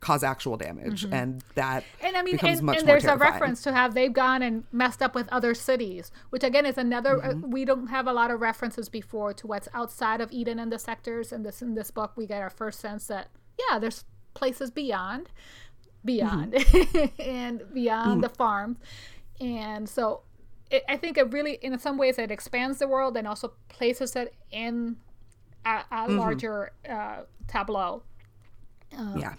cause 0.00 0.22
actual 0.22 0.56
damage 0.56 1.04
mm-hmm. 1.04 1.14
and 1.14 1.42
that 1.54 1.82
and 2.00 2.16
i 2.16 2.22
mean 2.22 2.38
and, 2.40 2.70
and 2.70 2.86
there's 2.86 3.06
a 3.06 3.16
reference 3.16 3.62
to 3.62 3.72
have 3.72 3.94
they've 3.94 4.12
gone 4.12 4.42
and 4.42 4.62
messed 4.70 5.02
up 5.02 5.12
with 5.12 5.28
other 5.30 5.54
cities 5.54 6.12
which 6.30 6.44
again 6.44 6.64
is 6.64 6.78
another 6.78 7.16
uh, 7.16 7.30
mm-hmm. 7.30 7.44
uh, 7.44 7.48
we 7.48 7.64
don't 7.64 7.88
have 7.88 8.06
a 8.06 8.12
lot 8.12 8.30
of 8.30 8.40
references 8.40 8.88
before 8.88 9.32
to 9.32 9.48
what's 9.48 9.66
outside 9.74 10.20
of 10.20 10.30
eden 10.30 10.60
and 10.60 10.70
the 10.70 10.78
sectors 10.78 11.32
and 11.32 11.44
this 11.44 11.62
in 11.62 11.74
this 11.74 11.90
book 11.90 12.12
we 12.16 12.26
get 12.26 12.40
our 12.40 12.50
first 12.50 12.78
sense 12.78 13.08
that 13.08 13.28
yeah 13.58 13.78
there's 13.80 14.04
places 14.34 14.70
beyond 14.70 15.30
beyond 16.04 16.52
mm-hmm. 16.52 17.20
and 17.22 17.62
beyond 17.72 18.10
mm-hmm. 18.10 18.20
the 18.20 18.28
farm. 18.28 18.76
and 19.40 19.88
so 19.88 20.22
it, 20.70 20.82
i 20.88 20.96
think 20.96 21.16
it 21.16 21.32
really 21.32 21.54
in 21.62 21.78
some 21.78 21.96
ways 21.96 22.18
it 22.18 22.30
expands 22.30 22.78
the 22.78 22.88
world 22.88 23.16
and 23.16 23.26
also 23.26 23.52
places 23.68 24.16
it 24.16 24.34
in 24.50 24.96
a, 25.64 25.70
a 25.70 25.80
mm-hmm. 25.90 26.18
larger 26.18 26.72
uh, 26.88 27.22
tableau 27.46 28.02
um, 28.96 29.18
yeah 29.18 29.34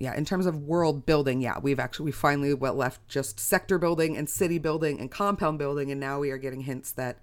yeah, 0.00 0.16
in 0.16 0.24
terms 0.24 0.46
of 0.46 0.62
world 0.62 1.04
building, 1.04 1.42
yeah, 1.42 1.58
we've 1.58 1.78
actually 1.78 2.06
we 2.06 2.12
finally 2.12 2.54
left 2.54 3.06
just 3.06 3.38
sector 3.38 3.78
building 3.78 4.16
and 4.16 4.30
city 4.30 4.56
building 4.56 4.98
and 4.98 5.10
compound 5.10 5.58
building, 5.58 5.90
and 5.90 6.00
now 6.00 6.20
we 6.20 6.30
are 6.30 6.38
getting 6.38 6.62
hints 6.62 6.90
that 6.92 7.18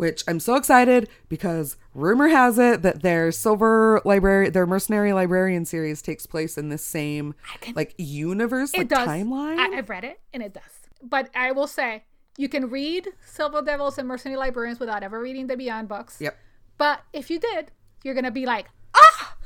which 0.00 0.24
I'm 0.26 0.40
so 0.40 0.54
excited 0.54 1.10
because 1.28 1.76
rumor 1.92 2.28
has 2.28 2.58
it 2.58 2.80
that 2.80 3.02
their 3.02 3.30
silver 3.30 4.00
library, 4.06 4.48
their 4.48 4.66
mercenary 4.66 5.12
librarian 5.12 5.66
series 5.66 6.00
takes 6.00 6.24
place 6.24 6.56
in 6.56 6.70
the 6.70 6.78
same 6.78 7.34
can, 7.60 7.74
like 7.74 7.94
universe, 7.98 8.74
like 8.74 8.88
does. 8.88 9.06
timeline. 9.06 9.58
I, 9.58 9.76
have 9.76 9.90
read 9.90 10.04
it 10.04 10.18
and 10.32 10.42
it 10.42 10.54
does. 10.54 10.62
But 11.02 11.28
I 11.34 11.52
will 11.52 11.66
say 11.66 12.04
you 12.38 12.48
can 12.48 12.70
read 12.70 13.08
Silver 13.26 13.60
Devils 13.60 13.98
and 13.98 14.08
Mercenary 14.08 14.38
Librarians 14.38 14.80
without 14.80 15.02
ever 15.02 15.20
reading 15.20 15.48
the 15.48 15.56
Beyond 15.58 15.88
books. 15.88 16.16
Yep. 16.18 16.34
But 16.78 17.02
if 17.12 17.28
you 17.28 17.38
did, 17.38 17.70
you're 18.02 18.14
gonna 18.14 18.30
be 18.30 18.46
like, 18.46 18.68
ah, 18.94 19.36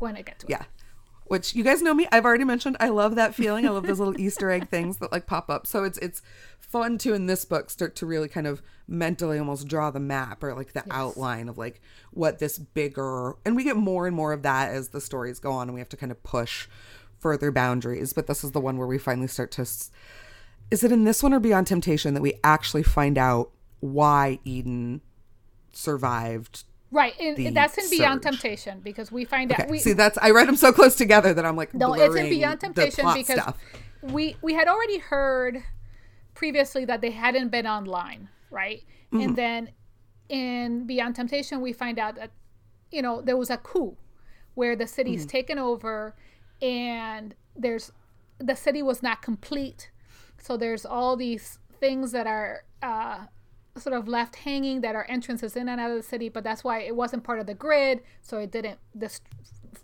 when 0.00 0.16
I 0.16 0.22
get 0.22 0.40
to 0.40 0.46
it. 0.46 0.50
Yeah 0.50 0.64
which 1.30 1.54
you 1.54 1.62
guys 1.62 1.80
know 1.80 1.94
me 1.94 2.08
i've 2.10 2.24
already 2.24 2.42
mentioned 2.42 2.76
i 2.80 2.88
love 2.88 3.14
that 3.14 3.36
feeling 3.36 3.64
i 3.64 3.70
love 3.70 3.86
those 3.86 4.00
little 4.00 4.20
easter 4.20 4.50
egg 4.50 4.68
things 4.68 4.98
that 4.98 5.12
like 5.12 5.26
pop 5.26 5.48
up 5.48 5.64
so 5.64 5.84
it's 5.84 5.96
it's 5.98 6.20
fun 6.70 6.98
to 6.98 7.14
in 7.14 7.26
this 7.26 7.44
book 7.44 7.68
start 7.68 7.96
to 7.96 8.06
really 8.06 8.28
kind 8.28 8.46
of 8.46 8.62
mentally 8.86 9.38
almost 9.38 9.66
draw 9.66 9.90
the 9.90 9.98
map 10.00 10.42
or 10.42 10.54
like 10.54 10.72
the 10.72 10.82
yes. 10.86 10.88
outline 10.90 11.48
of 11.48 11.58
like 11.58 11.80
what 12.12 12.38
this 12.38 12.58
bigger 12.58 13.34
and 13.44 13.56
we 13.56 13.64
get 13.64 13.76
more 13.76 14.06
and 14.06 14.14
more 14.14 14.32
of 14.32 14.42
that 14.42 14.70
as 14.70 14.90
the 14.90 15.00
stories 15.00 15.40
go 15.40 15.50
on 15.50 15.68
and 15.68 15.74
we 15.74 15.80
have 15.80 15.88
to 15.88 15.96
kind 15.96 16.12
of 16.12 16.22
push 16.22 16.68
further 17.18 17.50
boundaries 17.50 18.12
but 18.12 18.28
this 18.28 18.44
is 18.44 18.52
the 18.52 18.60
one 18.60 18.78
where 18.78 18.86
we 18.86 18.98
finally 18.98 19.26
start 19.26 19.50
to 19.50 19.62
is 19.62 19.90
it 20.84 20.92
in 20.92 21.04
this 21.04 21.22
one 21.22 21.34
or 21.34 21.40
beyond 21.40 21.66
temptation 21.66 22.14
that 22.14 22.22
we 22.22 22.34
actually 22.44 22.84
find 22.84 23.18
out 23.18 23.50
why 23.80 24.38
eden 24.44 25.00
survived 25.72 26.64
Right, 26.92 27.14
and 27.20 27.56
that's 27.56 27.78
in 27.78 27.88
Beyond 27.88 28.22
Temptation 28.22 28.80
because 28.80 29.12
we 29.12 29.24
find 29.24 29.52
okay. 29.52 29.62
out. 29.62 29.70
We, 29.70 29.78
See, 29.78 29.92
that's 29.92 30.18
I 30.18 30.32
read 30.32 30.48
them 30.48 30.56
so 30.56 30.72
close 30.72 30.96
together 30.96 31.32
that 31.32 31.46
I'm 31.46 31.54
like 31.54 31.72
no, 31.72 31.94
it's 31.94 32.16
in 32.16 32.28
Beyond 32.28 32.58
Temptation 32.58 33.06
because 33.14 33.40
stuff. 33.40 33.56
we 34.02 34.34
we 34.42 34.54
had 34.54 34.66
already 34.66 34.98
heard 34.98 35.62
previously 36.40 36.86
that 36.86 37.02
they 37.02 37.10
hadn't 37.10 37.50
been 37.50 37.66
online, 37.66 38.30
right? 38.50 38.82
Mm-hmm. 39.12 39.20
And 39.20 39.36
then 39.36 39.70
in 40.30 40.86
Beyond 40.86 41.14
Temptation, 41.14 41.60
we 41.60 41.74
find 41.74 41.98
out 41.98 42.14
that 42.14 42.30
you 42.90 43.02
know 43.02 43.20
there 43.20 43.36
was 43.36 43.50
a 43.50 43.58
coup 43.58 43.94
where 44.54 44.74
the 44.74 44.86
city's 44.86 45.20
mm-hmm. 45.20 45.36
taken 45.36 45.58
over, 45.58 46.16
and 46.62 47.34
there's 47.54 47.92
the 48.38 48.56
city 48.56 48.82
was 48.82 49.02
not 49.02 49.20
complete, 49.20 49.90
so 50.38 50.56
there's 50.56 50.86
all 50.86 51.14
these 51.14 51.58
things 51.78 52.12
that 52.12 52.26
are. 52.26 52.64
Uh, 52.82 53.26
sort 53.76 53.96
of 53.96 54.08
left 54.08 54.34
hanging 54.36 54.80
that 54.80 54.94
are 54.94 55.06
entrances 55.08 55.56
in 55.56 55.68
and 55.68 55.80
out 55.80 55.90
of 55.90 55.96
the 55.96 56.02
city, 56.02 56.28
but 56.28 56.42
that's 56.42 56.64
why 56.64 56.80
it 56.80 56.94
wasn't 56.94 57.22
part 57.22 57.38
of 57.38 57.46
the 57.46 57.54
grid, 57.54 58.02
so 58.20 58.36
it 58.38 58.50
didn't 58.50 58.78
this 58.94 59.20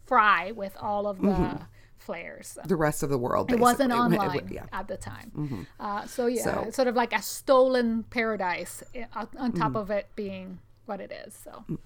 fry 0.06 0.50
with 0.50 0.76
all 0.80 1.06
of 1.06 1.18
the 1.22 1.28
mm-hmm. 1.28 1.62
Flares. 2.06 2.56
The 2.64 2.76
rest 2.76 3.02
of 3.02 3.10
the 3.10 3.18
world. 3.18 3.48
Basically. 3.48 3.60
It 3.60 3.62
wasn't 3.62 3.92
online 4.04 4.38
it, 4.38 4.44
it, 4.44 4.52
yeah. 4.52 4.66
at 4.72 4.88
the 4.88 4.96
time. 4.96 5.32
Mm-hmm. 5.36 5.62
Uh, 5.78 6.06
so 6.06 6.26
yeah, 6.26 6.44
so, 6.44 6.64
it's 6.68 6.76
sort 6.76 6.88
of 6.88 6.94
like 6.94 7.12
a 7.12 7.20
stolen 7.20 8.04
paradise 8.04 8.82
eh, 8.94 9.04
on 9.14 9.52
top 9.52 9.72
mm-hmm. 9.72 9.76
of 9.76 9.90
it 9.90 10.08
being 10.16 10.60
what 10.86 11.00
it 11.00 11.12
is. 11.26 11.34
So. 11.34 11.64
Mm. 11.68 11.78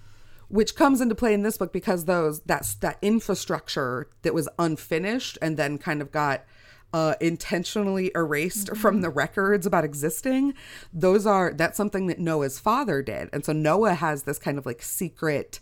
Which 0.48 0.74
comes 0.74 1.00
into 1.00 1.14
play 1.14 1.32
in 1.32 1.42
this 1.42 1.56
book 1.56 1.72
because 1.72 2.06
those 2.06 2.40
that's 2.40 2.74
that 2.76 2.98
infrastructure 3.02 4.08
that 4.22 4.34
was 4.34 4.48
unfinished 4.58 5.38
and 5.40 5.56
then 5.56 5.78
kind 5.78 6.02
of 6.02 6.10
got 6.10 6.44
uh, 6.92 7.14
intentionally 7.20 8.10
erased 8.16 8.66
mm-hmm. 8.66 8.74
from 8.74 9.00
the 9.00 9.10
records 9.10 9.64
about 9.64 9.84
existing, 9.84 10.54
those 10.92 11.24
are 11.24 11.52
that's 11.52 11.76
something 11.76 12.08
that 12.08 12.18
Noah's 12.18 12.58
father 12.58 13.00
did. 13.00 13.28
And 13.32 13.44
so 13.44 13.52
Noah 13.52 13.94
has 13.94 14.24
this 14.24 14.38
kind 14.38 14.58
of 14.58 14.66
like 14.66 14.82
secret 14.82 15.60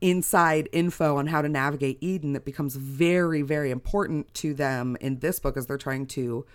inside 0.00 0.68
info 0.72 1.16
on 1.16 1.26
how 1.26 1.42
to 1.42 1.48
navigate 1.48 1.98
Eden 2.00 2.32
that 2.32 2.44
becomes 2.44 2.76
very, 2.76 3.42
very 3.42 3.70
important 3.70 4.32
to 4.34 4.54
them 4.54 4.96
in 5.00 5.18
this 5.18 5.40
book 5.40 5.56
as 5.56 5.66
they're 5.66 5.78
trying 5.78 6.06
to 6.06 6.46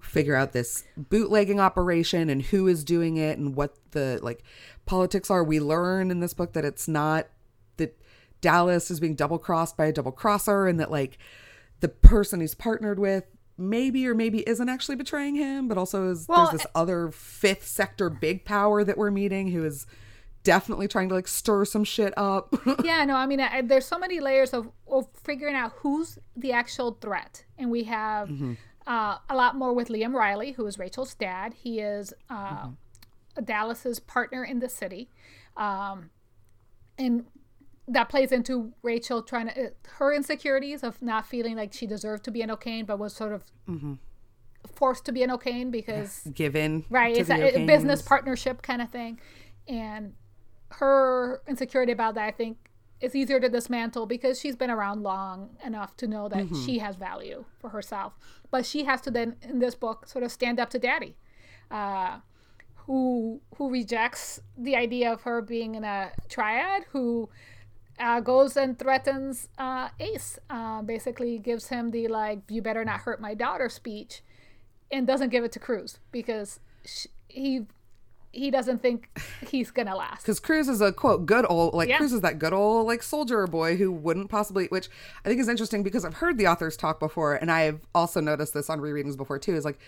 figure 0.00 0.34
out 0.34 0.52
this 0.52 0.84
bootlegging 0.96 1.60
operation 1.60 2.30
and 2.30 2.42
who 2.42 2.68
is 2.68 2.84
doing 2.84 3.16
it 3.16 3.36
and 3.38 3.56
what 3.56 3.76
the 3.90 4.18
like 4.22 4.42
politics 4.86 5.30
are. 5.30 5.42
We 5.42 5.60
learn 5.60 6.10
in 6.10 6.20
this 6.20 6.34
book 6.34 6.52
that 6.52 6.64
it's 6.64 6.88
not 6.88 7.26
that 7.76 7.98
Dallas 8.40 8.90
is 8.90 9.00
being 9.00 9.14
double 9.14 9.38
crossed 9.38 9.76
by 9.76 9.86
a 9.86 9.92
double 9.92 10.12
crosser 10.12 10.66
and 10.66 10.78
that 10.80 10.90
like 10.90 11.18
the 11.80 11.88
person 11.88 12.40
he's 12.40 12.54
partnered 12.54 12.98
with 12.98 13.24
maybe 13.58 14.06
or 14.06 14.14
maybe 14.14 14.48
isn't 14.48 14.68
actually 14.68 14.96
betraying 14.96 15.34
him, 15.34 15.68
but 15.68 15.76
also 15.76 16.08
is 16.08 16.26
Well, 16.28 16.46
there's 16.46 16.62
this 16.62 16.66
eh 16.66 16.70
other 16.74 17.10
fifth 17.10 17.66
sector 17.66 18.08
big 18.08 18.44
power 18.44 18.84
that 18.84 18.96
we're 18.96 19.10
meeting 19.10 19.48
who 19.48 19.64
is 19.64 19.86
definitely 20.42 20.88
trying 20.88 21.08
to 21.08 21.14
like 21.14 21.28
stir 21.28 21.64
some 21.64 21.84
shit 21.84 22.14
up. 22.16 22.54
yeah, 22.84 23.04
no, 23.04 23.16
I 23.16 23.26
mean, 23.26 23.40
I, 23.40 23.62
there's 23.62 23.86
so 23.86 23.98
many 23.98 24.20
layers 24.20 24.52
of, 24.52 24.70
of 24.86 25.08
figuring 25.22 25.54
out 25.54 25.72
who's 25.76 26.18
the 26.36 26.52
actual 26.52 26.92
threat, 27.00 27.44
and 27.58 27.70
we 27.70 27.84
have 27.84 28.30
uh, 28.86 29.18
a 29.28 29.36
lot 29.36 29.56
more 29.56 29.72
with 29.72 29.88
Liam 29.88 30.14
Riley, 30.14 30.52
who 30.52 30.66
is 30.66 30.78
Rachel's 30.78 31.14
dad. 31.14 31.54
He 31.54 31.80
is 31.80 32.12
uh, 32.30 32.68
Dallas's 33.44 34.00
partner 34.00 34.44
in 34.44 34.60
the 34.60 34.68
city, 34.68 35.10
um, 35.56 36.10
and 36.96 37.26
that 37.86 38.08
plays 38.08 38.32
into 38.32 38.72
Rachel 38.82 39.22
trying 39.22 39.48
to 39.48 39.72
her 39.96 40.12
insecurities 40.12 40.82
of 40.82 41.00
not 41.00 41.26
feeling 41.26 41.56
like 41.56 41.72
she 41.72 41.86
deserved 41.86 42.24
to 42.24 42.30
be 42.30 42.42
an 42.42 42.50
O'Kane, 42.50 42.84
but 42.84 42.98
was 42.98 43.14
sort 43.14 43.32
of 43.32 43.44
forced 44.74 45.04
to 45.06 45.12
be 45.12 45.22
an 45.22 45.30
O'Kane 45.30 45.70
because 45.70 46.22
Given 46.32 46.84
right 46.90 47.16
it's 47.16 47.30
a, 47.30 47.62
a 47.62 47.66
business 47.66 48.02
partnership 48.02 48.62
kind 48.62 48.82
of 48.82 48.90
thing. 48.90 49.18
And 49.66 50.14
her 50.70 51.42
insecurity 51.48 51.92
about 51.92 52.14
that 52.14 52.24
i 52.24 52.30
think 52.30 52.56
is 53.00 53.14
easier 53.14 53.38
to 53.38 53.48
dismantle 53.48 54.06
because 54.06 54.40
she's 54.40 54.56
been 54.56 54.70
around 54.70 55.02
long 55.02 55.56
enough 55.64 55.96
to 55.96 56.06
know 56.06 56.28
that 56.28 56.44
Mm-hmm. 56.44 56.64
she 56.66 56.78
has 56.78 56.96
value 56.96 57.44
for 57.60 57.70
herself 57.70 58.14
but 58.50 58.66
she 58.66 58.84
has 58.84 59.00
to 59.02 59.10
then 59.10 59.36
in 59.42 59.58
this 59.60 59.74
book 59.74 60.06
sort 60.06 60.24
of 60.24 60.32
stand 60.32 60.58
up 60.60 60.68
to 60.70 60.78
daddy 60.78 61.16
uh, 61.70 62.18
who 62.86 63.40
who 63.56 63.70
rejects 63.70 64.40
the 64.56 64.74
idea 64.76 65.12
of 65.12 65.22
her 65.22 65.40
being 65.42 65.74
in 65.74 65.84
a 65.84 66.10
triad 66.28 66.84
who 66.92 67.28
uh, 68.00 68.20
goes 68.20 68.56
and 68.56 68.78
threatens 68.78 69.48
uh, 69.58 69.88
ace 70.00 70.38
uh, 70.50 70.80
basically 70.82 71.38
gives 71.38 71.68
him 71.68 71.90
the 71.90 72.08
like 72.08 72.40
you 72.48 72.62
better 72.62 72.84
not 72.84 73.00
hurt 73.00 73.20
my 73.20 73.34
daughter 73.34 73.68
speech 73.68 74.22
and 74.90 75.06
doesn't 75.06 75.28
give 75.30 75.44
it 75.44 75.52
to 75.52 75.58
Cruz 75.58 75.98
because 76.10 76.60
sh 76.84 77.06
he 77.28 77.66
he 78.32 78.50
doesn't 78.50 78.82
think 78.82 79.08
he's 79.48 79.70
gonna 79.70 79.96
last. 79.96 80.22
Because 80.22 80.40
Cruz 80.40 80.68
is 80.68 80.80
a 80.80 80.92
quote 80.92 81.26
good 81.26 81.46
old 81.48 81.74
like 81.74 81.88
Yeah. 81.88 81.98
Cruz 81.98 82.12
is 82.12 82.20
that 82.20 82.38
good 82.38 82.52
old 82.52 82.86
like 82.86 83.02
soldier 83.02 83.46
boy 83.46 83.76
who 83.76 83.90
wouldn't 83.90 84.28
possibly 84.28 84.66
which 84.66 84.88
I 85.24 85.28
think 85.28 85.40
is 85.40 85.48
interesting 85.48 85.82
because 85.82 86.04
I've 86.04 86.14
heard 86.14 86.38
the 86.38 86.46
authors 86.46 86.76
talk 86.76 87.00
before 87.00 87.34
and 87.34 87.50
I've 87.50 87.80
also 87.94 88.20
noticed 88.20 88.54
this 88.54 88.68
on 88.70 88.80
rereadings 88.80 89.16
before 89.16 89.38
too 89.38 89.54
is 89.54 89.64
like 89.64 89.78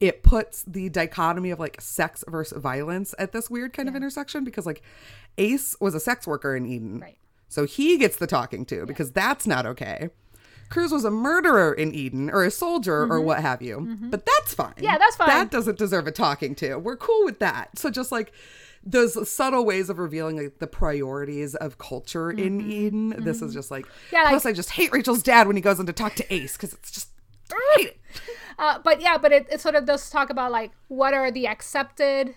it 0.00 0.22
puts 0.22 0.64
the 0.66 0.88
dichotomy 0.88 1.50
of 1.50 1.60
like 1.60 1.80
sex 1.80 2.24
versus 2.28 2.60
violence 2.60 3.14
at 3.18 3.32
this 3.32 3.48
weird 3.48 3.72
kind 3.72 3.88
of 3.88 3.94
intersection 3.94 4.42
because 4.42 4.66
like 4.66 4.82
Ace 5.38 5.76
was 5.80 5.94
a 5.94 6.00
sex 6.00 6.26
worker 6.26 6.56
in 6.56 6.66
Eden. 6.66 6.98
Right. 6.98 7.18
So 7.48 7.66
he 7.66 7.98
gets 7.98 8.16
the 8.16 8.26
talking 8.26 8.64
to 8.66 8.86
because 8.86 9.12
that's 9.12 9.46
not 9.46 9.66
okay. 9.66 10.08
Cruz 10.72 10.90
was 10.90 11.04
a 11.04 11.10
murderer 11.10 11.72
in 11.74 11.94
Eden 11.94 12.30
or 12.30 12.44
a 12.44 12.50
soldier 12.50 13.02
or 13.12 13.20
what 13.20 13.40
have 13.40 13.60
you. 13.60 13.96
But 14.10 14.24
that's 14.26 14.54
fine. 14.54 14.70
Mm-hmm. 14.72 14.84
Yeah, 14.84 14.96
that's 14.98 15.16
fine. 15.16 15.28
That 15.28 15.50
doesn't 15.50 15.76
deserve 15.78 16.06
a 16.06 16.10
talking 16.12 16.54
to. 16.56 16.76
We're 16.76 16.96
cool 16.96 17.24
with 17.26 17.38
that. 17.40 17.78
So 17.78 17.90
just 17.90 18.10
like 18.10 18.32
those 18.84 19.28
subtle 19.30 19.64
ways 19.64 19.90
of 19.90 19.98
revealing 19.98 20.36
like 20.42 20.58
the 20.58 20.66
priorities 20.66 21.54
of 21.54 21.76
culture 21.78 22.30
in 22.30 22.60
Eden. 22.70 23.10
This 23.18 23.42
is 23.42 23.52
just 23.52 23.70
like 23.70 23.84
Mm-hmm. 23.86 24.14
Yeah, 24.16 24.22
like- 24.22 24.30
plus 24.30 24.46
I 24.46 24.52
just 24.52 24.70
hate 24.70 24.90
Rachel's 24.92 25.22
dad 25.22 25.46
when 25.46 25.56
he 25.56 25.62
goes 25.62 25.78
in 25.78 25.86
to 25.86 25.92
talk 25.92 26.14
to 26.16 26.34
Ace 26.34 26.56
because 26.56 26.72
it's 26.72 26.90
just 26.90 27.08
it. 27.76 27.98
Uh, 28.58 28.78
but 28.78 29.00
yeah, 29.00 29.16
but 29.18 29.32
it, 29.32 29.46
it 29.50 29.60
sort 29.60 29.74
of 29.74 29.86
does 29.86 30.08
talk 30.10 30.28
about 30.30 30.52
like 30.52 30.70
what 30.88 31.14
are 31.14 31.30
the 31.30 31.46
accepted, 31.48 32.34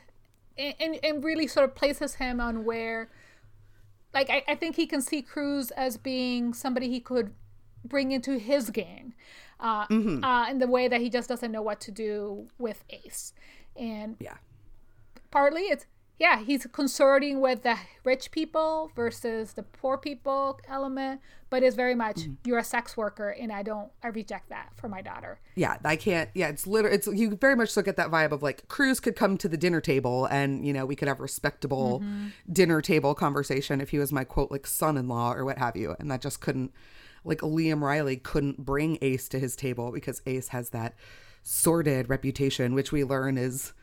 and, 0.57 0.73
and, 0.79 0.99
and 1.03 1.23
really 1.23 1.45
sort 1.45 1.65
of 1.69 1.75
places 1.75 2.15
him 2.15 2.39
on 2.39 2.63
where, 2.63 3.09
like 4.13 4.29
I, 4.29 4.41
I 4.47 4.55
think 4.55 4.77
he 4.77 4.87
can 4.87 5.01
see 5.01 5.21
Cruz 5.21 5.71
as 5.71 5.97
being 5.97 6.53
somebody 6.53 6.89
he 6.89 6.99
could 7.01 7.33
bring 7.87 8.11
into 8.11 8.37
his 8.37 8.69
gang, 8.69 9.13
uh, 9.59 9.85
uh, 9.89 10.47
in 10.49 10.59
the 10.59 10.67
way 10.67 10.87
that 10.87 11.01
he 11.01 11.09
just 11.09 11.29
doesn't 11.29 11.51
know 11.51 11.61
what 11.61 11.79
to 11.81 11.91
do 11.91 12.47
with 12.57 12.83
Ace, 12.89 13.33
and 13.75 14.17
Yeah. 14.19 14.37
partly 15.31 15.63
it's 15.63 15.85
yeah 16.17 16.39
he's 16.39 16.65
consorting 16.71 17.41
with 17.41 17.63
the 17.63 17.75
rich 18.05 18.31
people 18.31 18.89
versus 18.95 19.53
the 19.53 19.63
poor 19.63 19.97
people 19.97 20.57
element 20.69 21.19
but 21.49 21.61
it's 21.61 21.75
very 21.75 21.93
much 21.95 22.21
you're 22.45 22.57
a 22.57 22.63
sex 22.63 22.95
worker 22.95 23.29
and 23.31 23.51
i 23.51 23.61
don't 23.61 23.91
i 24.01 24.07
reject 24.07 24.47
that 24.47 24.69
for 24.77 24.87
my 24.87 25.01
daughter 25.01 25.39
Yeah, 25.55 25.75
I 25.83 25.95
can't. 25.97 26.29
Yeah, 26.33 26.49
it's 26.49 26.67
literally. 26.67 26.95
It's 26.97 27.07
you 27.07 27.35
very 27.35 27.55
much 27.55 27.75
look 27.77 27.87
at 27.87 27.95
that 27.97 28.09
vibe 28.11 28.31
of 28.31 28.41
like 28.43 28.67
Cruz 28.67 28.99
could 28.99 29.15
come 29.15 29.37
to 29.37 29.47
the 29.47 29.55
dinner 29.57 29.79
table, 29.81 30.25
and 30.25 30.65
you 30.65 30.73
know 30.73 30.85
we 30.85 30.95
could 30.97 31.07
have 31.07 31.19
respectable 31.21 32.03
dinner 32.51 32.81
table 32.81 33.15
conversation 33.15 33.79
if 33.79 33.89
he 33.91 33.97
was 33.99 34.11
my 34.11 34.25
quote 34.25 34.51
like 34.51 34.67
son-in-law 34.67 35.31
or 35.33 35.45
what 35.45 35.57
have 35.57 35.77
you, 35.77 35.95
and 35.99 36.11
that 36.11 36.21
just 36.21 36.41
couldn't. 36.41 36.71
Like 37.25 37.39
Liam 37.39 37.81
Riley 37.81 38.17
couldn't 38.17 38.63
bring 38.65 38.97
Ace 39.01 39.27
to 39.29 39.39
his 39.39 39.55
table 39.55 39.91
because 39.91 40.21
Ace 40.25 40.49
has 40.49 40.69
that 40.69 40.93
sordid 41.43 42.09
reputation, 42.09 42.73
which 42.73 42.91
we 42.91 43.03
learn 43.03 43.37
is 43.37 43.73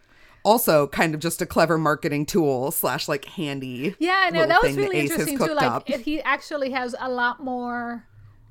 also 0.44 0.86
kind 0.88 1.14
of 1.14 1.20
just 1.20 1.40
a 1.42 1.46
clever 1.46 1.78
marketing 1.78 2.26
tool 2.26 2.70
slash 2.72 3.06
like 3.08 3.24
handy. 3.26 3.94
yeah 4.00 4.28
no 4.32 4.44
that 4.44 4.60
was 4.60 4.76
really 4.76 5.00
has 5.02 5.10
interesting 5.12 5.38
too 5.38 5.54
like 5.54 5.64
up. 5.70 5.86
he 5.88 6.20
actually 6.22 6.72
has 6.72 6.96
a 6.98 7.08
lot 7.08 7.38
more 7.40 8.04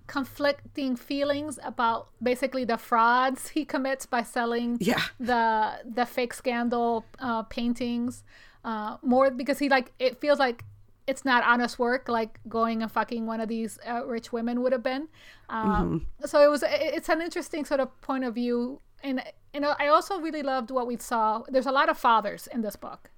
conflicting 0.08 0.96
feelings 0.96 1.60
about 1.64 2.08
basically 2.22 2.64
the 2.64 2.78
frauds 2.78 3.50
he 3.50 3.66
commits 3.66 4.06
by 4.06 4.24
selling 4.24 4.78
Yeah. 4.80 5.02
the 5.20 5.80
the 5.86 6.06
fake 6.06 6.34
scandal 6.34 7.06
uh, 7.20 7.44
paintings 7.44 8.24
uh, 8.64 8.98
more 9.02 9.32
because 9.32 9.60
he 9.60 9.68
like 9.68 9.92
it 10.00 10.20
feels 10.22 10.40
like 10.40 10.64
it's 11.08 11.26
not 11.26 11.44
honest 11.44 11.80
work 11.80 12.08
like 12.08 12.40
going 12.48 12.82
and 12.84 12.92
fucking 12.92 13.26
one 13.26 13.42
of 13.42 13.48
these 13.50 13.80
uh, 13.88 14.06
rich 14.06 14.32
women 14.32 14.62
would 14.62 14.72
have 14.72 14.84
been. 14.84 15.08
Um, 15.50 16.08
so 16.26 16.42
it 16.44 16.50
was 16.50 16.64
it- 16.64 16.70
it's 16.72 17.10
an 17.10 17.22
interesting 17.22 17.66
sort 17.66 17.80
of 17.80 18.00
point 18.02 18.24
of 18.24 18.36
view. 18.36 18.80
And 19.04 19.22
and 19.54 19.66
I 19.66 19.88
also 19.88 20.20
really 20.20 20.44
loved 20.44 20.72
what 20.72 20.88
we 20.88 20.98
saw. 20.98 21.44
There's 21.50 21.66
a 21.66 21.72
lot 21.72 21.90
of 21.90 21.98
fathers 21.98 22.48
in 22.48 22.62
this 22.62 22.76
book 22.76 23.10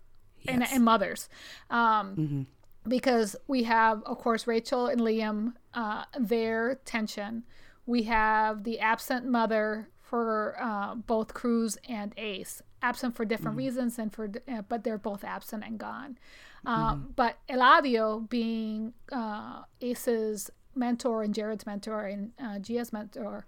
and, 0.48 0.62
Yes. 0.62 0.72
and 0.74 0.84
mothers. 0.84 1.30
Um, 1.70 2.48
because 2.88 3.36
we 3.48 3.64
have 3.64 4.02
of 4.04 4.18
course 4.18 4.46
rachel 4.48 4.88
and 4.88 5.00
liam 5.02 5.54
uh, 5.74 6.04
their 6.20 6.76
tension. 6.86 7.44
We 7.86 8.04
have 8.04 8.64
the 8.64 8.80
absent 8.80 9.26
mother 9.28 9.90
for 10.02 10.56
uh, 10.62 10.96
both 10.96 11.34
cruz 11.34 11.78
and 11.88 12.14
ace 12.18 12.62
absent 12.82 13.16
for 13.16 13.24
different 13.26 13.58
reasons 13.58 13.98
and 13.98 14.12
for 14.14 14.30
uh, 14.48 14.62
but 14.68 14.84
they're 14.84 14.98
both 14.98 15.24
absent 15.24 15.64
and 15.66 15.78
gone 15.80 16.18
um, 16.66 17.14
but 17.16 17.38
eladio 17.50 18.28
being 18.30 18.94
uh, 19.12 19.64
ace's 19.82 20.50
mentor 20.76 21.22
and 21.24 21.34
jared's 21.34 21.66
mentor 21.66 22.06
and 22.06 22.32
uh, 22.40 22.58
gia's 22.60 22.92
mentor 22.94 23.46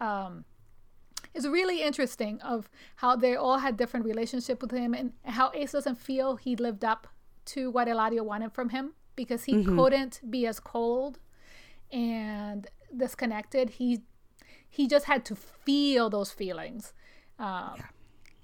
um, 0.00 0.44
is 1.34 1.46
really 1.46 1.82
interesting 1.82 2.40
of 2.42 2.68
how 2.96 3.16
they 3.16 3.34
all 3.36 3.58
had 3.58 3.76
different 3.76 4.04
relationship 4.06 4.60
with 4.62 4.70
him 4.72 4.94
and 4.94 5.12
how 5.24 5.50
Ace 5.54 5.72
doesn't 5.72 5.96
feel 5.98 6.36
he 6.36 6.56
lived 6.56 6.84
up 6.84 7.06
to 7.46 7.70
what 7.70 7.86
Eladio 7.88 8.22
wanted 8.24 8.52
from 8.52 8.70
him 8.70 8.94
because 9.16 9.44
he 9.44 9.52
couldn't 9.76 10.20
be 10.30 10.46
as 10.46 10.58
cold 10.58 11.18
and 11.92 12.66
disconnected. 12.96 13.70
He 13.70 14.00
he 14.68 14.86
just 14.88 15.06
had 15.06 15.24
to 15.26 15.34
feel 15.36 16.08
those 16.10 16.30
feelings. 16.32 16.92
Um, 17.38 17.74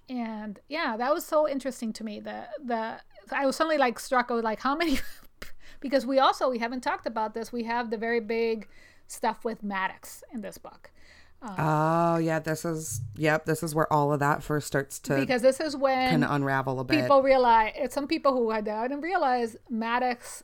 And 0.08 0.60
yeah, 0.68 0.96
that 0.96 1.12
was 1.12 1.24
so 1.24 1.48
interesting 1.48 1.92
to 1.94 2.04
me. 2.04 2.20
The 2.20 2.46
the 2.64 3.00
I 3.32 3.46
was 3.46 3.56
suddenly 3.56 3.78
like 3.78 3.98
struck 3.98 4.30
with 4.30 4.44
like 4.44 4.60
how 4.60 4.76
many 4.76 4.98
because 5.80 6.06
we 6.06 6.18
also 6.18 6.50
we 6.50 6.58
haven't 6.58 6.82
talked 6.82 7.06
about 7.06 7.34
this. 7.34 7.52
We 7.52 7.64
have 7.64 7.90
the 7.90 7.96
very 7.98 8.20
big 8.20 8.68
stuff 9.06 9.44
with 9.44 9.62
Maddox 9.62 10.22
in 10.32 10.40
this 10.40 10.58
book. 10.58 10.90
Oh 11.42 12.16
yeah, 12.16 12.38
this 12.38 12.64
is 12.64 13.02
yep. 13.16 13.44
This 13.44 13.62
is 13.62 13.74
where 13.74 13.90
all 13.92 14.12
of 14.12 14.20
that 14.20 14.42
first 14.42 14.66
starts 14.66 14.98
to 15.00 15.16
because 15.16 15.42
this 15.42 15.60
is 15.60 15.76
when 15.76 16.10
kind 16.10 16.24
of 16.24 16.30
unravel 16.30 16.80
a 16.80 16.84
bit. 16.84 17.02
people 17.02 17.22
realize 17.22 17.72
it's 17.76 17.94
some 17.94 18.08
people 18.08 18.32
who 18.32 18.50
had 18.50 18.66
I 18.68 18.88
didn't 18.88 19.02
realize 19.02 19.56
Maddox 19.68 20.42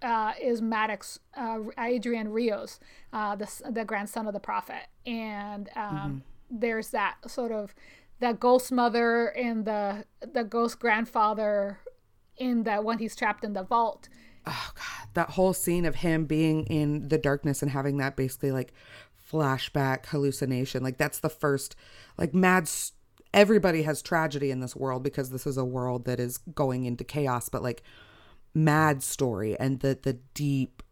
uh, 0.00 0.32
is 0.40 0.62
Maddox 0.62 1.18
uh, 1.36 1.58
Adrian 1.78 2.28
Rios, 2.28 2.78
uh, 3.12 3.36
the 3.36 3.50
the 3.68 3.84
grandson 3.84 4.26
of 4.26 4.32
the 4.32 4.40
prophet, 4.40 4.86
and 5.04 5.68
um, 5.76 6.22
there's 6.50 6.90
that 6.90 7.16
sort 7.26 7.52
of 7.52 7.74
that 8.20 8.40
ghost 8.40 8.72
mother 8.72 9.26
and 9.36 9.64
the 9.64 10.04
the 10.32 10.44
ghost 10.44 10.78
grandfather 10.78 11.78
in 12.38 12.62
that 12.64 12.84
when 12.84 12.98
he's 12.98 13.16
trapped 13.16 13.44
in 13.44 13.52
the 13.52 13.62
vault. 13.62 14.08
oh 14.46 14.70
god. 14.74 15.08
That 15.14 15.30
whole 15.30 15.52
scene 15.52 15.84
of 15.84 15.96
him 15.96 16.24
being 16.26 16.64
in 16.66 17.08
the 17.08 17.18
darkness 17.18 17.62
and 17.62 17.70
having 17.70 17.96
that 17.98 18.16
basically 18.16 18.52
like 18.52 18.72
flashback 19.30 20.06
hallucination 20.06 20.82
like 20.82 20.96
that's 20.96 21.20
the 21.20 21.28
first 21.28 21.76
like 22.16 22.32
mad 22.32 22.62
s- 22.62 22.92
everybody 23.34 23.82
has 23.82 24.00
tragedy 24.00 24.50
in 24.50 24.60
this 24.60 24.74
world 24.74 25.02
because 25.02 25.28
this 25.28 25.46
is 25.46 25.58
a 25.58 25.64
world 25.64 26.06
that 26.06 26.18
is 26.18 26.38
going 26.38 26.86
into 26.86 27.04
chaos 27.04 27.50
but 27.50 27.62
like 27.62 27.82
mad 28.54 29.02
story 29.02 29.58
and 29.60 29.80
the 29.80 29.98
the 30.02 30.14
deep 30.32 30.82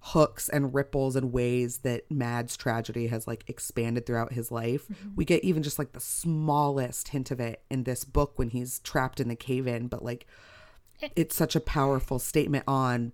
hooks 0.00 0.48
and 0.48 0.74
ripples 0.74 1.14
and 1.16 1.32
ways 1.32 1.78
that 1.78 2.08
mad's 2.10 2.56
tragedy 2.56 3.06
has 3.08 3.26
like 3.26 3.44
expanded 3.48 4.06
throughout 4.06 4.32
his 4.32 4.52
life. 4.52 4.86
Mm-hmm. 4.88 5.10
We 5.16 5.24
get 5.24 5.42
even 5.42 5.62
just 5.64 5.78
like 5.80 5.92
the 5.92 6.00
smallest 6.00 7.08
hint 7.08 7.30
of 7.32 7.40
it 7.40 7.62
in 7.70 7.82
this 7.84 8.04
book 8.04 8.38
when 8.38 8.50
he's 8.50 8.78
trapped 8.80 9.18
in 9.20 9.26
the 9.28 9.34
cave 9.34 9.66
in 9.66 9.88
but 9.88 10.04
like 10.04 10.26
it's 11.14 11.34
such 11.36 11.54
a 11.56 11.60
powerful 11.60 12.18
statement 12.18 12.64
on 12.66 13.12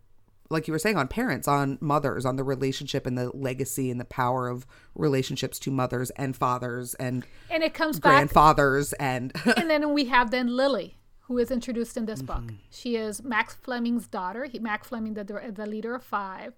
like 0.50 0.68
you 0.68 0.72
were 0.72 0.78
saying 0.78 0.96
on 0.98 1.08
parents 1.08 1.48
on 1.48 1.78
mothers 1.80 2.26
on 2.26 2.36
the 2.36 2.44
relationship 2.44 3.06
and 3.06 3.16
the 3.16 3.30
legacy 3.34 3.90
and 3.90 3.98
the 3.98 4.04
power 4.04 4.48
of 4.48 4.66
relationships 4.94 5.58
to 5.58 5.70
mothers 5.70 6.10
and 6.10 6.36
fathers 6.36 6.94
and 6.94 7.24
and 7.50 7.62
it 7.62 7.72
comes 7.74 7.98
back 7.98 8.12
grandfathers 8.12 8.92
and 8.94 9.32
and 9.56 9.70
then 9.70 9.92
we 9.94 10.04
have 10.06 10.30
then 10.30 10.48
lily 10.48 10.96
who 11.26 11.38
is 11.38 11.50
introduced 11.50 11.96
in 11.96 12.04
this 12.06 12.20
Mm-hmm. 12.22 12.46
book 12.46 12.54
she 12.70 12.96
is 12.96 13.22
max 13.22 13.54
fleming's 13.54 14.06
daughter 14.06 14.44
he, 14.44 14.58
max 14.58 14.88
fleming 14.88 15.14
the, 15.14 15.24
the 15.24 15.66
leader 15.66 15.94
of 15.94 16.04
five 16.04 16.52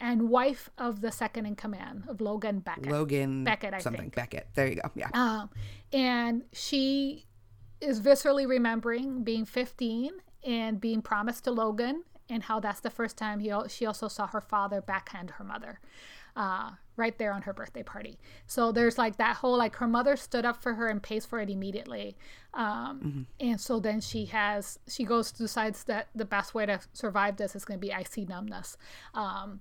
and 0.00 0.28
wife 0.30 0.70
of 0.78 1.02
the 1.02 1.12
second 1.12 1.44
in 1.46 1.54
command 1.54 2.04
of 2.08 2.20
logan 2.22 2.60
beckett 2.60 2.90
Logan 2.90 3.44
Beckett, 3.44 3.74
I 3.74 3.78
something 3.78 4.00
think. 4.02 4.14
Beckett. 4.14 4.48
There 4.54 4.66
you 4.68 4.76
go. 4.76 4.90
Yeah. 4.94 5.08
Um, 5.12 5.50
and 5.92 6.42
she 6.52 7.26
is 7.80 8.00
viscerally 8.00 8.48
remembering 8.48 9.22
being 9.22 9.44
15 9.44 10.10
and 10.44 10.80
being 10.80 11.02
promised 11.02 11.44
to 11.44 11.50
Logan, 11.50 12.04
and 12.28 12.42
how 12.42 12.60
that's 12.60 12.80
the 12.80 12.90
first 12.90 13.16
time 13.16 13.40
he, 13.40 13.52
she 13.68 13.86
also 13.86 14.08
saw 14.08 14.26
her 14.26 14.40
father 14.40 14.80
backhand 14.80 15.30
her 15.30 15.44
mother, 15.44 15.80
uh, 16.36 16.70
right 16.96 17.18
there 17.18 17.32
on 17.32 17.42
her 17.42 17.52
birthday 17.52 17.82
party. 17.82 18.18
So 18.46 18.72
there's 18.72 18.98
like 18.98 19.16
that 19.18 19.36
whole 19.36 19.56
like 19.58 19.76
her 19.76 19.88
mother 19.88 20.16
stood 20.16 20.44
up 20.44 20.62
for 20.62 20.74
her 20.74 20.88
and 20.88 21.02
pays 21.02 21.26
for 21.26 21.40
it 21.40 21.50
immediately, 21.50 22.16
um, 22.54 23.26
and 23.40 23.60
so 23.60 23.80
then 23.80 24.00
she 24.00 24.26
has 24.26 24.78
she 24.88 25.04
goes 25.04 25.32
decides 25.32 25.84
that 25.84 26.08
the 26.14 26.24
best 26.24 26.54
way 26.54 26.66
to 26.66 26.80
survive 26.92 27.36
this 27.36 27.54
is 27.54 27.64
going 27.64 27.78
to 27.78 27.86
be 27.86 27.92
icy 27.92 28.24
numbness. 28.24 28.76
Um, 29.14 29.60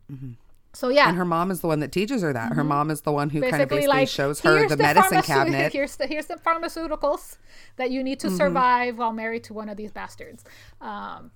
So 0.76 0.90
yeah, 0.90 1.08
and 1.08 1.18
her 1.18 1.26
mom 1.26 1.52
is 1.52 1.62
the 1.62 1.68
one 1.68 1.80
that 1.82 1.92
teaches 1.92 2.24
her 2.24 2.34
that. 2.34 2.54
Her 2.54 2.64
mom 2.64 2.90
is 2.90 3.02
the 3.02 3.12
one 3.12 3.30
who 3.30 3.42
kind 3.42 3.62
of 3.62 3.70
basically 3.70 3.78
basically 3.78 3.88
like 4.00 4.08
shows 4.10 4.40
her 4.42 4.58
here's 4.58 4.72
the 4.72 4.78
medicine 4.78 5.20
pharmaceut- 5.20 5.24
cabinet. 5.26 5.72
Here's 5.74 5.96
the 5.98 6.08
here's 6.08 6.26
the 6.26 6.36
pharmaceuticals 6.36 7.38
that 7.78 7.92
you 7.92 8.04
need 8.04 8.20
to 8.22 8.28
Mm-hmm. 8.28 8.38
survive 8.38 8.98
while 8.98 9.14
married 9.14 9.44
to 9.46 9.54
one 9.54 9.70
of 9.70 9.78
these 9.78 9.92
bastards. 9.92 10.44
Um, 10.82 11.30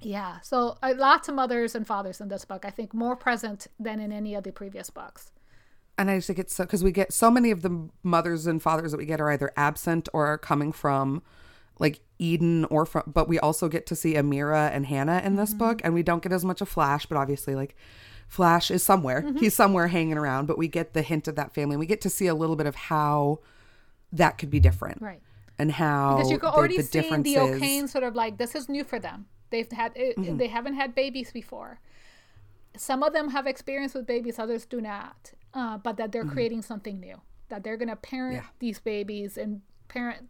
yeah, 0.00 0.40
so 0.40 0.76
uh, 0.82 0.94
lots 0.96 1.28
of 1.28 1.34
mothers 1.34 1.74
and 1.74 1.86
fathers 1.86 2.20
in 2.20 2.28
this 2.28 2.44
book. 2.44 2.64
I 2.64 2.70
think 2.70 2.92
more 2.94 3.14
present 3.16 3.66
than 3.78 4.00
in 4.00 4.12
any 4.12 4.34
of 4.34 4.44
the 4.44 4.52
previous 4.52 4.90
books. 4.90 5.30
And 5.96 6.10
I 6.10 6.16
just 6.18 6.26
think 6.28 6.38
it's 6.38 6.54
so 6.54 6.64
because 6.64 6.82
we 6.84 6.92
get 6.92 7.12
so 7.12 7.30
many 7.30 7.50
of 7.50 7.62
the 7.62 7.88
mothers 8.02 8.46
and 8.46 8.62
fathers 8.62 8.90
that 8.92 8.98
we 8.98 9.06
get 9.06 9.20
are 9.20 9.30
either 9.30 9.52
absent 9.56 10.08
or 10.12 10.26
are 10.26 10.38
coming 10.38 10.70
from 10.72 11.22
like 11.80 12.00
Eden 12.18 12.64
or 12.66 12.84
from, 12.86 13.04
but 13.06 13.28
we 13.28 13.38
also 13.38 13.68
get 13.68 13.86
to 13.86 13.94
see 13.96 14.14
Amira 14.14 14.70
and 14.72 14.86
Hannah 14.86 15.20
in 15.24 15.36
this 15.36 15.54
book, 15.54 15.80
and 15.84 15.94
we 15.94 16.02
don't 16.02 16.22
get 16.24 16.32
as 16.32 16.44
much 16.44 16.60
of 16.60 16.68
Flash, 16.68 17.06
but 17.06 17.16
obviously, 17.16 17.54
like, 17.54 17.76
Flash 18.28 18.70
is 18.70 18.82
somewhere. 18.82 19.24
He's 19.38 19.54
somewhere 19.54 19.88
hanging 19.88 20.16
around, 20.16 20.46
but 20.46 20.56
we 20.58 20.68
get 20.68 20.92
the 20.92 21.02
hint 21.02 21.26
of 21.28 21.34
that 21.36 21.52
family. 21.54 21.76
We 21.76 21.86
get 21.86 22.00
to 22.02 22.10
see 22.10 22.26
a 22.28 22.34
little 22.34 22.54
bit 22.56 22.66
of 22.66 22.74
how 22.76 23.40
that 24.12 24.38
could 24.38 24.50
be 24.50 24.60
different. 24.60 25.02
Right. 25.02 25.20
And 25.58 25.72
how 25.72 26.18
Because 26.18 26.30
you 26.30 26.38
can 26.38 26.50
the- 26.50 26.54
already 26.56 26.76
the 26.76 26.82
see 26.84 27.00
the 27.00 27.38
O'Kane 27.38 27.88
sort 27.88 28.04
of 28.04 28.14
like 28.14 28.38
this 28.38 28.54
is 28.54 28.68
new 28.68 28.84
for 28.84 28.98
them. 29.00 29.26
They've 29.50 29.70
had 29.72 29.92
it, 29.96 30.16
Mm-hmm. 30.16 30.36
they 30.36 30.48
haven't 30.48 30.74
had 30.74 30.94
babies 30.94 31.32
before. 31.32 31.80
Some 32.76 33.02
of 33.02 33.12
them 33.12 33.30
have 33.30 33.46
experience 33.46 33.94
with 33.94 34.06
babies, 34.06 34.38
others 34.38 34.66
do 34.66 34.80
not. 34.80 35.32
Uh, 35.54 35.78
but 35.78 35.96
that 35.96 36.12
they're 36.12 36.26
creating 36.26 36.60
something 36.62 37.00
new. 37.00 37.20
That 37.48 37.64
they're 37.64 37.78
going 37.78 37.88
to 37.88 37.96
parent 37.96 38.36
Mm-hmm. 38.36 38.44
Yeah. 38.44 38.50
these 38.60 38.78
babies 38.78 39.38
and 39.38 39.62
parent 39.88 40.28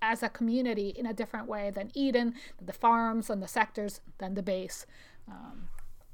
as 0.00 0.22
a 0.22 0.28
community 0.30 0.88
in 0.96 1.04
a 1.06 1.12
different 1.12 1.46
way 1.46 1.70
than 1.70 1.90
Eden, 1.94 2.34
the 2.60 2.72
farms 2.72 3.28
and 3.28 3.42
the 3.42 3.48
sectors, 3.48 4.00
than 4.16 4.34
the 4.34 4.42
base. 4.42 4.86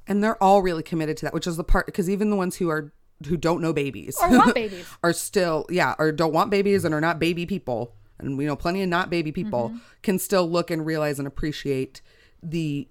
And 0.07 0.22
they're 0.22 0.42
all 0.42 0.62
really 0.62 0.82
committed 0.82 1.16
to 1.16 1.24
that 1.26 1.34
which 1.34 1.46
is 1.46 1.57
the 1.57 1.64
part 1.64 1.86
because 1.86 2.09
even 2.11 2.30
the 2.30 2.36
ones 2.36 2.57
who 2.57 2.68
are 2.68 2.92
who 3.26 3.36
don't 3.36 3.62
know 3.62 3.72
babies 3.72 4.16
Or 4.20 4.28
want 4.30 4.55
babies. 4.62 4.86
are 5.02 5.12
still 5.12 5.66
yeah 5.70 5.94
or 5.98 6.12
don't 6.12 6.32
want 6.32 6.50
babies 6.50 6.84
and 6.84 6.94
are 6.94 7.00
not 7.00 7.18
baby 7.18 7.46
people 7.46 7.94
and 8.18 8.36
we 8.38 8.44
know 8.46 8.57
plenty 8.57 8.82
of 8.82 8.88
not 8.88 9.11
baby 9.11 9.32
people 9.32 9.70
Mm-hmm. 9.70 9.78
can 10.02 10.18
still 10.18 10.48
look 10.50 10.70
and 10.70 10.84
realize 10.84 11.18
and 11.18 11.26
appreciate 11.28 12.00
the 12.42 12.88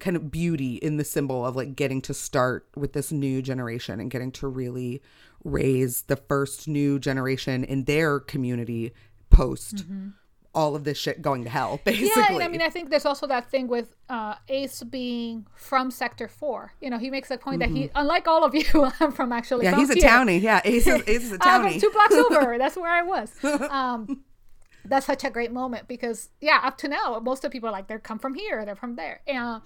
kind 0.00 0.16
of 0.16 0.30
beauty 0.30 0.74
in 0.76 0.96
the 0.96 1.04
symbol 1.04 1.46
of 1.46 1.54
like 1.56 1.76
getting 1.76 2.00
to 2.02 2.12
start 2.14 2.66
with 2.76 2.92
this 2.94 3.12
new 3.12 3.40
generation 3.40 4.00
and 4.00 4.10
getting 4.10 4.32
to 4.32 4.48
really 4.48 5.00
raise 5.44 6.02
the 6.02 6.16
first 6.16 6.66
new 6.66 6.98
generation 6.98 7.62
in 7.64 7.84
their 7.84 8.18
community 8.18 8.92
post 9.30 9.84
all 10.54 10.76
of 10.76 10.84
this 10.84 10.96
shit 10.96 11.20
going 11.20 11.44
to 11.44 11.50
hell 11.50 11.80
basically 11.84 12.08
Mm-hmm. 12.14 12.20
Yeah, 12.20 12.34
and 12.34 12.44
I 12.44 12.48
mean, 12.48 12.62
I 12.62 12.70
think 12.70 12.90
there's 12.90 13.06
also 13.06 13.26
that 13.26 13.50
thing 13.50 13.66
with 13.68 13.94
uh, 14.08 14.34
Ace 14.48 14.82
being 14.84 15.46
from 15.56 15.90
Sector 15.90 16.28
Four. 16.28 16.74
You 16.80 16.90
know, 16.90 16.98
he 16.98 17.10
makes 17.10 17.30
a 17.30 17.38
point 17.38 17.60
that 17.60 17.70
he, 17.70 17.90
unlike 17.94 18.26
all 18.28 18.44
of 18.44 18.54
you, 18.60 18.90
I'm 19.00 19.12
from 19.12 19.32
actually. 19.32 19.66
Mm-hmm. 19.66 19.80
yeah 19.80 19.86
he's 19.86 19.90
a 19.90 20.06
townie 20.06 20.40
yeah 20.40 20.60
ace 20.64 20.86
is, 20.86 21.02
Ace 21.06 21.24
is 21.24 21.32
a 21.32 21.38
I'm 21.40 21.62
townie 21.62 21.70
from 21.72 21.80
two 21.80 21.90
blocks 21.90 22.14
over. 22.14 22.58
That's 22.58 22.76
where 22.76 22.90
I 22.90 23.02
was. 23.02 23.32
Um, 23.44 24.24
that's 24.84 25.06
such 25.06 25.24
a 25.24 25.30
great 25.30 25.52
moment 25.52 25.88
because 25.88 26.30
yeah, 26.40 26.60
up 26.62 26.76
to 26.78 26.88
now, 26.88 27.18
most 27.20 27.44
of 27.44 27.50
people 27.50 27.68
are 27.68 27.72
like 27.72 27.88
they 27.88 27.98
come 27.98 28.18
from 28.18 28.34
here, 28.34 28.64
they're 28.64 28.76
from 28.76 28.96
there, 28.96 29.20
and 29.26 29.62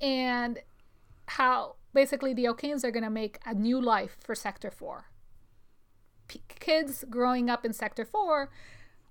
and 0.00 0.58
how 1.26 1.76
basically 1.94 2.34
the 2.34 2.48
O'Kanes 2.48 2.84
are 2.84 2.90
going 2.90 3.04
to 3.04 3.10
make 3.10 3.38
a 3.46 3.54
new 3.54 3.80
life 3.80 4.16
for 4.20 4.34
Sector 4.34 4.70
Four. 4.70 5.06
P- 6.28 6.42
kids 6.48 7.04
growing 7.08 7.48
up 7.50 7.64
in 7.64 7.72
Sector 7.72 8.04
Four 8.04 8.50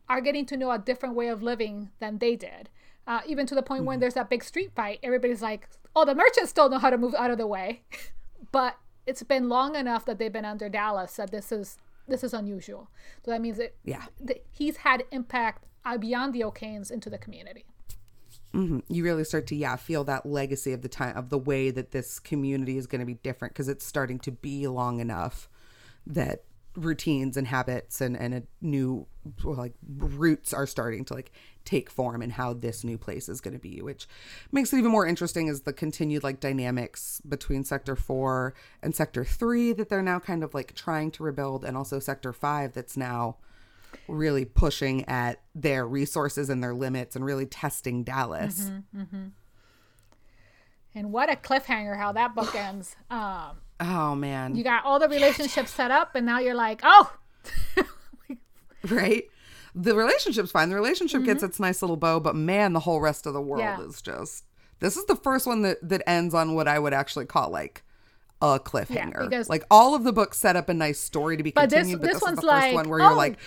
are 0.09 0.21
getting 0.21 0.45
to 0.47 0.57
know 0.57 0.71
a 0.71 0.79
different 0.79 1.15
way 1.15 1.27
of 1.27 1.43
living 1.43 1.89
than 1.99 2.17
they 2.17 2.35
did. 2.35 2.69
Uh, 3.07 3.21
even 3.27 3.45
to 3.47 3.55
the 3.55 3.61
point 3.61 3.85
when 3.85 3.99
there's 3.99 4.13
that 4.15 4.29
big 4.29 4.43
street 4.43 4.71
fight, 4.75 4.99
everybody's 5.03 5.41
like, 5.41 5.67
"Oh, 5.95 6.05
the 6.05 6.15
merchants 6.15 6.49
still 6.49 6.69
know 6.69 6.77
how 6.79 6.89
to 6.89 6.97
move 6.97 7.15
out 7.15 7.31
of 7.31 7.37
the 7.37 7.47
way," 7.47 7.81
but 8.51 8.77
it's 9.05 9.23
been 9.23 9.49
long 9.49 9.75
enough 9.75 10.05
that 10.05 10.19
they've 10.19 10.31
been 10.33 10.45
under 10.45 10.69
Dallas 10.69 11.15
that 11.15 11.31
this 11.31 11.51
is 11.51 11.77
this 12.07 12.23
is 12.23 12.33
unusual. 12.33 12.89
So 13.23 13.31
that 13.31 13.41
means 13.41 13.57
that 13.57 13.75
Yeah. 13.83 14.05
that 14.19 14.43
he's 14.51 14.77
had 14.77 15.03
impact 15.11 15.65
uh, 15.85 15.97
beyond 15.97 16.33
the 16.33 16.43
O'Kanes 16.43 16.89
into 16.91 17.09
the 17.09 17.17
community. 17.19 17.65
you 18.53 19.03
really 19.03 19.23
start 19.23 19.45
to 19.47 19.55
yeah 19.55 19.75
feel 19.75 20.03
that 20.03 20.25
legacy 20.25 20.73
of 20.73 20.81
the 20.81 20.89
time 20.89 21.15
of 21.15 21.29
the 21.29 21.37
way 21.37 21.69
that 21.69 21.91
this 21.91 22.17
community 22.19 22.77
is 22.77 22.87
going 22.87 22.99
to 22.99 23.05
be 23.05 23.13
different 23.13 23.53
because 23.53 23.69
it's 23.69 23.85
starting 23.85 24.17
to 24.19 24.31
be 24.31 24.65
long 24.67 24.99
enough 24.99 25.47
that 26.07 26.43
routines 26.75 27.35
and 27.35 27.47
habits 27.47 27.99
and 27.99 28.15
and 28.15 28.33
a 28.33 28.43
new 28.61 29.05
like 29.43 29.73
roots 29.97 30.53
are 30.53 30.67
starting 30.67 31.03
to 31.03 31.13
like 31.13 31.31
take 31.65 31.89
form 31.89 32.21
and 32.21 32.33
how 32.33 32.53
this 32.53 32.83
new 32.83 32.97
place 32.97 33.27
is 33.27 33.41
going 33.41 33.53
to 33.53 33.59
be 33.59 33.81
which 33.81 34.07
makes 34.51 34.71
it 34.71 34.77
even 34.77 34.91
more 34.91 35.05
interesting 35.05 35.47
is 35.47 35.61
the 35.61 35.73
continued 35.73 36.23
like 36.23 36.39
dynamics 36.39 37.21
between 37.27 37.63
sector 37.63 37.95
4 37.95 38.53
and 38.81 38.95
sector 38.95 39.25
3 39.25 39.73
that 39.73 39.89
they're 39.89 40.01
now 40.01 40.19
kind 40.19 40.43
of 40.43 40.53
like 40.53 40.73
trying 40.73 41.11
to 41.11 41.23
rebuild 41.23 41.65
and 41.65 41.75
also 41.75 41.99
sector 41.99 42.31
5 42.31 42.73
that's 42.73 42.95
now 42.95 43.37
really 44.07 44.45
pushing 44.45 45.03
at 45.05 45.41
their 45.55 45.87
resources 45.87 46.49
and 46.49 46.63
their 46.63 46.73
limits 46.73 47.15
and 47.15 47.25
really 47.25 47.45
testing 47.45 48.03
Dallas. 48.03 48.71
And 50.95 51.11
what 51.11 51.31
a 51.31 51.35
cliffhanger 51.35 51.97
how 51.97 52.11
that 52.13 52.35
book 52.35 52.55
ends. 52.55 52.95
Um, 53.09 53.57
Oh 53.79 54.13
man. 54.15 54.55
you 54.55 54.63
got 54.63 54.83
all 54.85 54.99
the 54.99 55.07
relationships 55.09 55.71
set 55.71 55.91
up, 55.91 56.15
and 56.15 56.25
now 56.25 56.39
you're 56.39 56.53
like, 56.55 56.81
oh, 56.83 57.13
right? 58.89 59.23
The 59.75 59.95
relationship's 59.95 60.51
fine. 60.51 60.69
The 60.69 60.75
relationship 60.75 61.23
gets 61.23 61.43
its 61.43 61.59
nice 61.59 61.81
little 61.81 61.97
bow, 61.97 62.19
but 62.19 62.35
man, 62.35 62.73
the 62.73 62.79
whole 62.81 62.99
rest 62.99 63.25
of 63.25 63.33
the 63.33 63.41
world 63.41 63.63
Mm-hmm. 63.63 63.81
Yeah. 63.81 63.87
is 63.87 64.01
just 64.01 64.43
this 64.79 64.97
is 64.97 65.05
the 65.05 65.15
first 65.15 65.45
one 65.45 65.61
that 65.63 65.77
that 65.87 66.01
ends 66.07 66.33
on 66.33 66.55
what 66.55 66.67
I 66.67 66.79
would 66.79 66.93
actually 66.93 67.25
call 67.25 67.49
like 67.49 67.83
a 68.41 68.59
cliffhanger. 68.59 69.29
because- 69.29 69.49
like 69.49 69.63
all 69.69 69.95
of 69.95 70.03
the 70.03 70.13
books 70.13 70.37
set 70.37 70.55
up 70.55 70.69
a 70.69 70.73
nice 70.73 70.99
story 70.99 71.37
to 71.37 71.43
be 71.43 71.51
But 71.51 71.69
this- 71.69 71.79
continued, 71.79 72.01
but 72.01 72.07
this 72.07 72.13
this, 72.13 72.21
is 72.21 72.27
one's 72.27 72.35
the 72.37 72.41
first 72.47 72.51
like, 72.63 72.73
one 72.73 72.89
where 72.89 72.99
you're 72.99 73.11
oh. 73.11 73.15
like, 73.15 73.37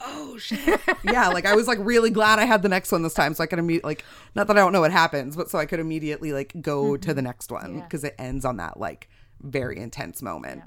oh 0.00 0.36
shit. 0.38 0.80
yeah, 1.04 1.28
like 1.28 1.46
I 1.46 1.54
was 1.54 1.68
like 1.68 1.78
really 1.80 2.10
glad 2.10 2.38
I 2.38 2.44
had 2.44 2.62
the 2.62 2.68
next 2.68 2.90
one 2.92 3.02
this 3.02 3.14
time, 3.14 3.34
so 3.34 3.44
I 3.44 3.46
could 3.46 3.58
immediately 3.58 3.88
like 3.90 4.04
not 4.34 4.46
that 4.48 4.56
I 4.56 4.60
don't 4.60 4.72
know 4.72 4.80
what 4.80 4.90
happens, 4.92 5.36
but 5.36 5.48
so 5.50 5.58
I 5.58 5.66
could 5.66 5.80
immediately 5.80 6.32
like 6.32 6.52
go 6.60 6.82
Mm-hmm. 6.92 7.00
to 7.02 7.14
the 7.14 7.22
next 7.22 7.50
one 7.52 7.76
Yeah. 7.76 7.80
because 7.84 8.02
it 8.04 8.14
ends 8.18 8.44
on 8.44 8.56
that 8.56 8.80
like 8.80 9.08
very 9.42 9.78
intense 9.78 10.22
moment. 10.22 10.64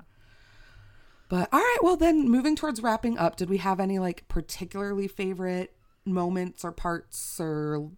But 1.28 1.50
all 1.52 1.60
right, 1.60 1.78
well 1.82 1.98
then 1.98 2.30
moving 2.30 2.56
towards 2.56 2.82
wrapping 2.82 3.18
up, 3.18 3.36
did 3.36 3.50
we 3.50 3.58
have 3.58 3.80
any 3.80 3.98
like 4.00 4.28
particularly 4.28 5.08
favorite 5.08 5.74
moments 6.06 6.64
or 6.64 6.72
parts 6.72 7.40
or 7.40 7.90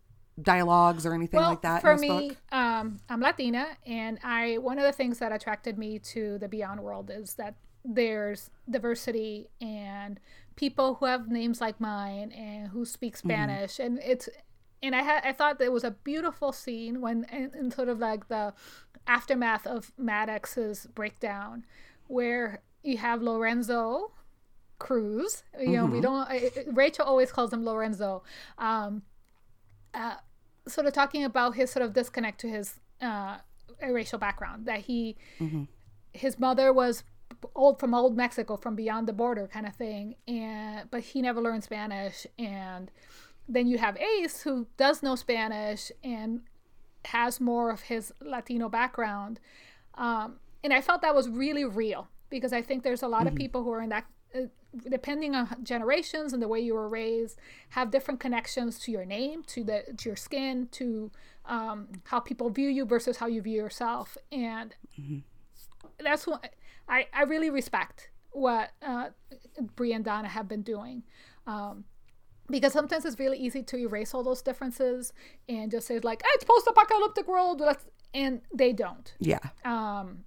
dialogues 0.41 1.05
or 1.05 1.13
anything 1.13 1.39
well, 1.39 1.49
like 1.49 1.61
that 1.61 1.81
for 1.81 1.91
in 1.91 1.97
this 1.97 2.01
me, 2.01 2.07
book? 2.07 2.37
um, 2.51 2.99
I'm 3.09 3.19
Latina, 3.19 3.67
and 3.85 4.19
I 4.23 4.57
one 4.59 4.77
of 4.79 4.85
the 4.85 4.91
things 4.93 5.19
that 5.19 5.31
attracted 5.31 5.77
me 5.77 5.99
to 5.99 6.37
the 6.37 6.47
Beyond 6.47 6.81
world 6.81 7.11
is 7.13 7.33
that 7.35 7.55
there's 7.83 8.49
diversity 8.69 9.49
and 9.61 10.19
people 10.55 10.95
who 10.95 11.05
have 11.05 11.27
names 11.29 11.61
like 11.61 11.79
mine 11.79 12.31
and 12.31 12.69
who 12.69 12.85
speak 12.85 13.15
Mm-hmm. 13.23 13.27
Spanish, 13.29 13.79
and 13.79 13.99
it's 14.03 14.29
and 14.83 14.95
I 14.95 15.01
had 15.01 15.23
I 15.25 15.33
thought 15.33 15.59
it 15.59 15.71
was 15.71 15.83
a 15.83 15.91
beautiful 15.91 16.51
scene 16.51 17.01
when 17.01 17.25
in, 17.31 17.51
in 17.57 17.71
sort 17.71 17.89
of 17.89 17.99
like 17.99 18.27
the 18.27 18.53
aftermath 19.07 19.65
of 19.65 19.91
Maddox's 19.97 20.85
breakdown, 20.93 21.65
where 22.07 22.61
you 22.83 22.97
have 22.97 23.21
Lorenzo 23.21 24.11
Cruz. 24.79 25.43
You 25.59 25.69
know, 25.69 25.83
Mm-hmm. 25.85 25.93
we 25.93 26.01
don't. 26.01 26.75
Rachel 26.75 27.05
always 27.05 27.31
calls 27.31 27.51
him 27.51 27.63
Lorenzo. 27.65 28.23
Um, 28.57 29.03
uh, 29.93 30.15
sort 30.67 30.85
of 30.85 30.93
talking 30.93 31.23
about 31.23 31.55
his 31.55 31.71
sort 31.71 31.83
of 31.85 31.93
disconnect 31.93 32.39
to 32.41 32.47
his 32.49 32.79
uh, 33.01 33.37
racial 33.81 34.19
background. 34.19 34.65
That 34.65 34.81
he, 34.81 35.15
his 36.13 36.37
mother 36.37 36.71
was 36.73 37.03
old 37.55 37.79
from 37.79 37.93
old 37.93 38.15
Mexico, 38.15 38.57
from 38.57 38.75
beyond 38.75 39.07
the 39.07 39.13
border, 39.13 39.47
kind 39.47 39.65
of 39.65 39.75
thing, 39.75 40.15
and 40.27 40.89
but 40.91 41.01
he 41.01 41.21
never 41.21 41.41
learned 41.41 41.63
Spanish. 41.63 42.27
And 42.37 42.91
then 43.49 43.67
you 43.67 43.77
have 43.77 43.97
Ace, 43.97 44.41
who 44.43 44.67
does 44.77 45.01
know 45.01 45.15
Spanish 45.15 45.91
and 46.03 46.41
has 47.07 47.39
more 47.39 47.69
of 47.71 47.81
his 47.81 48.13
Latino 48.21 48.69
background. 48.69 49.39
Um, 49.95 50.39
and 50.63 50.73
I 50.73 50.81
felt 50.81 51.01
that 51.01 51.15
was 51.15 51.29
really 51.29 51.65
real 51.65 52.07
because 52.29 52.53
I 52.53 52.61
think 52.61 52.83
there's 52.83 53.03
a 53.03 53.07
lot 53.07 53.21
mm-hmm. 53.21 53.29
of 53.29 53.35
people 53.35 53.63
who 53.63 53.71
are 53.71 53.81
in 53.81 53.89
that, 53.89 54.05
uh, 54.35 54.41
depending 54.89 55.35
on 55.35 55.63
generations 55.63 56.33
and 56.33 56.41
the 56.41 56.47
way 56.47 56.59
you 56.59 56.73
were 56.73 56.89
raised, 56.89 57.39
have 57.69 57.91
different 57.91 58.19
connections 58.19 58.79
to 58.79 58.91
your 58.91 59.05
name, 59.05 59.43
to 59.43 59.63
the 59.63 59.83
to 59.97 60.09
your 60.09 60.15
skin, 60.15 60.67
to 60.71 61.11
um, 61.45 61.87
how 62.05 62.19
people 62.19 62.49
view 62.49 62.69
you 62.69 62.85
versus 62.85 63.17
how 63.17 63.27
you 63.27 63.41
view 63.41 63.61
yourself, 63.61 64.17
and 64.31 64.75
mm-hmm. 64.99 65.19
that's 66.03 66.27
what 66.27 66.53
I 66.89 67.07
I 67.13 67.23
really 67.23 67.49
respect 67.49 68.09
what 68.31 68.71
uh, 68.81 69.09
Bree 69.75 69.93
and 69.93 70.05
Donna 70.05 70.27
have 70.27 70.47
been 70.47 70.61
doing. 70.61 71.03
Um, 71.47 71.85
because 72.49 72.73
sometimes 72.73 73.05
it's 73.05 73.19
really 73.19 73.37
easy 73.37 73.63
to 73.63 73.77
erase 73.77 74.13
all 74.13 74.23
those 74.23 74.41
differences 74.41 75.13
and 75.49 75.71
just 75.71 75.87
say 75.87 75.99
like, 75.99 76.21
hey, 76.21 76.29
it's 76.35 76.43
post-apocalyptic 76.43 77.27
world, 77.27 77.61
and 78.13 78.41
they 78.53 78.73
don't. 78.73 79.13
Yeah. 79.19 79.39
Um, 79.65 80.23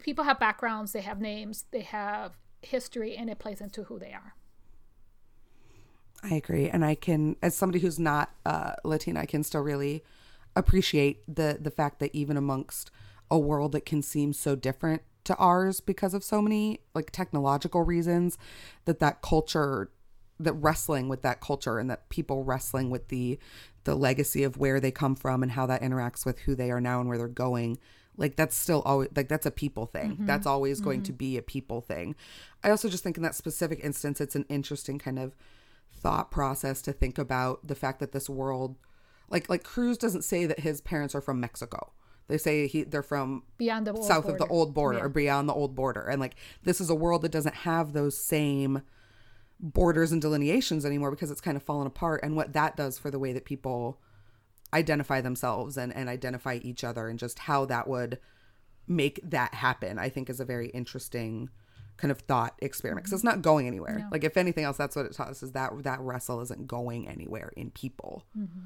people 0.00 0.24
have 0.24 0.38
backgrounds, 0.38 0.92
they 0.92 1.00
have 1.02 1.20
names, 1.20 1.66
they 1.70 1.82
have 1.82 2.32
history, 2.62 3.16
and 3.16 3.30
it 3.30 3.38
plays 3.38 3.60
into 3.60 3.84
who 3.84 3.98
they 3.98 4.12
are. 4.12 4.34
I 6.22 6.34
agree, 6.34 6.68
and 6.68 6.84
I 6.84 6.94
can, 6.96 7.36
as 7.42 7.56
somebody 7.56 7.78
who's 7.78 7.98
not 7.98 8.30
uh, 8.44 8.72
Latina, 8.84 9.20
I 9.20 9.26
can 9.26 9.42
still 9.42 9.62
really 9.62 10.04
appreciate 10.56 11.22
the 11.32 11.56
the 11.60 11.70
fact 11.70 12.00
that 12.00 12.14
even 12.14 12.36
amongst 12.36 12.90
a 13.30 13.38
world 13.38 13.72
that 13.72 13.86
can 13.86 14.02
seem 14.02 14.32
so 14.32 14.56
different 14.56 15.02
to 15.22 15.36
ours 15.36 15.80
because 15.80 16.12
of 16.12 16.24
so 16.24 16.42
many 16.42 16.80
like 16.94 17.10
technological 17.10 17.82
reasons, 17.82 18.36
that 18.84 18.98
that 18.98 19.22
culture, 19.22 19.90
that 20.40 20.54
wrestling 20.54 21.08
with 21.08 21.22
that 21.22 21.40
culture, 21.40 21.78
and 21.78 21.90
that 21.90 22.08
people 22.08 22.44
wrestling 22.44 22.90
with 22.90 23.08
the 23.08 23.38
the 23.84 23.94
legacy 23.94 24.42
of 24.42 24.56
where 24.56 24.80
they 24.80 24.90
come 24.90 25.14
from 25.14 25.42
and 25.42 25.52
how 25.52 25.66
that 25.66 25.82
interacts 25.82 26.26
with 26.26 26.40
who 26.40 26.54
they 26.54 26.70
are 26.70 26.80
now 26.80 27.00
and 27.00 27.08
where 27.08 27.18
they're 27.18 27.28
going 27.28 27.78
like 28.16 28.36
that's 28.36 28.56
still 28.56 28.82
always 28.82 29.08
like 29.16 29.28
that's 29.28 29.46
a 29.46 29.50
people 29.50 29.86
thing 29.86 30.12
mm-hmm. 30.12 30.26
that's 30.26 30.46
always 30.46 30.78
mm-hmm. 30.78 30.84
going 30.84 31.02
to 31.02 31.12
be 31.12 31.36
a 31.36 31.42
people 31.42 31.80
thing 31.80 32.14
i 32.62 32.70
also 32.70 32.88
just 32.88 33.02
think 33.02 33.16
in 33.16 33.22
that 33.22 33.34
specific 33.34 33.80
instance 33.82 34.20
it's 34.20 34.36
an 34.36 34.44
interesting 34.48 34.98
kind 34.98 35.18
of 35.18 35.34
thought 35.92 36.30
process 36.30 36.80
to 36.82 36.92
think 36.92 37.18
about 37.18 37.66
the 37.66 37.74
fact 37.74 37.98
that 37.98 38.12
this 38.12 38.28
world 38.28 38.76
like 39.30 39.48
like 39.48 39.64
cruz 39.64 39.98
doesn't 39.98 40.22
say 40.22 40.46
that 40.46 40.60
his 40.60 40.80
parents 40.80 41.14
are 41.14 41.20
from 41.20 41.40
mexico 41.40 41.92
they 42.28 42.38
say 42.38 42.66
he 42.66 42.84
they're 42.84 43.02
from 43.02 43.42
beyond 43.58 43.86
the 43.86 43.94
south 44.02 44.24
border. 44.24 44.36
of 44.36 44.38
the 44.38 44.54
old 44.54 44.74
border 44.74 44.98
yeah. 44.98 45.04
or 45.04 45.08
beyond 45.08 45.48
the 45.48 45.54
old 45.54 45.74
border 45.74 46.02
and 46.02 46.20
like 46.20 46.36
this 46.62 46.80
is 46.80 46.90
a 46.90 46.94
world 46.94 47.22
that 47.22 47.32
doesn't 47.32 47.54
have 47.54 47.92
those 47.92 48.16
same 48.16 48.82
borders 49.62 50.10
and 50.10 50.22
delineations 50.22 50.86
anymore 50.86 51.10
because 51.10 51.30
it's 51.30 51.40
kind 51.40 51.56
of 51.56 51.62
fallen 51.62 51.86
apart 51.86 52.20
and 52.22 52.34
what 52.34 52.52
that 52.54 52.76
does 52.76 52.98
for 52.98 53.10
the 53.10 53.18
way 53.18 53.32
that 53.32 53.44
people 53.44 54.00
identify 54.72 55.20
themselves 55.20 55.76
and, 55.76 55.94
and 55.94 56.08
identify 56.08 56.58
each 56.62 56.84
other 56.84 57.08
and 57.08 57.18
just 57.18 57.40
how 57.40 57.64
that 57.66 57.86
would 57.88 58.18
make 58.86 59.20
that 59.22 59.54
happen, 59.54 59.98
I 59.98 60.08
think 60.08 60.30
is 60.30 60.40
a 60.40 60.44
very 60.44 60.68
interesting 60.68 61.50
kind 61.96 62.10
of 62.10 62.20
thought 62.20 62.54
experiment 62.60 63.04
because 63.04 63.12
it's 63.12 63.24
not 63.24 63.42
going 63.42 63.66
anywhere. 63.66 63.98
No. 63.98 64.08
Like 64.10 64.24
if 64.24 64.36
anything 64.36 64.64
else, 64.64 64.76
that's 64.76 64.96
what 64.96 65.06
it 65.06 65.12
taught 65.12 65.28
us 65.28 65.42
is 65.42 65.52
that 65.52 65.70
that 65.82 66.00
wrestle 66.00 66.40
isn't 66.40 66.66
going 66.66 67.06
anywhere 67.08 67.52
in 67.56 67.70
people. 67.70 68.24
Mm-hmm. 68.36 68.60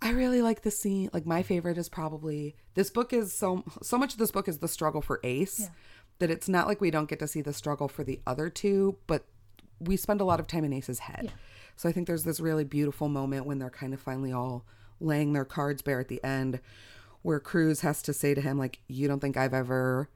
I 0.00 0.10
really 0.10 0.42
like 0.42 0.62
the 0.62 0.70
scene. 0.70 1.10
Like 1.12 1.26
my 1.26 1.42
favorite 1.42 1.78
is 1.78 1.88
probably 1.88 2.54
this 2.74 2.90
book 2.90 3.12
is 3.12 3.32
so 3.32 3.64
so 3.82 3.98
much 3.98 4.12
of 4.12 4.18
this 4.18 4.30
book 4.30 4.48
is 4.48 4.58
the 4.58 4.68
struggle 4.68 5.00
for 5.00 5.18
Ace 5.24 5.60
yeah. 5.60 5.66
That 6.18 6.30
it's 6.30 6.48
not 6.48 6.66
like 6.66 6.80
we 6.80 6.90
don't 6.90 7.08
get 7.08 7.18
to 7.18 7.28
see 7.28 7.40
the 7.40 7.52
struggle 7.52 7.88
for 7.88 8.04
the 8.04 8.20
other 8.26 8.48
two, 8.48 8.96
but 9.06 9.24
we 9.80 9.96
spend 9.96 10.20
a 10.20 10.24
lot 10.24 10.40
of 10.40 10.46
time 10.46 10.64
in 10.64 10.72
Ace's 10.72 11.00
head. 11.00 11.24
Yeah. 11.24 11.30
So 11.76 11.88
I 11.88 11.92
think 11.92 12.06
there's 12.06 12.24
this 12.24 12.40
really 12.40 12.64
beautiful 12.64 13.08
moment 13.08 13.46
when 13.46 13.58
they're 13.58 13.70
kind 13.70 13.92
of 13.92 14.00
finally 14.00 14.32
all 14.32 14.64
laying 15.00 15.32
their 15.32 15.44
cards 15.44 15.82
bare 15.82 16.00
at 16.00 16.08
the 16.08 16.22
end 16.22 16.60
where 17.22 17.40
Cruz 17.40 17.80
has 17.80 18.02
to 18.02 18.12
say 18.12 18.34
to 18.34 18.40
him 18.40 18.58
like 18.58 18.80
you 18.86 19.08
don't 19.08 19.20
think 19.20 19.36
I've 19.36 19.54
ever 19.54 20.08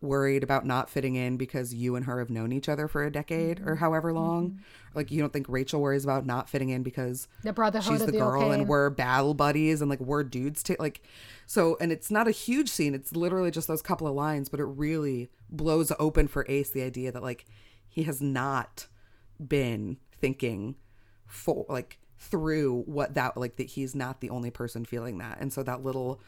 worried 0.00 0.44
about 0.44 0.64
not 0.64 0.88
fitting 0.88 1.16
in 1.16 1.36
because 1.36 1.74
you 1.74 1.96
and 1.96 2.06
her 2.06 2.20
have 2.20 2.30
known 2.30 2.52
each 2.52 2.68
other 2.68 2.86
for 2.86 3.04
a 3.04 3.10
decade 3.10 3.58
mm-hmm. 3.58 3.68
or 3.68 3.74
however 3.76 4.12
long. 4.12 4.50
Mm-hmm. 4.50 4.58
Like 4.94 5.10
you 5.10 5.20
don't 5.20 5.32
think 5.32 5.46
Rachel 5.48 5.80
worries 5.80 6.04
about 6.04 6.24
not 6.24 6.48
fitting 6.48 6.68
in 6.70 6.82
because 6.82 7.28
the 7.42 7.52
brotherhood 7.52 7.98
she's 7.98 8.06
the, 8.06 8.12
the 8.12 8.18
girl 8.18 8.44
okay. 8.44 8.54
and 8.54 8.68
we're 8.68 8.90
battle 8.90 9.34
buddies 9.34 9.80
and 9.80 9.90
like 9.90 10.00
we're 10.00 10.24
dudes 10.24 10.62
to 10.64 10.76
like 10.78 11.02
so 11.46 11.76
and 11.80 11.92
it's 11.92 12.10
not 12.10 12.28
a 12.28 12.32
huge 12.32 12.68
scene. 12.68 12.94
It's 12.94 13.14
literally 13.14 13.50
just 13.50 13.68
those 13.68 13.82
couple 13.82 14.06
of 14.06 14.14
lines, 14.14 14.48
but 14.48 14.60
it 14.60 14.64
really 14.64 15.30
blows 15.50 15.92
open 15.98 16.28
for 16.28 16.46
Ace 16.48 16.70
the 16.70 16.82
idea 16.82 17.10
that 17.12 17.22
like 17.22 17.46
he 17.88 18.04
has 18.04 18.20
not 18.20 18.86
been 19.44 19.98
thinking 20.12 20.76
for 21.26 21.66
like 21.68 21.98
through 22.18 22.82
what 22.86 23.14
that 23.14 23.36
like 23.36 23.56
that 23.56 23.68
he's 23.68 23.94
not 23.94 24.20
the 24.20 24.30
only 24.30 24.50
person 24.50 24.84
feeling 24.84 25.18
that 25.18 25.38
and 25.40 25.52
so 25.52 25.62
that 25.62 25.84
little 25.84 26.20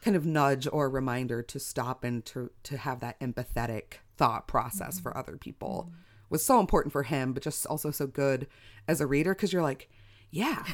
kind 0.00 0.16
of 0.16 0.24
nudge 0.24 0.66
or 0.72 0.88
reminder 0.88 1.42
to 1.42 1.58
stop 1.58 2.04
and 2.04 2.24
to 2.24 2.50
to 2.62 2.76
have 2.76 3.00
that 3.00 3.18
empathetic 3.20 3.98
thought 4.16 4.46
process 4.48 4.96
mm-hmm. 4.96 5.02
for 5.02 5.16
other 5.16 5.36
people 5.36 5.86
mm-hmm. 5.88 6.00
was 6.30 6.44
so 6.44 6.60
important 6.60 6.92
for 6.92 7.02
him 7.04 7.32
but 7.32 7.42
just 7.42 7.66
also 7.66 7.90
so 7.90 8.06
good 8.06 8.46
as 8.88 9.00
a 9.00 9.06
reader 9.06 9.34
because 9.34 9.52
you're 9.52 9.62
like 9.62 9.88
yeah 10.30 10.64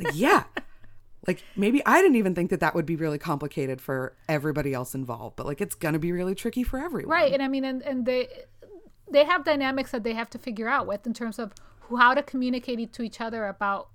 like, 0.00 0.12
yeah 0.14 0.44
like 1.26 1.42
maybe 1.56 1.84
i 1.86 2.00
didn't 2.00 2.16
even 2.16 2.34
think 2.34 2.50
that 2.50 2.60
that 2.60 2.74
would 2.74 2.86
be 2.86 2.96
really 2.96 3.18
complicated 3.18 3.80
for 3.80 4.16
everybody 4.28 4.74
else 4.74 4.94
involved 4.94 5.36
but 5.36 5.46
like 5.46 5.60
it's 5.60 5.74
gonna 5.74 5.98
be 5.98 6.12
really 6.12 6.34
tricky 6.34 6.62
for 6.62 6.78
everyone 6.78 7.10
right 7.10 7.32
and 7.32 7.42
i 7.42 7.48
mean 7.48 7.64
and, 7.64 7.82
and 7.82 8.06
they 8.06 8.28
they 9.10 9.24
have 9.24 9.44
dynamics 9.44 9.90
that 9.90 10.04
they 10.04 10.14
have 10.14 10.30
to 10.30 10.38
figure 10.38 10.68
out 10.68 10.86
with 10.86 11.06
in 11.06 11.12
terms 11.12 11.38
of 11.38 11.52
how 11.98 12.14
to 12.14 12.22
communicate 12.22 12.92
to 12.92 13.02
each 13.02 13.20
other 13.20 13.46
about 13.46 13.88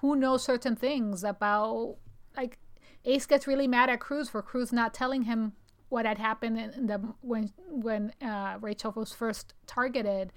who 0.00 0.16
knows 0.16 0.44
certain 0.44 0.76
things 0.76 1.24
about 1.24 1.96
like 2.36 2.58
Ace 3.06 3.26
gets 3.26 3.46
really 3.46 3.68
mad 3.68 3.88
at 3.88 4.00
Cruz 4.00 4.28
for 4.28 4.42
Cruz 4.42 4.72
not 4.72 4.92
telling 4.92 5.22
him 5.22 5.52
what 5.88 6.04
had 6.04 6.18
happened 6.18 6.58
in 6.58 6.86
the 6.86 6.98
when 7.20 7.52
when 7.68 8.12
uh, 8.20 8.58
Rachel 8.60 8.92
was 8.94 9.12
first 9.12 9.54
targeted. 9.66 10.32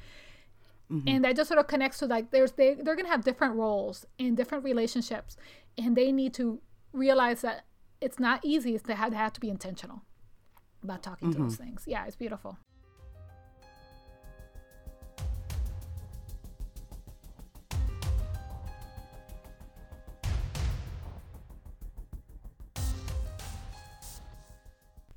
Mm-hmm. 0.91 1.07
And 1.07 1.23
that 1.23 1.35
just 1.35 1.49
sort 1.49 1.59
of 1.59 1.67
connects 1.67 1.99
to 1.99 2.07
like 2.07 2.31
there's 2.31 2.53
they 2.53 2.75
they're 2.75 2.95
gonna 2.95 3.09
have 3.09 3.23
different 3.23 3.55
roles 3.55 4.05
in 4.17 4.35
different 4.35 4.63
relationships, 4.63 5.37
and 5.77 5.95
they 5.95 6.11
need 6.11 6.33
to 6.35 6.61
realize 6.93 7.41
that 7.41 7.65
it's 8.01 8.19
not 8.19 8.39
easy. 8.43 8.75
It's 8.75 8.83
they 8.83 8.95
have, 8.95 9.11
they 9.11 9.17
have 9.17 9.33
to 9.33 9.39
be 9.39 9.49
intentional 9.49 10.03
about 10.83 11.03
talking 11.03 11.29
mm-hmm. 11.29 11.41
to 11.41 11.43
those 11.43 11.57
things. 11.57 11.83
Yeah, 11.85 12.05
it's 12.05 12.15
beautiful. 12.15 12.57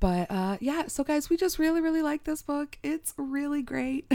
But 0.03 0.33
uh, 0.33 0.57
yeah, 0.61 0.89
so 0.89 1.05
guys, 1.05 1.31
we 1.31 1.37
just 1.37 1.61
really, 1.61 1.81
really 1.81 2.03
like 2.03 2.25
this 2.25 2.43
book. 2.43 2.77
It's 2.83 3.15
really 3.17 3.63
great. 3.63 4.11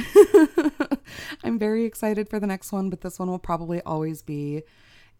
I'm 1.45 1.57
very 1.57 1.85
excited 1.85 2.27
for 2.27 2.41
the 2.41 2.45
next 2.45 2.73
one, 2.73 2.89
but 2.89 2.99
this 2.99 3.17
one 3.17 3.29
will 3.29 3.39
probably 3.39 3.81
always 3.83 4.21
be 4.21 4.63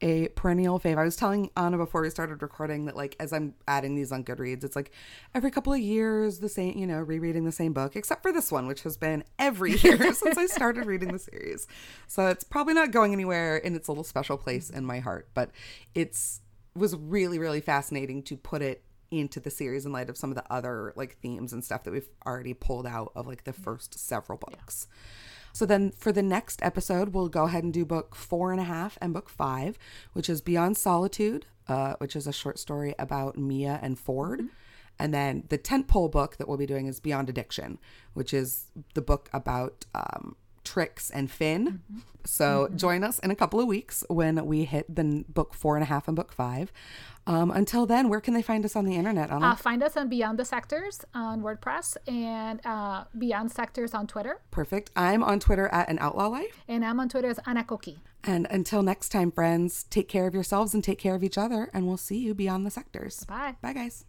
a 0.01 0.28
perennial 0.28 0.78
fave. 0.78 0.97
I 0.97 1.05
was 1.05 1.15
telling 1.15 1.51
Anna 1.55 1.78
before 1.78 2.01
we 2.01 2.09
started 2.09 2.41
recording 2.41 2.84
that 2.84 2.97
like 2.97 3.15
as 3.18 3.32
I'm 3.32 3.53
adding 3.65 3.95
these 3.95 4.11
on 4.11 4.26
Goodreads, 4.26 4.65
it's 4.65 4.76
like 4.76 4.91
every 5.34 5.51
couple 5.51 5.72
of 5.72 5.80
years 5.80 6.39
the 6.39 6.49
same, 6.49 6.78
you 6.78 6.86
know, 6.86 6.99
rereading 6.99 7.45
the 7.45 7.53
same 7.53 7.72
book, 7.72 7.95
except 7.95 8.22
for 8.22 8.34
this 8.34 8.51
one, 8.51 8.68
which 8.68 8.82
has 8.82 8.97
been 8.97 9.24
every 9.39 9.72
year 9.78 10.13
since 10.13 10.38
I 10.38 10.47
started 10.47 10.86
reading 10.86 11.13
the 11.13 11.20
series. 11.20 11.65
So 12.07 12.28
it's 12.28 12.43
probably 12.43 12.74
not 12.74 12.91
going 12.91 13.13
anywhere 13.13 13.55
in 13.55 13.74
its 13.74 13.88
little 13.88 14.03
special 14.03 14.38
place 14.38 14.70
in 14.70 14.84
my 14.84 14.99
heart, 14.99 15.30
but 15.34 15.49
it's 15.95 16.41
was 16.76 16.95
really, 16.95 17.39
really 17.39 17.61
fascinating 17.61 18.22
to 18.24 18.38
put 18.38 18.61
it 18.61 18.84
into 19.11 19.39
the 19.39 19.49
series 19.49 19.85
in 19.85 19.91
light 19.91 20.09
of 20.09 20.17
some 20.17 20.31
of 20.31 20.35
the 20.35 20.51
other 20.51 20.93
like 20.95 21.17
themes 21.17 21.53
and 21.53 21.63
stuff 21.63 21.83
that 21.83 21.91
we've 21.91 22.09
already 22.25 22.53
pulled 22.53 22.87
out 22.87 23.11
of 23.15 23.27
like 23.27 23.43
the 23.43 23.53
first 23.53 23.97
several 23.99 24.37
books. 24.37 24.87
Yeah. 24.89 24.95
So 25.53 25.65
then 25.65 25.91
for 25.97 26.11
the 26.11 26.21
next 26.21 26.61
episode, 26.63 27.15
we'll 27.15 27.29
go 27.29 27.45
ahead 27.45 27.63
and 27.63 27.73
do 27.73 27.83
book 27.83 28.13
four 28.13 28.51
and 28.51 28.61
a 28.61 28.65
half 28.65 28.97
and 29.01 29.11
book 29.11 29.27
five, 29.27 29.79
which 30.13 30.29
is 30.29 30.39
Beyond 30.39 30.77
Solitude, 30.77 31.47
uh, 31.67 31.95
which 31.97 32.15
is 32.15 32.27
a 32.27 32.33
short 32.33 32.59
story 32.59 32.93
about 32.99 33.37
Mia 33.37 33.79
and 33.81 33.97
Ford. 33.97 34.41
Mm-hmm. 34.41 34.47
And 34.99 35.13
then 35.13 35.43
the 35.49 35.57
tentpole 35.57 36.11
book 36.11 36.37
that 36.37 36.47
we'll 36.47 36.57
be 36.57 36.65
doing 36.65 36.87
is 36.87 36.99
Beyond 36.99 37.29
Addiction, 37.29 37.79
which 38.13 38.33
is 38.33 38.65
the 38.93 39.01
book 39.01 39.29
about 39.33 39.85
um, 39.95 40.35
Trix 40.68 41.09
and 41.09 41.32
Finn. 41.32 41.65
Mm-hmm. 41.68 41.99
So 42.26 42.65
mm-hmm. 42.65 42.76
join 42.76 43.03
us 43.03 43.20
in 43.20 43.32
a 43.32 43.36
couple 43.36 43.59
of 43.59 43.68
weeks 43.68 44.03
when 44.09 44.45
we 44.45 44.65
hit 44.65 44.93
the 44.93 45.24
book 45.30 45.53
four 45.53 45.78
and 45.78 45.84
a 45.84 45.86
half 45.88 46.07
and 46.07 46.15
book 46.15 46.34
five. 46.34 46.72
Um, 47.26 47.51
until 47.51 47.86
then, 47.86 48.07
where 48.09 48.22
can 48.22 48.34
they 48.34 48.41
find 48.41 48.63
us 48.63 48.76
on 48.76 48.86
the 48.86 48.95
internet? 48.95 49.32
Uh, 49.32 49.55
find 49.55 49.84
us 49.84 49.97
on 49.97 50.07
Beyond 50.07 50.39
the 50.39 50.45
Sectors 50.45 51.03
on 51.13 51.41
WordPress 51.41 51.97
and 52.07 52.65
uh, 52.65 53.03
Beyond 53.18 53.51
Sectors 53.51 53.93
on 53.93 54.07
Twitter. 54.07 54.39
Perfect. 54.51 54.91
I'm 54.95 55.24
on 55.24 55.39
Twitter 55.39 55.68
at 55.70 55.89
an 55.89 55.99
outlaw 55.99 56.28
life. 56.28 56.63
And 56.68 56.86
I'm 56.86 56.99
on 57.01 57.09
Twitter 57.09 57.30
as 57.30 57.38
Anakoki. 57.39 57.97
And 58.24 58.47
until 58.49 58.82
next 58.82 59.09
time, 59.09 59.32
friends, 59.32 59.84
take 59.89 60.07
care 60.07 60.28
of 60.28 60.34
yourselves 60.34 60.74
and 60.74 60.84
take 60.84 60.99
care 60.99 61.15
of 61.15 61.24
each 61.24 61.38
other. 61.38 61.70
And 61.74 61.86
we'll 61.86 61.97
see 61.97 62.18
you 62.18 62.34
beyond 62.34 62.65
the 62.65 62.72
sectors. 62.72 63.26
Bye. 63.26 63.55
Bye, 63.61 63.74
guys. 63.74 64.05